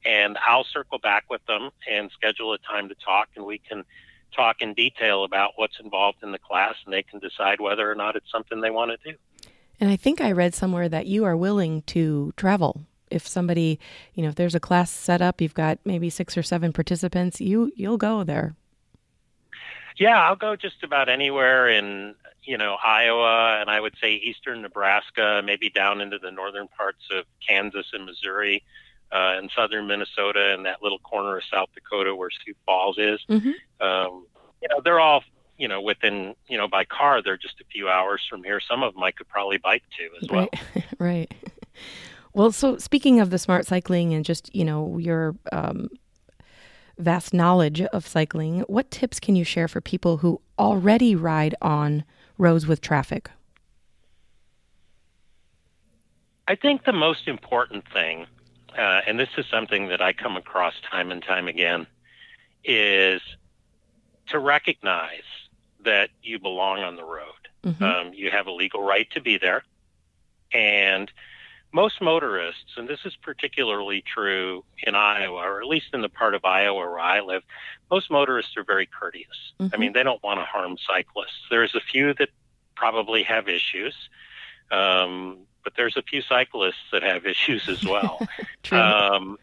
And 0.07 0.39
I'll 0.49 0.65
circle 0.65 0.99
back 0.99 1.25
with 1.29 1.45
them 1.45 1.69
and 1.87 2.11
schedule 2.11 2.55
a 2.55 2.59
time 2.59 2.89
to 2.89 2.95
talk, 2.95 3.29
and 3.37 3.45
we 3.45 3.59
can 3.59 3.85
talk 4.35 4.63
in 4.63 4.73
detail 4.73 5.25
about 5.25 5.53
what's 5.57 5.79
involved 5.79 6.23
in 6.23 6.33
the 6.33 6.39
class, 6.39 6.75
and 6.87 6.95
they 6.95 7.03
can 7.03 7.19
decide 7.19 7.61
whether 7.61 7.91
or 7.91 7.95
not 7.95 8.17
it's 8.17 8.33
something 8.33 8.63
they 8.63 8.71
want 8.71 8.91
to 8.93 9.13
do. 9.13 9.19
And 9.81 9.91
I 9.91 9.97
think 9.97 10.21
I 10.21 10.33
read 10.33 10.55
somewhere 10.55 10.89
that 10.89 11.07
you 11.07 11.25
are 11.25 11.37
willing 11.37 11.83
to 11.83 12.33
travel. 12.37 12.83
If 13.11 13.27
somebody, 13.27 13.79
you 14.15 14.23
know, 14.23 14.29
if 14.29 14.35
there's 14.35 14.55
a 14.55 14.61
class 14.61 14.91
set 14.91 15.23
up, 15.23 15.41
you've 15.41 15.55
got 15.55 15.79
maybe 15.85 16.11
six 16.11 16.37
or 16.37 16.43
seven 16.43 16.73
participants, 16.73 17.41
you 17.41 17.73
you'll 17.75 17.97
go 17.97 18.25
there. 18.25 18.55
Yeah, 19.97 20.21
I'll 20.21 20.37
go 20.37 20.57
just 20.57 20.83
about 20.85 21.09
anywhere 21.09 21.69
in, 21.69 22.15
you 22.45 22.57
know, 22.57 22.77
Iowa 22.85 23.59
and 23.61 23.69
I 23.71 23.81
would 23.81 23.95
say 24.01 24.15
eastern 24.15 24.63
Nebraska, 24.63 25.43
maybe 25.45 25.71
down 25.71 26.01
into 26.01 26.19
the 26.19 26.31
northern 26.31 26.69
parts 26.69 27.03
of 27.11 27.25
Kansas 27.47 27.87
and 27.93 28.05
Missouri, 28.05 28.63
uh, 29.11 29.37
and 29.39 29.51
southern 29.57 29.87
Minnesota 29.87 30.55
and 30.55 30.67
that 30.67 30.83
little 30.83 30.99
corner 30.99 31.39
of 31.39 31.43
South 31.51 31.71
Dakota 31.75 32.15
where 32.15 32.31
Sioux 32.31 32.55
Falls 32.67 32.99
is. 32.99 33.21
Mm-hmm. 33.29 33.51
Um, 33.85 34.27
you 34.63 34.69
know, 34.69 34.81
they're 34.85 35.01
all 35.01 35.25
you 35.59 35.69
know, 35.69 35.81
within, 35.81 36.35
you 36.49 36.57
know, 36.57 36.69
by 36.69 36.85
car, 36.85 37.21
they're 37.23 37.37
just 37.37 37.61
a 37.61 37.65
few 37.65 37.89
hours 37.89 38.23
from 38.31 38.45
here. 38.45 38.61
Some 38.61 38.83
of 38.83 38.95
them 38.95 39.03
I 39.03 39.11
could 39.11 39.29
probably 39.29 39.59
bike 39.59 39.83
to 39.99 40.09
as 40.23 40.31
well. 40.31 40.49
Right. 40.75 40.85
right. 40.99 41.35
Well, 42.33 42.53
so 42.53 42.79
speaking 42.79 43.21
of 43.21 43.31
the 43.31 43.39
smart 43.39 43.67
cycling 43.67 44.15
and 44.15 44.25
just, 44.25 44.55
you 44.55 44.65
know, 44.65 44.99
your 44.99 45.35
um, 45.51 45.89
vast 46.97 47.35
knowledge 47.35 47.81
of 47.81 48.07
cycling, 48.07 48.61
what 48.61 48.91
tips 48.91 49.19
can 49.19 49.35
you 49.35 49.45
share 49.45 49.67
for 49.67 49.81
people 49.81 50.19
who 50.19 50.41
already 50.59 51.17
ride 51.17 51.57
on 51.61 52.05
roads 52.39 52.67
with 52.67 52.81
traffic? 52.81 53.31
I 56.47 56.55
think 56.55 56.85
the 56.85 56.93
most 56.93 57.27
important 57.27 57.85
thing, 57.93 58.27
uh, 58.77 59.01
and 59.07 59.19
this 59.19 59.29
is 59.37 59.45
something 59.51 59.89
that 59.89 60.01
I 60.01 60.13
come 60.13 60.37
across 60.37 60.75
time 60.89 61.11
and 61.11 61.23
time 61.23 61.49
again, 61.49 61.87
is 62.65 63.21
to 64.29 64.39
recognize 64.39 65.23
that 65.89 66.11
you 66.23 66.39
belong 66.39 66.81
on 66.81 66.97
the 66.97 67.05
road. 67.05 67.49
Mm-hmm. 67.65 67.83
Um, 67.83 68.13
you 68.13 68.31
have 68.31 68.47
a 68.47 68.53
legal 68.53 68.83
right 68.83 69.11
to 69.13 69.23
be 69.23 69.39
there. 69.39 69.65
And 70.53 71.11
most 71.73 72.03
motorists, 72.03 72.77
and 72.77 72.87
this 72.87 73.01
is 73.07 73.17
particularly 73.17 74.03
true 74.03 74.65
in 74.83 74.95
Iowa, 74.95 75.41
or 75.41 75.63
at 75.63 75.67
least 75.67 75.87
in 75.95 76.03
the 76.03 76.11
part 76.11 76.35
of 76.35 76.45
Iowa 76.45 76.77
where 76.77 76.99
I 76.99 77.21
live, 77.21 77.43
most 77.91 78.11
motorists 78.11 78.55
are 78.59 78.65
very 78.65 78.87
courteous. 78.87 79.53
Mm-hmm. 79.59 79.75
I 79.75 79.79
mean, 79.79 79.93
they 79.95 80.03
don't 80.03 80.23
want 80.23 80.41
to 80.41 80.45
harm 80.45 80.77
cyclists. 80.87 81.41
There's 81.51 81.75
a 81.75 81.81
few 81.81 82.13
that 82.15 82.29
probably 82.75 83.23
have 83.23 83.49
issues, 83.49 83.95
um, 84.71 85.39
but 85.65 85.73
there's 85.75 85.97
a 85.97 86.03
few 86.03 86.21
cyclists 86.21 86.85
that 86.93 87.03
have 87.03 87.25
issues 87.25 87.67
as 87.67 87.83
well. 87.83 88.21
um, 88.73 89.39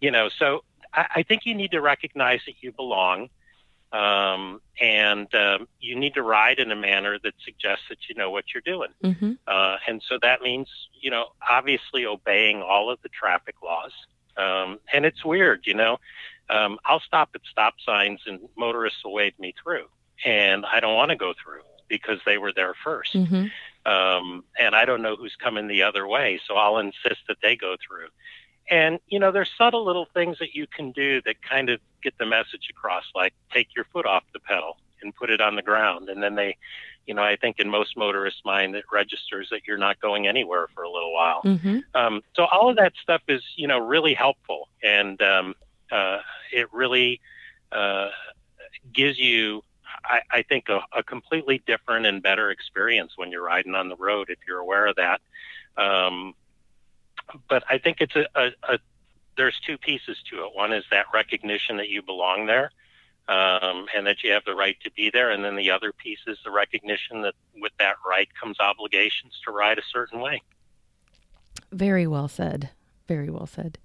you 0.00 0.12
know, 0.12 0.28
so 0.28 0.62
I, 0.94 1.06
I 1.16 1.22
think 1.24 1.44
you 1.44 1.56
need 1.56 1.72
to 1.72 1.80
recognize 1.80 2.40
that 2.46 2.54
you 2.60 2.70
belong. 2.70 3.30
Um, 3.92 4.62
and 4.80 5.32
um, 5.34 5.68
you 5.78 5.98
need 5.98 6.14
to 6.14 6.22
ride 6.22 6.58
in 6.58 6.72
a 6.72 6.76
manner 6.76 7.18
that 7.22 7.34
suggests 7.44 7.84
that 7.90 7.98
you 8.08 8.14
know 8.14 8.30
what 8.30 8.44
you're 8.54 8.62
doing. 8.62 8.88
Mm-hmm. 9.04 9.32
Uh, 9.46 9.76
and 9.86 10.02
so 10.08 10.18
that 10.22 10.40
means, 10.40 10.68
you 10.98 11.10
know, 11.10 11.26
obviously 11.48 12.06
obeying 12.06 12.62
all 12.62 12.90
of 12.90 12.98
the 13.02 13.10
traffic 13.10 13.56
laws. 13.62 13.92
Um, 14.36 14.80
and 14.92 15.04
it's 15.04 15.24
weird, 15.24 15.66
you 15.66 15.74
know, 15.74 15.98
um, 16.48 16.78
I'll 16.86 17.00
stop 17.00 17.30
at 17.34 17.42
stop 17.50 17.74
signs 17.84 18.20
and 18.26 18.40
motorists 18.56 19.04
will 19.04 19.12
wave 19.12 19.38
me 19.38 19.54
through, 19.62 19.86
and 20.24 20.64
I 20.64 20.80
don't 20.80 20.94
want 20.94 21.10
to 21.10 21.16
go 21.16 21.34
through 21.42 21.60
because 21.88 22.18
they 22.24 22.38
were 22.38 22.52
there 22.54 22.74
1st 22.84 23.12
mm-hmm. 23.14 23.46
Um, 23.84 24.44
and 24.58 24.76
I 24.76 24.84
don't 24.84 25.02
know 25.02 25.16
who's 25.16 25.34
coming 25.42 25.66
the 25.66 25.82
other 25.82 26.06
way, 26.06 26.40
so 26.46 26.54
I'll 26.54 26.78
insist 26.78 27.20
that 27.26 27.38
they 27.42 27.56
go 27.56 27.74
through. 27.86 28.06
And, 28.70 29.00
you 29.08 29.18
know, 29.18 29.32
there's 29.32 29.50
subtle 29.58 29.84
little 29.84 30.06
things 30.14 30.38
that 30.38 30.54
you 30.54 30.66
can 30.66 30.92
do 30.92 31.20
that 31.22 31.36
kind 31.42 31.68
of 31.68 31.80
get 32.02 32.16
the 32.18 32.26
message 32.26 32.68
across, 32.70 33.04
like 33.14 33.34
take 33.52 33.68
your 33.74 33.84
foot 33.92 34.06
off 34.06 34.24
the 34.32 34.40
pedal 34.40 34.78
and 35.02 35.14
put 35.14 35.30
it 35.30 35.40
on 35.40 35.56
the 35.56 35.62
ground. 35.62 36.08
And 36.08 36.22
then 36.22 36.34
they, 36.34 36.56
you 37.06 37.14
know, 37.14 37.22
I 37.22 37.36
think 37.36 37.58
in 37.58 37.68
most 37.68 37.96
motorists' 37.96 38.42
mind, 38.44 38.74
it 38.76 38.84
registers 38.92 39.48
that 39.50 39.62
you're 39.66 39.78
not 39.78 40.00
going 40.00 40.26
anywhere 40.26 40.68
for 40.74 40.84
a 40.84 40.90
little 40.90 41.12
while. 41.12 41.42
Mm-hmm. 41.42 41.78
Um, 41.94 42.22
so 42.34 42.44
all 42.44 42.70
of 42.70 42.76
that 42.76 42.92
stuff 43.02 43.22
is, 43.28 43.42
you 43.56 43.66
know, 43.66 43.78
really 43.78 44.14
helpful. 44.14 44.68
And 44.82 45.20
um, 45.20 45.54
uh, 45.90 46.18
it 46.52 46.72
really 46.72 47.20
uh, 47.72 48.08
gives 48.92 49.18
you, 49.18 49.62
I, 50.04 50.20
I 50.30 50.42
think, 50.42 50.68
a, 50.68 50.80
a, 50.96 51.02
completely 51.02 51.62
different 51.66 52.06
and 52.06 52.22
better 52.22 52.50
experience 52.50 53.12
when 53.16 53.30
you're 53.30 53.44
riding 53.44 53.74
on 53.74 53.88
the 53.88 53.96
road 53.96 54.30
if 54.30 54.38
you're 54.46 54.58
aware 54.58 54.86
of 54.86 54.96
that. 54.96 55.20
Um, 55.76 56.34
but 57.48 57.64
I 57.68 57.78
think 57.78 57.98
it's 58.00 58.16
a, 58.16 58.26
a, 58.34 58.50
a, 58.74 58.78
there's 59.36 59.58
two 59.60 59.78
pieces 59.78 60.18
to 60.30 60.44
it. 60.44 60.54
One 60.54 60.72
is 60.72 60.84
that 60.90 61.06
recognition 61.12 61.76
that 61.78 61.88
you 61.88 62.02
belong 62.02 62.46
there, 62.46 62.70
um, 63.28 63.86
and 63.94 64.06
that 64.06 64.22
you 64.22 64.32
have 64.32 64.44
the 64.44 64.54
right 64.54 64.76
to 64.84 64.90
be 64.92 65.10
there, 65.10 65.30
and 65.30 65.44
then 65.44 65.56
the 65.56 65.70
other 65.70 65.92
piece 65.92 66.20
is 66.26 66.38
the 66.44 66.50
recognition 66.50 67.22
that 67.22 67.34
with 67.56 67.72
that 67.78 67.96
right 68.06 68.28
comes 68.40 68.60
obligations 68.60 69.40
to 69.44 69.52
ride 69.52 69.78
a 69.78 69.82
certain 69.92 70.20
way. 70.20 70.42
Very 71.70 72.06
well 72.06 72.28
said. 72.28 72.70
Very 73.08 73.30
well 73.30 73.46
said. 73.46 73.78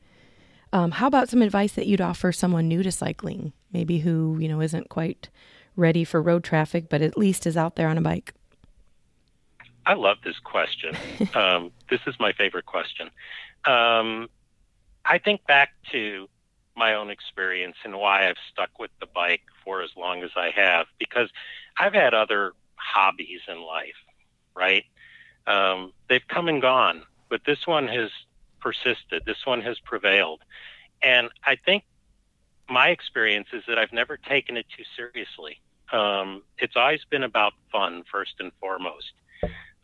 Um, 0.74 0.91
how 0.91 1.08
about 1.08 1.30
some 1.30 1.41
advice 1.41 1.74
that 1.74 1.88
you'd 1.88 2.02
offer 2.02 2.32
someone 2.32 2.68
new 2.68 2.84
to 2.84 2.91
cycling, 2.91 3.54
maybe 3.72 4.00
who 4.00 4.38
you 4.39 4.48
know 4.50 4.62
isn't 4.62 4.89
quite 4.89 5.30
ready 5.76 6.04
for 6.04 6.22
road 6.22 6.43
traffic, 6.43 6.89
but 6.89 7.02
at 7.02 7.18
least 7.18 7.48
is 7.48 7.56
out 7.56 7.76
there 7.76 7.88
on 7.88 7.98
a 7.98 8.02
bike? 8.02 8.34
I 9.88 9.94
love 9.94 10.18
this 10.22 10.38
question. 10.44 10.96
um, 11.34 11.72
this 11.90 12.02
is 12.06 12.16
my 12.20 12.34
favorite 12.34 12.66
question. 12.66 13.10
Um, 13.64 14.30
I 15.06 15.18
think 15.18 15.48
back 15.48 15.70
to 15.94 16.28
my 16.76 16.94
own 16.94 17.10
experience 17.10 17.78
and 17.86 17.96
why 17.96 18.28
I've 18.28 18.36
stuck 18.52 18.78
with 18.78 18.92
the 19.00 19.08
bike 19.08 19.42
for 19.64 19.82
as 19.82 19.90
long 19.96 20.24
as 20.24 20.32
I 20.36 20.52
have, 20.54 20.88
because 21.00 21.30
I've 21.80 21.94
had 21.94 22.14
other 22.14 22.52
hobbies 22.76 23.40
in 23.48 23.62
life, 23.62 23.96
right? 24.54 24.84
Um, 25.48 25.94
they've 26.10 26.28
come 26.28 26.50
and 26.50 26.62
gone, 26.62 27.04
but 27.30 27.42
this 27.46 27.66
one 27.66 27.88
has 27.88 28.10
persisted. 28.60 29.24
This 29.26 29.46
one 29.46 29.62
has 29.62 29.80
prevailed. 29.80 30.42
And 31.02 31.30
I 31.46 31.56
think 31.56 31.84
my 32.70 32.90
experience 32.90 33.48
is 33.54 33.64
that 33.70 33.80
I've 33.80 33.94
never 33.94 34.18
taken 34.18 34.58
it 34.58 34.66
too 34.76 34.84
seriously. 34.98 35.62
Um, 35.94 36.44
it's 36.58 36.76
always 36.76 37.06
been 37.10 37.24
about 37.24 37.54
fun 37.72 38.04
first 38.12 38.34
and 38.40 38.52
foremost. 38.60 39.14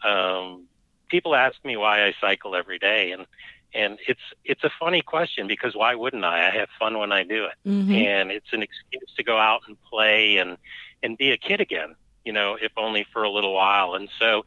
Um, 0.03 0.65
people 1.09 1.35
ask 1.35 1.55
me 1.63 1.77
why 1.77 2.05
I 2.05 2.13
cycle 2.19 2.55
every 2.55 2.79
day, 2.79 3.11
and 3.11 3.25
and 3.73 3.99
it's 4.07 4.21
it's 4.43 4.63
a 4.63 4.71
funny 4.79 5.01
question 5.01 5.47
because 5.47 5.75
why 5.75 5.95
wouldn't 5.95 6.25
I? 6.25 6.47
I 6.47 6.51
have 6.51 6.69
fun 6.79 6.97
when 6.99 7.11
I 7.11 7.23
do 7.23 7.45
it, 7.45 7.57
Mhm. 7.67 7.93
and 7.95 8.31
it's 8.31 8.51
an 8.53 8.61
excuse 8.63 9.11
to 9.17 9.23
go 9.23 9.37
out 9.37 9.61
and 9.67 9.77
play 9.83 10.37
and 10.37 10.57
and 11.01 11.17
be 11.17 11.31
a 11.31 11.37
kid 11.37 11.61
again. 11.61 11.95
You 12.25 12.33
know, 12.33 12.57
if 12.61 12.71
only 12.77 13.05
for 13.11 13.23
a 13.23 13.29
little 13.29 13.53
while. 13.53 13.95
And 13.95 14.09
so, 14.17 14.45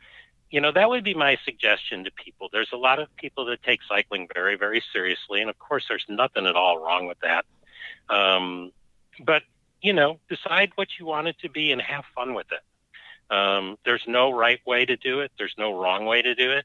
you 0.51 0.61
know, 0.63 0.73
that 0.73 0.89
would 0.89 1.05
be 1.05 1.13
my 1.13 1.37
suggestion 1.45 2.05
to 2.05 2.11
people. 2.13 2.49
There's 2.51 2.73
a 2.73 2.79
lot 2.79 2.99
of 2.99 3.15
people 3.17 3.45
that 3.47 3.63
take 3.63 3.81
cycling 3.89 4.29
very 4.35 4.57
very 4.57 4.83
seriously, 4.93 5.41
and 5.41 5.51
of 5.51 5.59
course, 5.59 5.85
there's 5.89 6.07
nothing 6.09 6.47
at 6.47 6.57
all 6.57 6.79
wrong 6.79 7.07
with 7.07 7.19
that. 7.21 7.45
Um, 8.09 8.73
but 9.21 9.43
you 9.83 9.93
know, 9.93 10.19
decide 10.29 10.73
what 10.77 10.89
you 10.99 11.07
want 11.07 11.29
it 11.29 11.39
to 11.41 11.49
be 11.49 11.71
and 11.73 11.81
have 11.83 12.05
fun 12.15 12.35
with 12.35 12.51
it. 12.51 12.61
Um, 13.31 13.77
there's 13.85 14.05
no 14.07 14.31
right 14.31 14.61
way 14.67 14.85
to 14.85 14.97
do 14.97 15.21
it. 15.21 15.33
There's 15.39 15.55
no 15.59 15.81
wrong 15.81 16.05
way 16.05 16.23
to 16.23 16.35
do 16.35 16.53
it. 16.53 16.65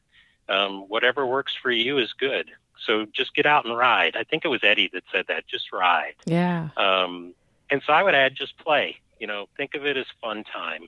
Um, 0.49 0.81
whatever 0.87 1.25
works 1.25 1.53
for 1.61 1.71
you 1.71 1.97
is 1.97 2.13
good. 2.13 2.51
So 2.85 3.05
just 3.05 3.35
get 3.35 3.45
out 3.45 3.65
and 3.65 3.77
ride. 3.77 4.15
I 4.15 4.23
think 4.23 4.43
it 4.45 4.47
was 4.47 4.61
Eddie 4.63 4.89
that 4.93 5.03
said 5.11 5.25
that. 5.27 5.47
Just 5.47 5.71
ride. 5.71 6.15
Yeah. 6.25 6.69
Um, 6.77 7.33
and 7.69 7.81
so 7.85 7.93
I 7.93 8.03
would 8.03 8.15
add 8.15 8.35
just 8.35 8.57
play. 8.57 8.97
You 9.19 9.27
know, 9.27 9.47
think 9.55 9.75
of 9.75 9.85
it 9.85 9.97
as 9.97 10.07
fun 10.19 10.43
time. 10.43 10.83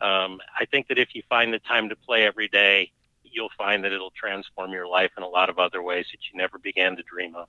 Um, 0.00 0.40
I 0.58 0.66
think 0.66 0.88
that 0.88 0.98
if 0.98 1.14
you 1.14 1.22
find 1.28 1.52
the 1.52 1.58
time 1.60 1.88
to 1.88 1.96
play 1.96 2.24
every 2.24 2.48
day, 2.48 2.90
you'll 3.22 3.50
find 3.56 3.84
that 3.84 3.92
it'll 3.92 4.10
transform 4.10 4.72
your 4.72 4.86
life 4.86 5.12
in 5.16 5.22
a 5.22 5.28
lot 5.28 5.48
of 5.48 5.58
other 5.58 5.82
ways 5.82 6.06
that 6.12 6.18
you 6.30 6.38
never 6.38 6.58
began 6.58 6.96
to 6.96 7.02
dream 7.02 7.34
of. 7.34 7.48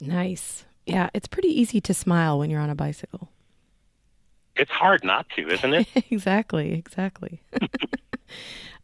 Nice. 0.00 0.64
Yeah, 0.86 1.10
it's 1.12 1.28
pretty 1.28 1.48
easy 1.48 1.80
to 1.82 1.92
smile 1.92 2.38
when 2.38 2.50
you're 2.50 2.60
on 2.60 2.70
a 2.70 2.74
bicycle. 2.74 3.30
It's 4.58 4.70
hard 4.70 5.04
not 5.04 5.28
to, 5.36 5.48
isn't 5.48 5.72
it? 5.72 5.86
exactly, 6.10 6.72
exactly. 6.72 7.40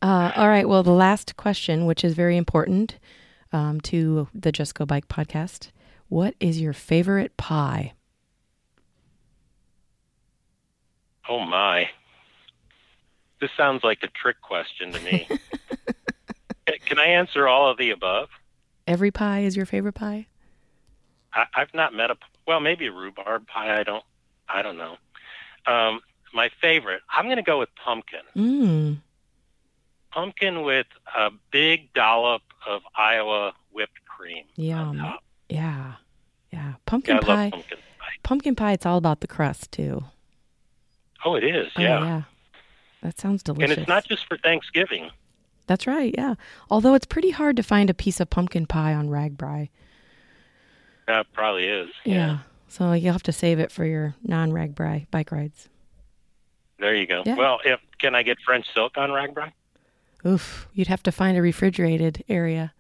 uh, 0.00 0.32
all 0.36 0.48
right. 0.48 0.68
Well, 0.68 0.84
the 0.84 0.92
last 0.92 1.36
question, 1.36 1.84
which 1.84 2.04
is 2.04 2.14
very 2.14 2.36
important 2.36 2.98
um, 3.52 3.80
to 3.82 4.28
the 4.32 4.52
Just 4.52 4.76
Go 4.76 4.86
Bike 4.86 5.08
podcast. 5.08 5.72
What 6.08 6.36
is 6.38 6.60
your 6.60 6.72
favorite 6.72 7.36
pie? 7.36 7.94
Oh 11.28 11.40
my. 11.40 11.90
This 13.40 13.50
sounds 13.56 13.82
like 13.82 13.98
a 14.02 14.08
trick 14.08 14.40
question 14.40 14.92
to 14.92 15.00
me. 15.00 15.28
Can 16.86 16.98
I 16.98 17.06
answer 17.06 17.48
all 17.48 17.70
of 17.70 17.78
the 17.78 17.90
above? 17.90 18.28
Every 18.86 19.10
pie 19.10 19.40
is 19.40 19.56
your 19.56 19.66
favorite 19.66 19.94
pie? 19.94 20.28
I, 21.32 21.46
I've 21.54 21.74
not 21.74 21.94
met 21.94 22.10
a 22.10 22.16
well, 22.46 22.60
maybe 22.60 22.86
a 22.86 22.92
rhubarb 22.92 23.46
pie. 23.46 23.78
I 23.78 23.82
don't. 23.82 24.04
I 24.48 24.62
don't 24.62 24.76
know. 24.76 24.96
Um, 25.66 26.00
my 26.32 26.50
favorite. 26.60 27.02
I'm 27.10 27.26
going 27.26 27.36
to 27.36 27.42
go 27.42 27.58
with 27.58 27.68
pumpkin. 27.82 28.20
Mm. 28.36 28.98
Pumpkin 30.12 30.62
with 30.62 30.86
a 31.16 31.30
big 31.50 31.92
dollop 31.92 32.42
of 32.68 32.82
Iowa 32.96 33.52
whipped 33.72 34.04
cream 34.06 34.44
on 34.58 34.64
Yum. 34.64 34.98
top. 34.98 35.24
Yeah. 35.48 35.58
Yeah. 35.58 35.92
Yeah, 36.52 36.72
Pumpkin 36.86 37.16
I 37.16 37.20
pie. 37.20 37.42
love 37.44 37.50
pumpkin 37.52 37.78
pie. 37.98 38.12
Pumpkin 38.22 38.54
pie, 38.54 38.72
it's 38.72 38.86
all 38.86 38.96
about 38.96 39.20
the 39.20 39.26
crust, 39.26 39.72
too. 39.72 40.04
Oh, 41.24 41.34
it 41.34 41.42
is. 41.42 41.66
Oh, 41.76 41.82
Yeah. 41.82 42.00
yeah. 42.04 42.22
That 43.02 43.18
sounds 43.20 43.42
delicious. 43.42 43.70
and 43.72 43.80
it's 43.80 43.88
not 43.88 44.04
just 44.06 44.24
for 44.28 44.36
Thanksgiving. 44.38 45.10
That's 45.66 45.86
right. 45.88 46.14
Yeah. 46.16 46.34
Although 46.70 46.94
it's 46.94 47.06
pretty 47.06 47.30
hard 47.30 47.56
to 47.56 47.62
find 47.64 47.90
a 47.90 47.94
piece 47.94 48.20
of 48.20 48.30
pumpkin 48.30 48.66
pie 48.66 48.94
on 48.94 49.08
RAGBRAI. 49.08 49.68
Yeah, 51.08 51.22
probably 51.32 51.66
is. 51.66 51.90
Yeah. 52.04 52.38
So 52.74 52.90
you'll 52.92 53.12
have 53.12 53.22
to 53.22 53.32
save 53.32 53.60
it 53.60 53.70
for 53.70 53.84
your 53.84 54.16
non 54.24 54.50
RAGBRAI 54.50 55.06
bike 55.12 55.30
rides. 55.30 55.68
There 56.80 56.92
you 56.92 57.06
go. 57.06 57.22
Yeah. 57.24 57.36
Well, 57.36 57.60
if 57.64 57.78
can 58.00 58.16
I 58.16 58.24
get 58.24 58.38
French 58.44 58.66
silk 58.74 58.98
on 58.98 59.10
RAGBRAI? 59.10 59.52
Oof. 60.26 60.66
You'd 60.74 60.88
have 60.88 61.02
to 61.04 61.12
find 61.12 61.36
a 61.38 61.42
refrigerated 61.42 62.24
area. 62.28 62.72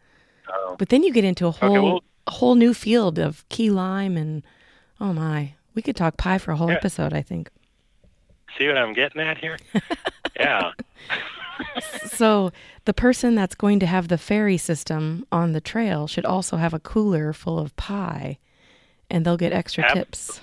Oh. 0.52 0.74
But 0.76 0.88
then 0.88 1.04
you 1.04 1.12
get 1.12 1.22
into 1.22 1.46
a 1.46 1.52
whole 1.52 1.72
well- 1.72 2.04
a 2.26 2.30
whole 2.32 2.56
new 2.56 2.74
field 2.74 3.18
of 3.20 3.48
key 3.50 3.70
lime 3.70 4.16
and 4.16 4.42
oh 5.00 5.12
my. 5.12 5.54
We 5.76 5.82
could 5.82 5.94
talk 5.94 6.16
pie 6.16 6.38
for 6.38 6.50
a 6.50 6.56
whole 6.56 6.70
Yeah. 6.70 6.76
episode, 6.76 7.12
I 7.12 7.22
think. 7.22 7.50
See 8.58 8.66
what 8.66 8.76
I'm 8.76 8.94
getting 8.94 9.20
at 9.20 9.38
here? 9.38 9.58
yeah. 10.36 10.72
So 12.06 12.50
the 12.84 12.94
person 12.94 13.36
that's 13.36 13.54
going 13.54 13.78
to 13.80 13.86
have 13.86 14.08
the 14.08 14.18
ferry 14.18 14.56
system 14.56 15.24
on 15.30 15.52
the 15.52 15.60
trail 15.60 16.08
should 16.08 16.24
also 16.26 16.56
have 16.56 16.74
a 16.74 16.80
cooler 16.80 17.32
full 17.32 17.58
of 17.60 17.76
pie 17.76 18.38
and 19.10 19.24
they'll 19.24 19.36
get 19.36 19.52
extra 19.52 19.84
tips. 19.92 20.40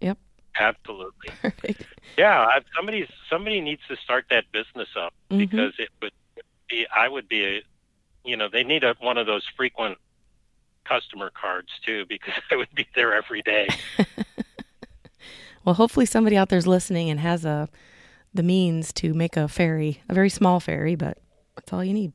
Yep. 0.00 0.18
Absolutely. 0.58 1.30
Perfect. 1.42 1.82
Yeah, 2.18 2.40
I, 2.40 2.60
somebody 2.76 3.08
somebody 3.28 3.60
needs 3.60 3.82
to 3.88 3.96
start 3.96 4.26
that 4.30 4.44
business 4.52 4.88
up 4.98 5.14
Mhm. 5.30 5.38
because 5.38 5.74
it 5.78 5.88
would 6.02 6.12
be 6.68 6.86
I 6.94 7.08
would 7.08 7.28
be 7.28 7.44
a 7.44 7.62
you 8.24 8.36
know 8.36 8.48
they 8.48 8.64
need 8.64 8.84
a, 8.84 8.94
one 9.00 9.16
of 9.18 9.26
those 9.26 9.46
frequent 9.56 9.96
customer 10.84 11.30
cards 11.40 11.68
too 11.86 12.04
because 12.08 12.34
I 12.50 12.56
would 12.56 12.72
be 12.74 12.86
there 12.94 13.14
every 13.14 13.42
day. 13.42 13.68
Well, 15.62 15.74
hopefully 15.74 16.06
somebody 16.06 16.38
out 16.38 16.48
there's 16.48 16.66
listening 16.66 17.10
and 17.10 17.20
has 17.20 17.44
a 17.44 17.68
the 18.32 18.42
means 18.42 18.94
to 18.94 19.12
make 19.12 19.36
a 19.36 19.46
ferry, 19.46 20.02
a 20.08 20.14
very 20.14 20.30
small 20.30 20.58
ferry, 20.58 20.94
but 20.94 21.18
that's 21.54 21.70
all 21.72 21.84
you 21.84 21.92
need. 21.92 22.12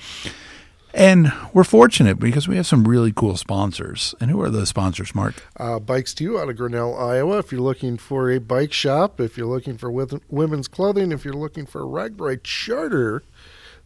and 0.93 1.33
we're 1.53 1.65
fortunate 1.65 2.19
because 2.19 2.49
we 2.49 2.57
have 2.57 2.67
some 2.67 2.87
really 2.87 3.13
cool 3.13 3.37
sponsors. 3.37 4.15
And 4.21 4.31
who 4.31 4.41
are 4.43 4.51
those 4.51 4.69
sponsors, 4.69 5.15
Mark? 5.15 5.35
Uh, 5.57 5.79
Bikes 5.79 6.13
to 6.15 6.25
You 6.25 6.39
out 6.39 6.49
of 6.49 6.57
Grinnell, 6.57 6.97
Iowa. 6.97 7.39
If 7.39 7.53
you're 7.53 7.61
looking 7.61 7.97
for 7.97 8.31
a 8.31 8.39
bike 8.39 8.73
shop, 8.73 9.21
if 9.21 9.37
you're 9.37 9.47
looking 9.47 9.79
for 9.79 9.91
with- 9.91 10.21
women's 10.29 10.69
clothing, 10.69 11.13
if 11.13 11.25
you're 11.25 11.35
looking 11.35 11.67
for 11.67 11.81
a 11.81 11.87
rag 11.87 12.17
RAGBRAI 12.17 12.43
charter, 12.43 13.23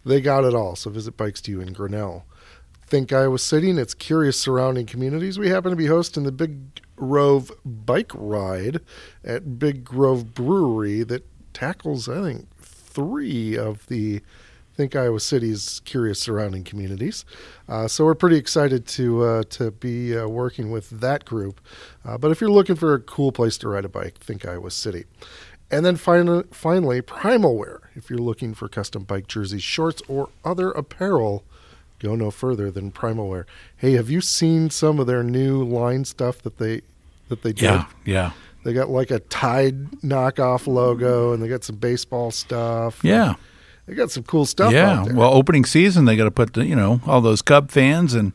they 0.05 0.20
got 0.20 0.45
it 0.45 0.55
all. 0.55 0.74
So 0.74 0.91
visit 0.91 1.16
Bikes 1.16 1.43
to 1.43 1.51
You 1.51 1.61
in 1.61 1.72
Grinnell. 1.72 2.24
Think 2.89 3.12
Iowa 3.12 3.39
City 3.39 3.68
and 3.68 3.78
its 3.78 3.93
curious 3.93 4.41
surrounding 4.41 4.86
communities. 4.86 5.39
We 5.39 5.51
happen 5.51 5.70
to 5.70 5.76
be 5.76 5.86
hosting 5.86 6.22
the 6.22 6.32
Big 6.32 6.80
Grove 6.97 7.53
Bike 7.64 8.11
Ride 8.14 8.80
at 9.22 9.59
Big 9.59 9.84
Grove 9.84 10.32
Brewery 10.34 11.03
that 11.03 11.26
tackles, 11.53 12.09
I 12.09 12.22
think, 12.22 12.49
three 12.59 13.59
of 13.59 13.86
the 13.89 14.22
Think 14.74 14.97
Iowa 14.97 15.20
City's 15.20 15.80
curious 15.84 16.18
surrounding 16.18 16.64
communities. 16.64 17.24
Uh, 17.68 17.89
so 17.89 18.05
we're 18.05 18.14
pretty 18.14 18.36
excited 18.36 18.86
to 18.86 19.22
uh, 19.22 19.43
to 19.51 19.72
be 19.72 20.16
uh, 20.16 20.26
working 20.26 20.70
with 20.70 20.89
that 20.89 21.24
group. 21.24 21.61
Uh, 22.05 22.16
but 22.16 22.30
if 22.30 22.41
you're 22.41 22.49
looking 22.49 22.76
for 22.76 22.95
a 22.95 23.01
cool 23.01 23.32
place 23.32 23.59
to 23.59 23.68
ride 23.68 23.84
a 23.84 23.89
bike, 23.89 24.16
think 24.18 24.47
Iowa 24.47 24.70
City. 24.70 25.05
And 25.70 25.84
then 25.84 25.97
finally, 25.97 26.45
finally, 26.53 27.03
Primal 27.03 27.59
Wear. 27.59 27.91
If 27.95 28.09
you're 28.09 28.18
looking 28.20 28.55
for 28.55 28.68
custom 28.68 29.03
bike 29.03 29.26
jerseys, 29.26 29.62
shorts, 29.62 30.01
or 30.09 30.30
other 30.43 30.70
apparel, 30.70 31.45
go 31.99 32.14
no 32.14 32.30
further 32.30 32.70
than 32.70 32.90
Primal 32.90 33.28
Wear. 33.28 33.46
Hey, 33.76 33.92
have 33.92 34.09
you 34.11 34.20
seen 34.20 34.70
some 34.70 34.99
of 35.01 35.07
their 35.07 35.22
new 35.22 35.62
line 35.64 36.05
stuff 36.05 36.42
that 36.42 36.59
they 36.59 36.82
that 37.28 37.42
they 37.42 37.53
did? 37.53 37.62
Yeah, 37.62 37.84
yeah, 38.05 38.30
They 38.64 38.72
got 38.72 38.88
like 38.90 39.11
a 39.11 39.18
Tide 39.20 39.90
knockoff 40.03 40.66
logo, 40.66 41.32
and 41.32 41.42
they 41.42 41.49
got 41.49 41.64
some 41.64 41.76
baseball 41.76 42.30
stuff. 42.30 43.01
yeah. 43.03 43.34
They 43.89 43.95
got 43.95 44.11
some 44.11 44.24
cool 44.24 44.45
stuff. 44.45 44.70
Yeah, 44.70 45.01
out 45.01 45.07
there. 45.07 45.14
well, 45.14 45.32
opening 45.32 45.64
season 45.64 46.05
they 46.05 46.14
got 46.14 46.24
to 46.24 46.30
put 46.30 46.53
the, 46.53 46.66
you 46.66 46.76
know 46.76 47.01
all 47.07 47.22
those 47.22 47.41
Cub 47.41 47.70
fans 47.70 48.12
and 48.12 48.34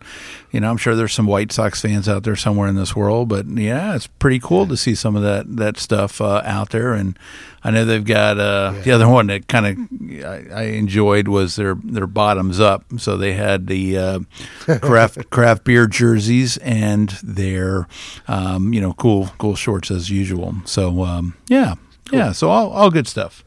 you 0.51 0.59
know 0.59 0.71
I'm 0.71 0.77
sure 0.77 0.95
there's 0.95 1.13
some 1.13 1.27
White 1.27 1.51
Sox 1.51 1.79
fans 1.79 2.09
out 2.09 2.23
there 2.23 2.35
somewhere 2.35 2.67
in 2.67 2.75
this 2.75 2.95
world, 2.95 3.29
but 3.29 3.45
yeah, 3.45 3.95
it's 3.95 4.07
pretty 4.07 4.39
cool 4.39 4.65
to 4.65 4.75
see 4.75 4.95
some 4.95 5.15
of 5.15 5.21
that 5.21 5.55
that 5.57 5.77
stuff 5.77 6.19
uh, 6.19 6.41
out 6.43 6.71
there. 6.71 6.93
And 6.93 7.19
I 7.63 7.69
know 7.69 7.85
they've 7.85 8.03
got 8.03 8.39
uh, 8.39 8.73
the 8.83 8.91
other 8.91 9.07
one 9.07 9.27
that 9.27 9.47
kind 9.47 9.67
of 9.67 10.25
I, 10.25 10.61
I 10.61 10.63
enjoyed 10.63 11.27
was 11.27 11.55
their 11.55 11.75
their 11.83 12.07
bottoms 12.07 12.59
up. 12.59 12.83
So 12.97 13.15
they 13.15 13.33
had 13.33 13.67
the 13.67 13.95
uh, 13.95 14.19
craft 14.81 15.29
craft 15.29 15.65
beer 15.65 15.85
jerseys 15.85 16.57
and 16.57 17.09
their 17.21 17.87
um, 18.27 18.73
you 18.73 18.81
know 18.81 18.93
cool 18.93 19.29
cool 19.37 19.53
shorts 19.55 19.91
as 19.91 20.09
usual. 20.09 20.55
So 20.65 21.03
um, 21.03 21.35
yeah, 21.47 21.75
yeah, 22.11 22.31
so 22.31 22.49
all 22.49 22.71
all 22.71 22.89
good 22.89 23.07
stuff. 23.07 23.43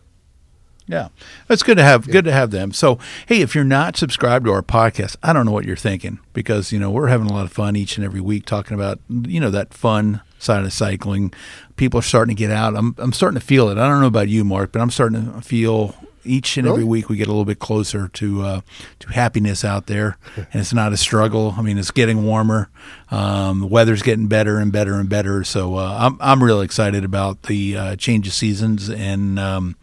Yeah, 0.89 1.09
it's 1.51 1.65
good 1.65 1.79
to 1.79 1.83
have 1.83 2.09
good 2.09 2.25
to 2.27 2.33
have 2.33 2.53
them. 2.53 2.73
So, 2.73 2.99
hey, 3.27 3.41
if 3.41 3.55
you're 3.55 3.65
not 3.65 3.97
subscribed 3.97 4.45
to 4.47 4.53
our 4.53 4.63
podcast, 4.63 5.17
I 5.21 5.33
don't 5.33 5.45
know 5.45 5.53
what 5.53 5.65
you're 5.65 5.75
thinking 5.75 6.21
because 6.33 6.71
you 6.71 6.79
know 6.79 6.91
we're 6.91 7.09
having 7.09 7.29
a 7.29 7.33
lot 7.33 7.45
of 7.45 7.53
fun 7.53 7.75
each 7.75 7.97
and 7.97 8.05
every 8.05 8.21
week 8.21 8.47
talking 8.47 8.75
about 8.75 9.01
you 9.09 9.41
know 9.41 9.51
that 9.51 9.75
fun 9.75 10.21
side 10.39 10.65
of 10.65 10.73
cycling. 10.73 11.33
People 11.75 11.99
are 11.99 12.05
starting 12.05 12.37
to 12.37 12.39
get 12.39 12.53
out. 12.53 12.77
I'm 12.77 12.95
I'm 12.99 13.13
starting 13.13 13.39
to 13.39 13.45
feel 13.45 13.69
it. 13.69 13.79
I 13.79 13.89
don't 13.89 14.01
know 14.01 14.07
about 14.07 14.29
you, 14.29 14.45
Mark, 14.45 14.71
but 14.71 14.81
I'm 14.81 14.91
starting 14.91 15.33
to 15.33 15.41
feel 15.41 15.97
each 16.27 16.57
and 16.57 16.67
every 16.67 16.85
week 16.85 17.09
we 17.09 17.17
get 17.17 17.29
a 17.29 17.31
little 17.31 17.45
bit 17.45 17.59
closer 17.59 18.09
to 18.09 18.43
uh, 18.43 18.61
to 19.01 19.09
happiness 19.09 19.65
out 19.65 19.87
there, 19.87 20.19
and 20.37 20.55
it's 20.55 20.73
not 20.73 20.93
a 20.93 20.97
struggle. 20.97 21.55
I 21.57 21.63
mean, 21.63 21.79
it's 21.79 21.91
getting 21.91 22.25
warmer. 22.25 22.69
Um, 23.11 23.61
the 23.61 23.67
weather's 23.67 24.03
getting 24.03 24.27
better 24.27 24.59
and 24.59 24.73
better 24.73 24.95
and 24.95 25.09
better. 25.09 25.45
So 25.45 25.77
uh, 25.77 25.97
I'm 26.01 26.19
I'm 26.21 26.43
really 26.43 26.65
excited 26.65 27.05
about 27.05 27.45
the 27.45 27.77
uh, 27.77 27.97
change 27.97 28.27
of 28.29 28.35
seasons 28.35 28.89
and. 28.89 29.39
Um, 29.39 29.77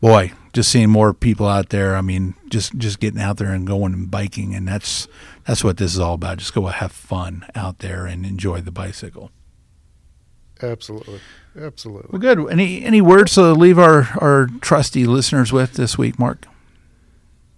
boy, 0.00 0.32
just 0.52 0.70
seeing 0.70 0.90
more 0.90 1.12
people 1.14 1.46
out 1.46 1.70
there. 1.70 1.96
I 1.96 2.00
mean, 2.00 2.34
just 2.48 2.76
just 2.78 3.00
getting 3.00 3.20
out 3.20 3.36
there 3.38 3.52
and 3.52 3.66
going 3.66 3.92
and 3.92 4.10
biking, 4.10 4.54
and 4.54 4.66
that's 4.68 5.08
that's 5.46 5.62
what 5.64 5.76
this 5.76 5.92
is 5.94 5.98
all 6.00 6.14
about. 6.14 6.38
Just 6.38 6.54
go 6.54 6.66
have 6.66 6.92
fun 6.92 7.44
out 7.54 7.78
there 7.80 8.06
and 8.06 8.24
enjoy 8.26 8.60
the 8.60 8.70
bicycle. 8.72 9.30
absolutely, 10.62 11.20
absolutely. 11.60 12.08
Well, 12.12 12.20
good. 12.20 12.50
Any 12.50 12.84
any 12.84 13.00
words 13.00 13.34
to 13.34 13.52
leave 13.52 13.78
our 13.78 14.08
our 14.20 14.48
trusty 14.60 15.04
listeners 15.06 15.52
with 15.52 15.74
this 15.74 15.96
week, 15.98 16.18
Mark? 16.18 16.46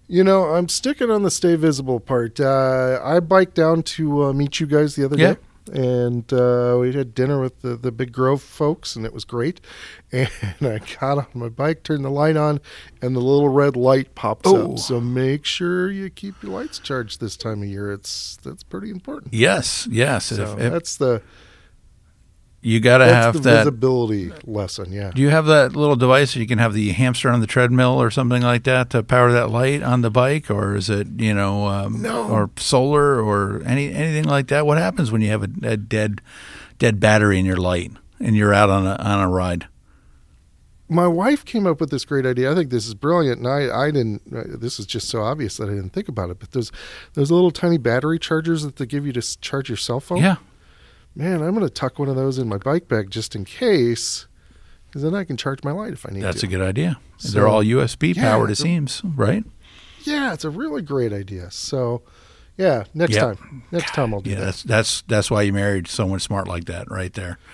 You 0.07 0.23
know, 0.25 0.43
I'm 0.43 0.67
sticking 0.67 1.09
on 1.09 1.23
the 1.23 1.31
stay 1.31 1.55
visible 1.55 1.99
part. 2.01 2.39
Uh, 2.39 2.99
I 3.01 3.21
biked 3.21 3.55
down 3.55 3.81
to 3.83 4.25
uh, 4.25 4.33
meet 4.33 4.59
you 4.59 4.67
guys 4.67 4.95
the 4.95 5.05
other 5.05 5.17
Yeah. 5.17 5.33
day, 5.35 5.39
and 5.69 6.31
uh, 6.33 6.77
we 6.79 6.93
had 6.93 7.13
dinner 7.13 7.39
with 7.41 7.61
the, 7.61 7.75
the 7.75 7.91
Big 7.91 8.11
Grove 8.11 8.41
folks, 8.41 8.95
and 8.95 9.05
it 9.05 9.13
was 9.13 9.25
great. 9.25 9.61
And 10.13 10.27
I 10.61 10.79
got 10.99 11.19
on 11.19 11.27
my 11.33 11.47
bike, 11.47 11.83
turned 11.83 12.03
the 12.03 12.09
light 12.09 12.35
on, 12.35 12.59
and 13.01 13.15
the 13.15 13.21
little 13.21 13.47
red 13.47 13.77
light 13.77 14.13
pops 14.13 14.41
Oh. 14.49 14.73
up. 14.73 14.79
So 14.79 14.99
make 14.99 15.45
sure 15.45 15.89
you 15.89 16.09
keep 16.09 16.43
your 16.43 16.51
lights 16.51 16.79
charged 16.79 17.21
this 17.21 17.37
time 17.37 17.63
of 17.63 17.69
year. 17.69 17.93
It's 17.93 18.37
that's 18.43 18.63
pretty 18.63 18.89
important. 18.89 19.33
Yes, 19.33 19.87
yes. 19.89 20.25
So 20.25 20.43
if, 20.43 20.59
if 20.59 20.73
that's 20.73 20.97
the 20.97 21.21
you 22.61 22.79
got 22.79 22.99
to 22.99 23.05
that's 23.05 23.25
have 23.25 23.33
the 23.35 23.39
that. 23.41 23.57
visibility 23.59 24.31
lesson. 24.45 24.91
Yeah. 24.91 25.11
Do 25.13 25.21
you 25.21 25.29
have 25.29 25.45
that 25.47 25.75
little 25.75 25.95
device 25.95 26.35
you 26.35 26.45
can 26.45 26.59
have 26.59 26.73
the 26.73 26.89
hamster 26.91 27.29
on 27.29 27.39
the 27.41 27.47
treadmill 27.47 28.01
or 28.01 28.11
something 28.11 28.41
like 28.43 28.63
that 28.65 28.89
to 28.91 29.01
power 29.03 29.31
that 29.31 29.49
light 29.49 29.81
on 29.81 30.01
the 30.01 30.11
bike, 30.11 30.49
or 30.51 30.75
is 30.75 30.89
it 30.89 31.07
you 31.17 31.33
know, 31.33 31.67
um, 31.67 32.01
No. 32.01 32.27
or 32.29 32.49
solar 32.57 33.21
or 33.21 33.61
any 33.65 33.91
anything 33.91 34.25
like 34.25 34.47
that? 34.49 34.65
What 34.65 34.77
happens 34.77 35.11
when 35.11 35.21
you 35.21 35.29
have 35.29 35.43
a, 35.43 35.49
a 35.63 35.77
dead 35.77 36.21
dead 36.77 36.99
battery 36.99 37.39
in 37.39 37.45
your 37.45 37.57
light 37.57 37.91
and 38.19 38.35
you're 38.35 38.53
out 38.53 38.69
on 38.69 38.85
a 38.85 38.95
on 38.95 39.19
a 39.19 39.27
ride? 39.29 39.67
my 40.89 41.07
wife 41.07 41.45
came 41.45 41.65
up 41.65 41.79
with 41.79 41.89
this 41.89 42.03
great 42.03 42.25
idea. 42.25 42.51
I 42.51 42.53
think 42.55 42.69
this 42.69 42.85
is 42.85 42.93
brilliant, 42.93 43.37
and 43.39 43.47
I, 43.47 43.85
I 43.85 43.91
didn't. 43.91 44.23
Uh, 44.29 44.43
this 44.57 44.77
is 44.77 44.85
just 44.85 45.07
so 45.07 45.21
obvious 45.21 45.55
that 45.55 45.69
I 45.69 45.73
didn't 45.73 45.91
think 45.91 46.09
about 46.09 46.29
it. 46.31 46.37
But 46.39 46.51
there's 46.51 46.69
those 47.13 47.31
little 47.31 47.49
tiny 47.49 47.77
battery 47.77 48.19
chargers 48.19 48.63
that 48.63 48.75
they 48.75 48.85
give 48.85 49.05
you 49.05 49.13
to 49.13 49.39
charge 49.39 49.69
your 49.69 49.77
cell 49.77 50.01
phone. 50.01 50.17
Yeah, 50.17 50.35
man, 51.15 51.41
I'm 51.41 51.53
going 51.55 51.65
to 51.67 51.69
tuck 51.73 51.99
one 51.99 52.09
of 52.09 52.15
those 52.15 52.37
in 52.37 52.47
my 52.47 52.57
bike 52.57 52.87
bag 52.87 53.09
just 53.11 53.35
in 53.35 53.45
case, 53.45 54.27
because 54.87 55.01
then 55.03 55.15
I 55.15 55.23
can 55.23 55.37
charge 55.37 55.63
my 55.63 55.71
light 55.71 55.93
if 55.93 56.05
I 56.05 56.11
need 56.11 56.21
that's 56.23 56.41
to. 56.41 56.47
That's 56.47 56.53
a 56.53 56.57
good 56.57 56.65
idea. 56.65 56.99
So- 57.17 57.31
They're 57.33 57.47
all 57.47 57.63
USB 57.63 58.15
Yeah, 58.15 58.23
powered, 58.31 58.51
it 58.51 58.55
seems, 58.57 59.01
right? 59.03 59.43
yeah, 60.03 60.33
it's 60.33 60.43
a 60.45 60.49
really 60.49 60.81
great 60.81 61.13
idea. 61.13 61.51
So, 61.51 62.01
yeah, 62.57 62.83
next 62.93 63.13
Yeah. 63.15 63.21
time, 63.21 63.63
next 63.71 63.93
time 63.93 64.13
I'll 64.13 64.21
do 64.21 64.29
Yeah, 64.31 64.37
that. 64.39 64.45
that's 64.45 64.63
that's 64.63 65.01
that's 65.07 65.31
why 65.31 65.43
you 65.43 65.53
married 65.53 65.87
someone 65.87 66.19
smart 66.19 66.47
like 66.47 66.65
that, 66.65 66.89
right 66.91 67.13
there. 67.13 67.37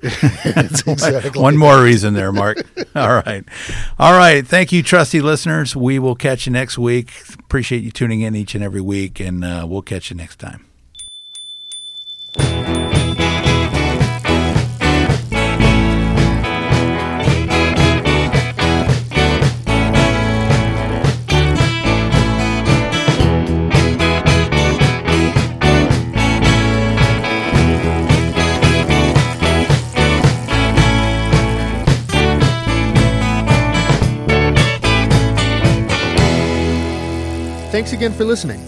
That's 0.02 0.80
exactly 0.86 1.38
One 1.42 1.58
more 1.58 1.82
reason 1.82 2.14
there, 2.14 2.32
Mark. 2.32 2.56
All 2.96 3.16
right. 3.16 3.44
All 3.98 4.16
right. 4.16 4.46
Thank 4.46 4.72
you, 4.72 4.82
trusty 4.82 5.20
listeners. 5.20 5.76
We 5.76 5.98
will 5.98 6.14
catch 6.14 6.46
you 6.46 6.52
next 6.52 6.78
week. 6.78 7.12
Appreciate 7.38 7.82
you 7.82 7.90
tuning 7.90 8.22
in 8.22 8.34
each 8.34 8.54
and 8.54 8.64
every 8.64 8.80
week, 8.80 9.20
and 9.20 9.44
uh, 9.44 9.66
we'll 9.68 9.82
catch 9.82 10.10
you 10.10 10.16
next 10.16 10.38
time. 10.38 10.64
Thanks 37.80 37.94
again 37.94 38.12
for 38.12 38.26
listening. 38.26 38.60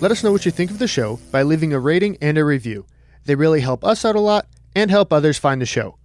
Let 0.00 0.10
us 0.10 0.24
know 0.24 0.32
what 0.32 0.44
you 0.44 0.50
think 0.50 0.72
of 0.72 0.80
the 0.80 0.88
show 0.88 1.20
by 1.30 1.44
leaving 1.44 1.72
a 1.72 1.78
rating 1.78 2.16
and 2.20 2.36
a 2.36 2.44
review. 2.44 2.84
They 3.24 3.36
really 3.36 3.60
help 3.60 3.84
us 3.84 4.04
out 4.04 4.16
a 4.16 4.20
lot 4.20 4.48
and 4.74 4.90
help 4.90 5.12
others 5.12 5.38
find 5.38 5.62
the 5.62 5.66
show. 5.66 5.98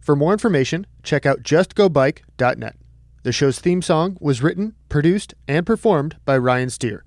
For 0.00 0.16
more 0.16 0.32
information, 0.32 0.88
check 1.04 1.24
out 1.24 1.44
justgobike.net. 1.44 2.76
The 3.22 3.30
show's 3.30 3.60
theme 3.60 3.82
song 3.82 4.18
was 4.20 4.42
written, 4.42 4.74
produced, 4.88 5.34
and 5.46 5.64
performed 5.64 6.16
by 6.24 6.38
Ryan 6.38 6.70
Steer. 6.70 7.04